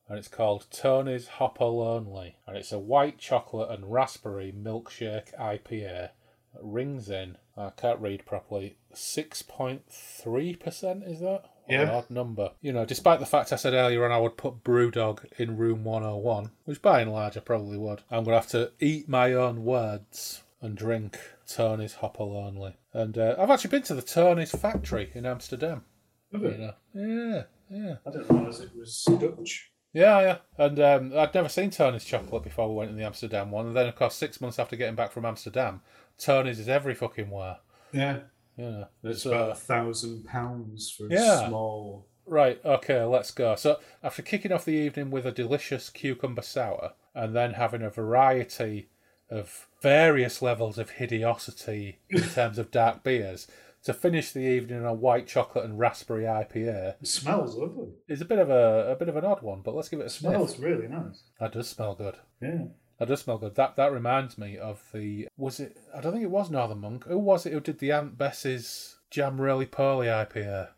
[0.08, 2.36] And it's called Tony's Hopper Lonely.
[2.46, 6.10] And it's a white chocolate and raspberry milkshake IPA
[6.54, 11.44] that rings in, I can't read properly, 6.3% is that?
[11.68, 11.92] An Yeah.
[11.92, 12.52] odd number.
[12.60, 15.84] You know, despite the fact I said earlier on I would put Brewdog in room
[15.84, 19.32] 101, which by and large I probably would, I'm going to have to eat my
[19.32, 22.76] own words and drink Tony's Hopper Lonely.
[22.92, 25.84] And uh, I've actually been to the Tony's factory in Amsterdam.
[26.32, 27.94] Have You know, yeah, yeah.
[28.06, 29.70] I didn't realise it was Dutch.
[29.92, 30.38] Yeah, yeah.
[30.58, 33.66] And um, I'd never seen Tony's chocolate before we went in the Amsterdam one.
[33.68, 35.80] And then, of course, six months after getting back from Amsterdam,
[36.18, 37.58] Tony's is every fucking where.
[37.92, 38.18] Yeah,
[38.58, 42.08] Know, it's uh, about a thousand pounds for a small.
[42.26, 43.54] Right, okay, let's go.
[43.54, 47.88] So, after kicking off the evening with a delicious cucumber sour and then having a
[47.88, 48.90] variety
[49.30, 53.46] of various levels of hideosity in terms of dark beers,
[53.84, 57.88] to finish the evening on a white chocolate and raspberry IPA It smells lovely.
[58.08, 60.04] It's a bit of a, a bit of an odd one, but let's give it
[60.04, 61.22] a It smells really nice.
[61.40, 62.16] That does smell good.
[62.42, 62.64] Yeah.
[62.98, 63.54] That does smell good.
[63.54, 65.76] That that reminds me of the was it?
[65.94, 67.04] I don't think it was Northern Monk.
[67.06, 70.68] Who was it who did the Aunt Bess's Jam Really Poorly IPA?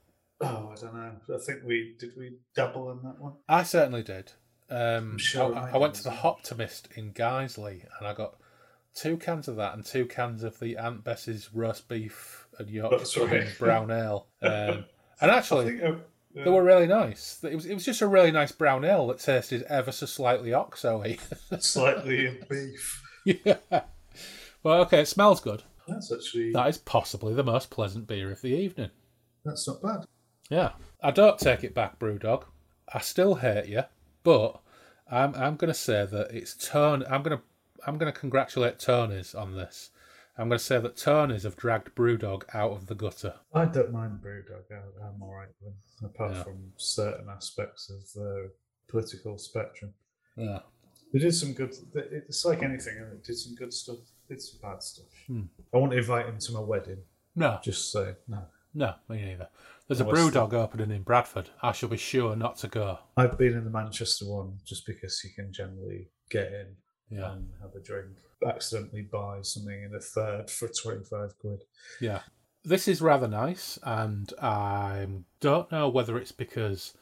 [0.42, 1.12] Oh, I don't know.
[1.34, 3.34] I think we did we dabble in that one.
[3.48, 4.32] I certainly did.
[4.68, 6.10] Um, sure I, I I went to the.
[6.10, 8.36] Hoptimist in Guiseley and I got
[8.94, 13.26] two cans of that and two cans of the Aunt Bess's roast beef and Yorkshire
[13.26, 13.58] right.
[13.58, 14.26] brown ale.
[14.42, 14.84] Um,
[15.22, 15.92] and I actually, think uh,
[16.34, 16.44] yeah.
[16.44, 17.42] they were really nice.
[17.42, 20.52] It was it was just a really nice brown ale that tasted ever so slightly
[20.52, 21.18] oxo-y.
[21.58, 23.02] slightly beef.
[23.24, 23.82] yeah.
[24.62, 25.62] Well, okay, it smells good.
[25.88, 28.90] That's actually That is possibly the most pleasant beer of the evening.
[29.44, 30.04] that's not bad.
[30.50, 30.72] Yeah.
[31.02, 32.44] I don't take it back, Brewdog.
[32.92, 33.84] I still hate you,
[34.22, 34.60] but
[35.10, 37.04] I'm I'm gonna say that it's Turn.
[37.08, 37.40] I'm gonna
[37.86, 39.90] I'm gonna congratulate Tony's on this.
[40.40, 43.34] I'm gonna say that Tony's have dragged Brewdog out of the gutter.
[43.52, 44.64] I don't mind Brewdog.
[44.72, 46.42] I- I'm all right with them, apart Yeah.
[46.44, 48.50] from certain aspects of the
[48.88, 49.92] political spectrum.
[50.36, 50.60] Yeah.
[51.12, 51.74] They did some good.
[51.94, 53.98] It's like anything, it did some good stuff.
[54.28, 55.06] Did some bad stuff.
[55.26, 55.42] Hmm.
[55.74, 57.02] I want to invite him to my wedding.
[57.34, 58.46] No, Just say no.
[58.74, 59.48] no, me neither.
[59.88, 61.50] There's a Brewdog opening in Bradford.
[61.62, 62.98] I shall be sure not to go.
[63.16, 66.76] I've been in the Manchester one just because you can generally get in
[67.10, 67.32] Yeah.
[67.32, 68.10] and have a drink.
[68.46, 71.64] Accidentally buy something in a third for twenty five quid.
[72.00, 72.20] Yeah.
[72.64, 75.06] This is rather nice, and I
[75.40, 76.94] don't know whether it's because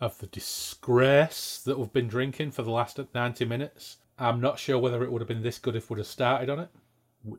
[0.00, 3.96] of the disgrace that we've been drinking for the last 90 minutes.
[4.18, 6.60] I'm not sure whether it would have been this good if we'd have started on
[6.60, 6.68] it.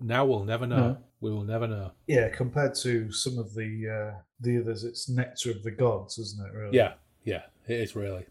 [0.01, 0.77] Now we'll never know.
[0.77, 0.97] No.
[1.21, 1.91] We will never know.
[2.07, 6.45] Yeah, compared to some of the uh, the others, it's nectar of the gods, isn't
[6.45, 6.53] it?
[6.53, 6.77] Really?
[6.77, 6.93] Yeah,
[7.23, 8.25] yeah, it is really.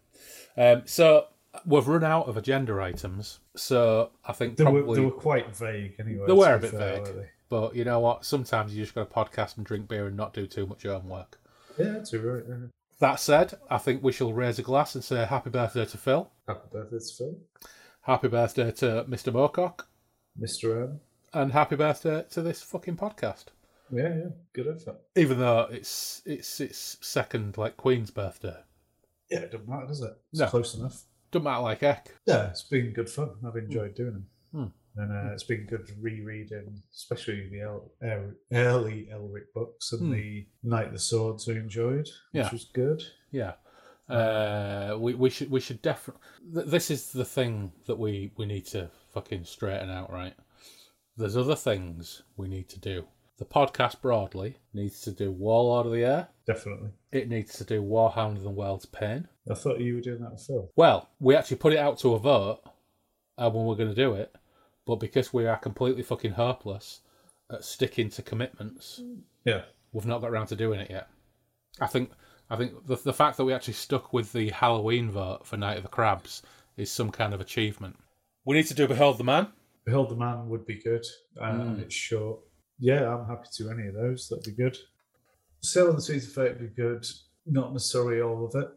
[0.56, 1.26] Um, so
[1.66, 4.82] we've run out of agenda items, so I think They probably.
[4.82, 6.26] were, they were quite vague anyway.
[6.26, 7.26] They were a bit fair, vague.
[7.48, 8.24] But you know what?
[8.24, 11.38] Sometimes you just got to podcast and drink beer and not do too much homework.
[11.78, 12.42] Yeah, that's right.
[12.48, 12.56] yeah.
[13.00, 16.30] That said, I think we shall raise a glass and say happy birthday to Phil.
[16.46, 17.38] Happy birthday to Phil.
[18.02, 19.32] Happy birthday to Mr.
[19.32, 19.84] Mocock.
[20.40, 20.82] Mr.
[20.82, 21.00] M.
[21.32, 23.46] And happy birthday to this fucking podcast.
[23.90, 24.28] Yeah, yeah.
[24.52, 24.96] Good effort.
[25.16, 28.56] Even though it's it's its second like Queen's birthday.
[29.30, 30.16] Yeah, it doesn't matter, does it?
[30.32, 30.46] It's No.
[30.48, 31.04] close enough.
[31.30, 32.08] Doesn't matter like heck.
[32.26, 33.30] Yeah, it's been good fun.
[33.46, 34.26] I've enjoyed doing them.
[34.52, 35.00] Hmm.
[35.00, 40.12] And uh, it's been good rereading, especially the El- er- early Elric books and Hmm.
[40.12, 42.50] the Knight of the Swords I enjoyed, which Yeah.
[42.50, 43.02] was good.
[43.30, 43.52] Yeah.
[44.08, 46.22] Uh, we we should we should definitely.
[46.54, 50.34] Th- this is the thing that we we need to fucking straighten out, right?
[51.16, 53.06] There's other things we need to do.
[53.36, 56.28] The podcast broadly needs to do Warlord of the Air.
[56.48, 56.88] Definitely.
[57.12, 59.28] It needs to do Warhound of the World's Pain.
[59.50, 60.68] I thought you were doing that with Phil.
[60.76, 62.62] Well, we actually put it out to a vote
[63.36, 64.34] uh, when we're going to do it,
[64.86, 67.02] but because we are completely fucking hopeless
[67.52, 69.00] at sticking to commitments,
[69.44, 69.62] Yeah.
[69.92, 71.08] we've not got around to doing it yet.
[71.80, 72.10] I think
[72.50, 75.76] I think the the fact that we actually stuck with the Halloween vote for Night
[75.76, 76.42] of the Crabs
[76.78, 77.96] is some kind of achievement.
[78.46, 79.48] We need to do Behold the Man.
[79.84, 81.04] Behold the Man would be good,
[81.40, 81.82] uh, and Hmm.
[81.82, 82.40] it's short.
[82.78, 84.28] Yeah, I'm happy to any of those.
[84.28, 84.76] That'd be good.
[85.60, 87.06] Sailor on the Seas of Fate would be good.
[87.46, 88.68] Not necessarily all of it.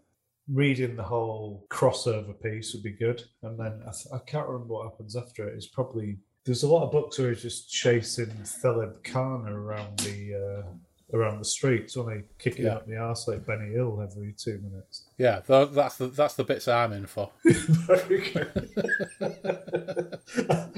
[0.48, 3.24] Reading the whole crossover piece would be good.
[3.44, 5.56] And then I, th- I can't remember what happens after it.
[5.56, 10.64] It's probably there's a lot of books where he's just chasing Theleb K'aarna around the
[10.66, 12.76] uh, around the streets, when they kicking Yeah.
[12.76, 15.06] up the arse like Benny Hill every two minutes.
[15.18, 17.30] Yeah, that's the that's the bits I'm in for.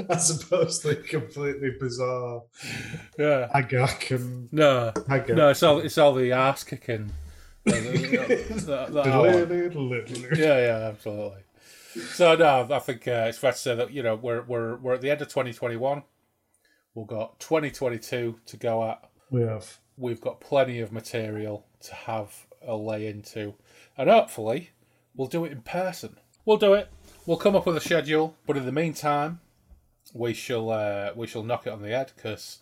[0.09, 2.43] As opposed to completely bizarre
[3.17, 3.49] Yeah.
[3.53, 4.91] Agak and No,
[5.35, 7.11] no, it's all it's all the ass kicking.
[7.65, 9.05] that- that
[10.37, 11.41] yeah, yeah, absolutely.
[12.13, 14.93] So no, I think uh, it's fair to say that you know we're we're we're
[14.95, 16.03] at the end of 2021.
[16.95, 19.09] We've got 2022 to go at.
[19.29, 19.79] We have.
[19.97, 23.53] We've got plenty of material to have a lay into,
[23.97, 24.71] and hopefully
[25.15, 26.17] we'll do it in person.
[26.45, 26.89] We'll do it.
[27.25, 29.39] We'll come up with a schedule, but in the meantime,
[30.13, 32.59] we shall uh, we shall knock it on the head because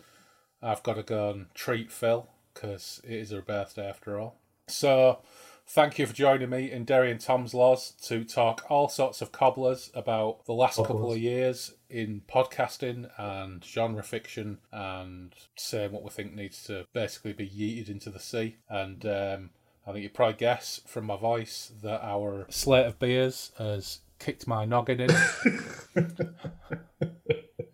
[0.62, 4.36] I've got to go and treat Phil because it is her birthday after all.
[4.68, 5.20] So,
[5.68, 9.32] thank you for joining me in Derry and Toms Loz to talk all sorts of
[9.32, 16.04] cobblers about the last couple of years in podcasting and genre fiction and saying what
[16.04, 18.58] we think needs to basically be yeeted into the sea.
[18.70, 19.50] And um,
[19.86, 24.48] I think you probably guess from my voice that our slate of beers has kicked
[24.48, 25.10] my noggin in.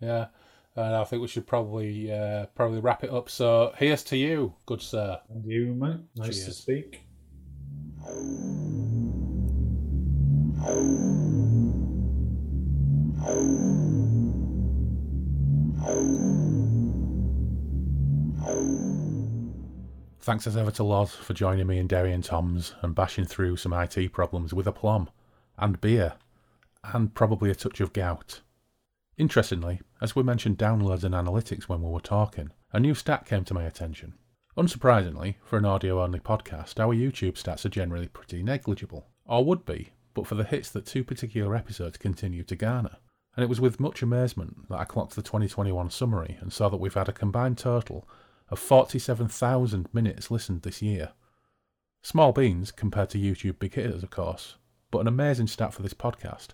[0.00, 0.26] yeah.
[0.74, 3.28] And I think we should probably uh, probably wrap it up.
[3.28, 5.20] So here's to you, good sir.
[5.28, 6.00] And you, mate.
[6.16, 7.02] Nice to speak.
[20.20, 23.56] Thanks as ever to Loz for joining me in Derry and Toms and bashing through
[23.56, 25.08] some IT problems with aplomb,
[25.56, 26.14] and beer,
[26.84, 28.40] and probably a touch of gout.
[29.16, 33.44] Interestingly, as we mentioned downloads and analytics when we were talking, a new stat came
[33.44, 34.14] to my attention.
[34.56, 39.64] Unsurprisingly, for an audio only podcast, our YouTube stats are generally pretty negligible, or would
[39.64, 42.96] be, but for the hits that two particular episodes continue to garner.
[43.36, 46.78] And it was with much amazement that I clocked the 2021 summary and saw that
[46.78, 48.08] we've had a combined total
[48.50, 51.12] of 47,000 minutes listened this year.
[52.02, 54.56] Small beans compared to YouTube big hitters, of course,
[54.90, 56.48] but an amazing stat for this podcast.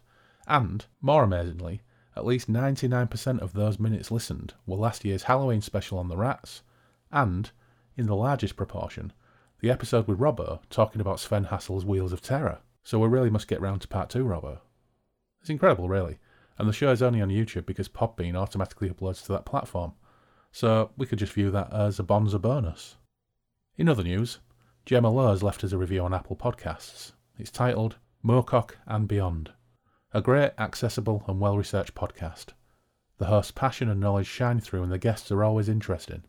[0.46, 1.82] And, more amazingly,
[2.16, 6.62] at least 99% of those minutes listened were last year's Halloween special on the rats,
[7.10, 7.50] and,
[7.96, 9.12] in the largest proportion,
[9.60, 12.58] the episode with Robbo talking about Sven Hassel's Wheels of Terror.
[12.82, 14.58] So we really must get round to part two, Robbo.
[15.40, 16.18] It's incredible, really.
[16.58, 19.94] And the show is only on YouTube because Podbean automatically uploads to that platform.
[20.52, 22.96] So we could just view that as a bonza bonus.
[23.76, 24.38] In other news,
[24.86, 27.12] Gemma Lowe has left us a review on Apple Podcasts.
[27.38, 29.50] It's titled Moorcock and Beyond.
[30.16, 32.50] A great, accessible, and well researched podcast.
[33.18, 36.22] The host's passion and knowledge shine through, and the guests are always interesting.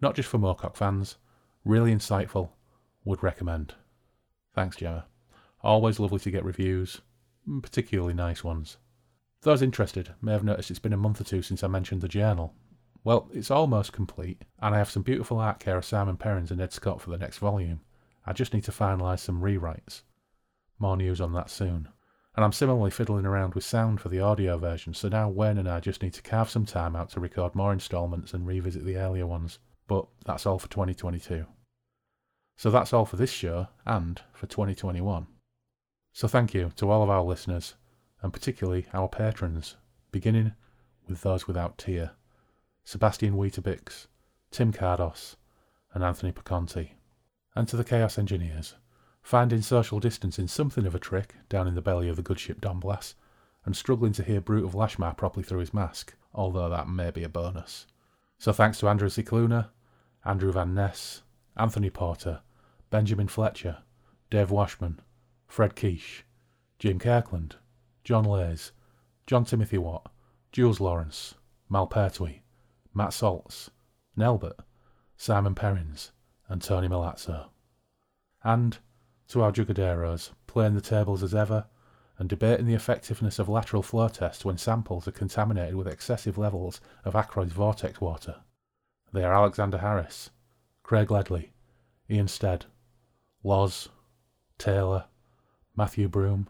[0.00, 1.16] Not just for Moorcock fans,
[1.64, 2.50] really insightful,
[3.04, 3.76] would recommend.
[4.52, 5.06] Thanks, Gemma.
[5.62, 7.00] Always lovely to get reviews,
[7.48, 8.78] mm, particularly nice ones.
[9.42, 12.08] Those interested may have noticed it's been a month or two since I mentioned the
[12.08, 12.52] journal.
[13.04, 16.60] Well, it's almost complete, and I have some beautiful art care of Simon Perrins and
[16.60, 17.80] Ed Scott for the next volume.
[18.26, 20.02] I just need to finalise some rewrites.
[20.80, 21.90] More news on that soon.
[22.38, 25.68] And I'm similarly fiddling around with sound for the audio version, so now Wayne and
[25.68, 28.96] I just need to carve some time out to record more instalments and revisit the
[28.96, 29.58] earlier ones.
[29.88, 31.46] But that's all for 2022.
[32.56, 35.26] So that's all for this show and for 2021.
[36.12, 37.74] So thank you to all of our listeners,
[38.22, 39.74] and particularly our patrons,
[40.12, 40.52] beginning
[41.08, 42.12] with those without tier
[42.84, 44.06] Sebastian Weetabix,
[44.52, 45.34] Tim Cardos,
[45.92, 46.90] and Anthony Paconti.
[47.56, 48.76] And to the Chaos Engineers,
[49.28, 52.62] finding social distancing something of a trick down in the belly of the good ship
[52.62, 52.82] Don
[53.66, 57.24] and struggling to hear Brute of Lashmar properly through his mask, although that may be
[57.24, 57.86] a bonus.
[58.38, 59.68] So thanks to Andrew Cicluna,
[60.24, 61.20] Andrew Van Ness,
[61.58, 62.40] Anthony Porter,
[62.88, 63.82] Benjamin Fletcher,
[64.30, 64.98] Dave Washman,
[65.46, 66.24] Fred Quiche,
[66.78, 67.56] Jim Kirkland,
[68.04, 68.72] John Lays,
[69.26, 70.10] John Timothy Watt,
[70.52, 71.34] Jules Lawrence,
[71.68, 72.40] Mal Pertwee,
[72.94, 73.68] Matt Saltz,
[74.16, 74.60] Nelbert,
[75.18, 76.12] Simon Perrins,
[76.48, 77.48] and Tony Milazzo.
[78.42, 78.78] And
[79.28, 81.66] to our Jugaderos, playing the tables as ever,
[82.18, 86.80] and debating the effectiveness of lateral flow tests when samples are contaminated with excessive levels
[87.04, 88.36] of Ackroyd's vortex water.
[89.12, 90.30] They are Alexander Harris,
[90.82, 91.52] Craig Ledley,
[92.10, 92.66] Ian Stead,
[93.44, 93.88] Loz,
[94.58, 95.04] Taylor,
[95.76, 96.48] Matthew Broom,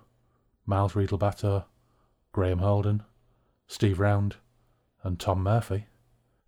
[0.64, 1.64] Miles Reed Labato,
[2.32, 3.02] Graham Holden,
[3.66, 4.36] Steve Round,
[5.02, 5.86] and Tom Murphy.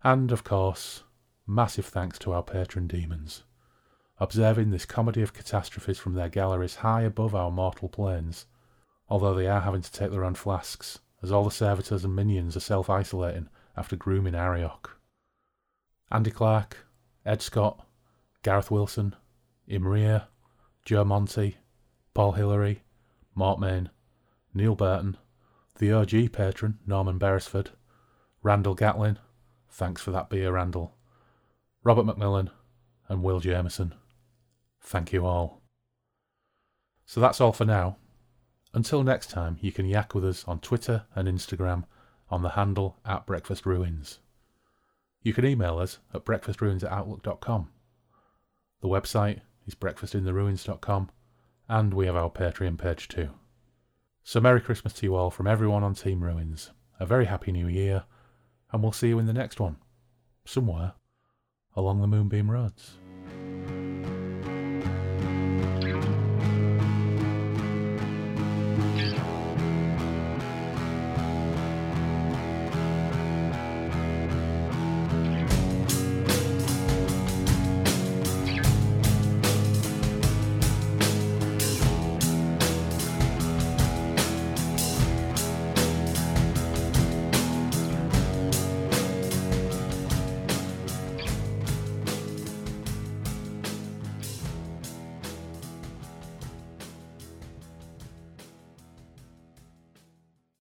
[0.03, 1.03] And, of course,
[1.47, 3.43] massive thanks to our patron demons.
[4.23, 8.45] Observing this comedy of catastrophes from their galleries high above our mortal planes,
[9.09, 12.55] although they are having to take their own flasks, as all the servitors and minions
[12.55, 13.49] are self isolating
[13.79, 14.99] after grooming Arioch.
[16.13, 16.87] Andy Clark,
[17.25, 17.87] Ed Scott,
[18.43, 19.17] Gareth Wilson,
[19.67, 20.27] Imria,
[20.85, 21.57] Joe Monty,
[22.13, 22.83] Paul Hillary,
[23.35, 23.89] Mortmain,
[24.53, 25.17] Neil Burton,
[25.79, 27.71] the OG patron Norman Beresford,
[28.43, 29.19] Randall Gatlin,
[29.71, 30.95] thanks for that beer, Randall,
[31.85, 32.51] Robert McMillan,
[33.09, 33.95] and Will Jameson.
[34.81, 35.63] Thank you all.
[37.05, 37.97] So that's all for now.
[38.73, 41.85] Until next time, you can yak with us on Twitter and Instagram
[42.31, 44.21] on the handle at Breakfast Ruins.
[45.23, 47.69] You can email us at breakfastruins at outlook.com.
[48.81, 51.11] The website is breakfastintheruins.com,
[51.69, 53.31] and we have our Patreon page too.
[54.23, 56.71] So Merry Christmas to you all from everyone on Team Ruins.
[56.99, 58.05] A very happy new year,
[58.73, 59.77] and we'll see you in the next one.
[60.45, 60.93] Somewhere
[61.75, 62.93] along the Moonbeam Roads.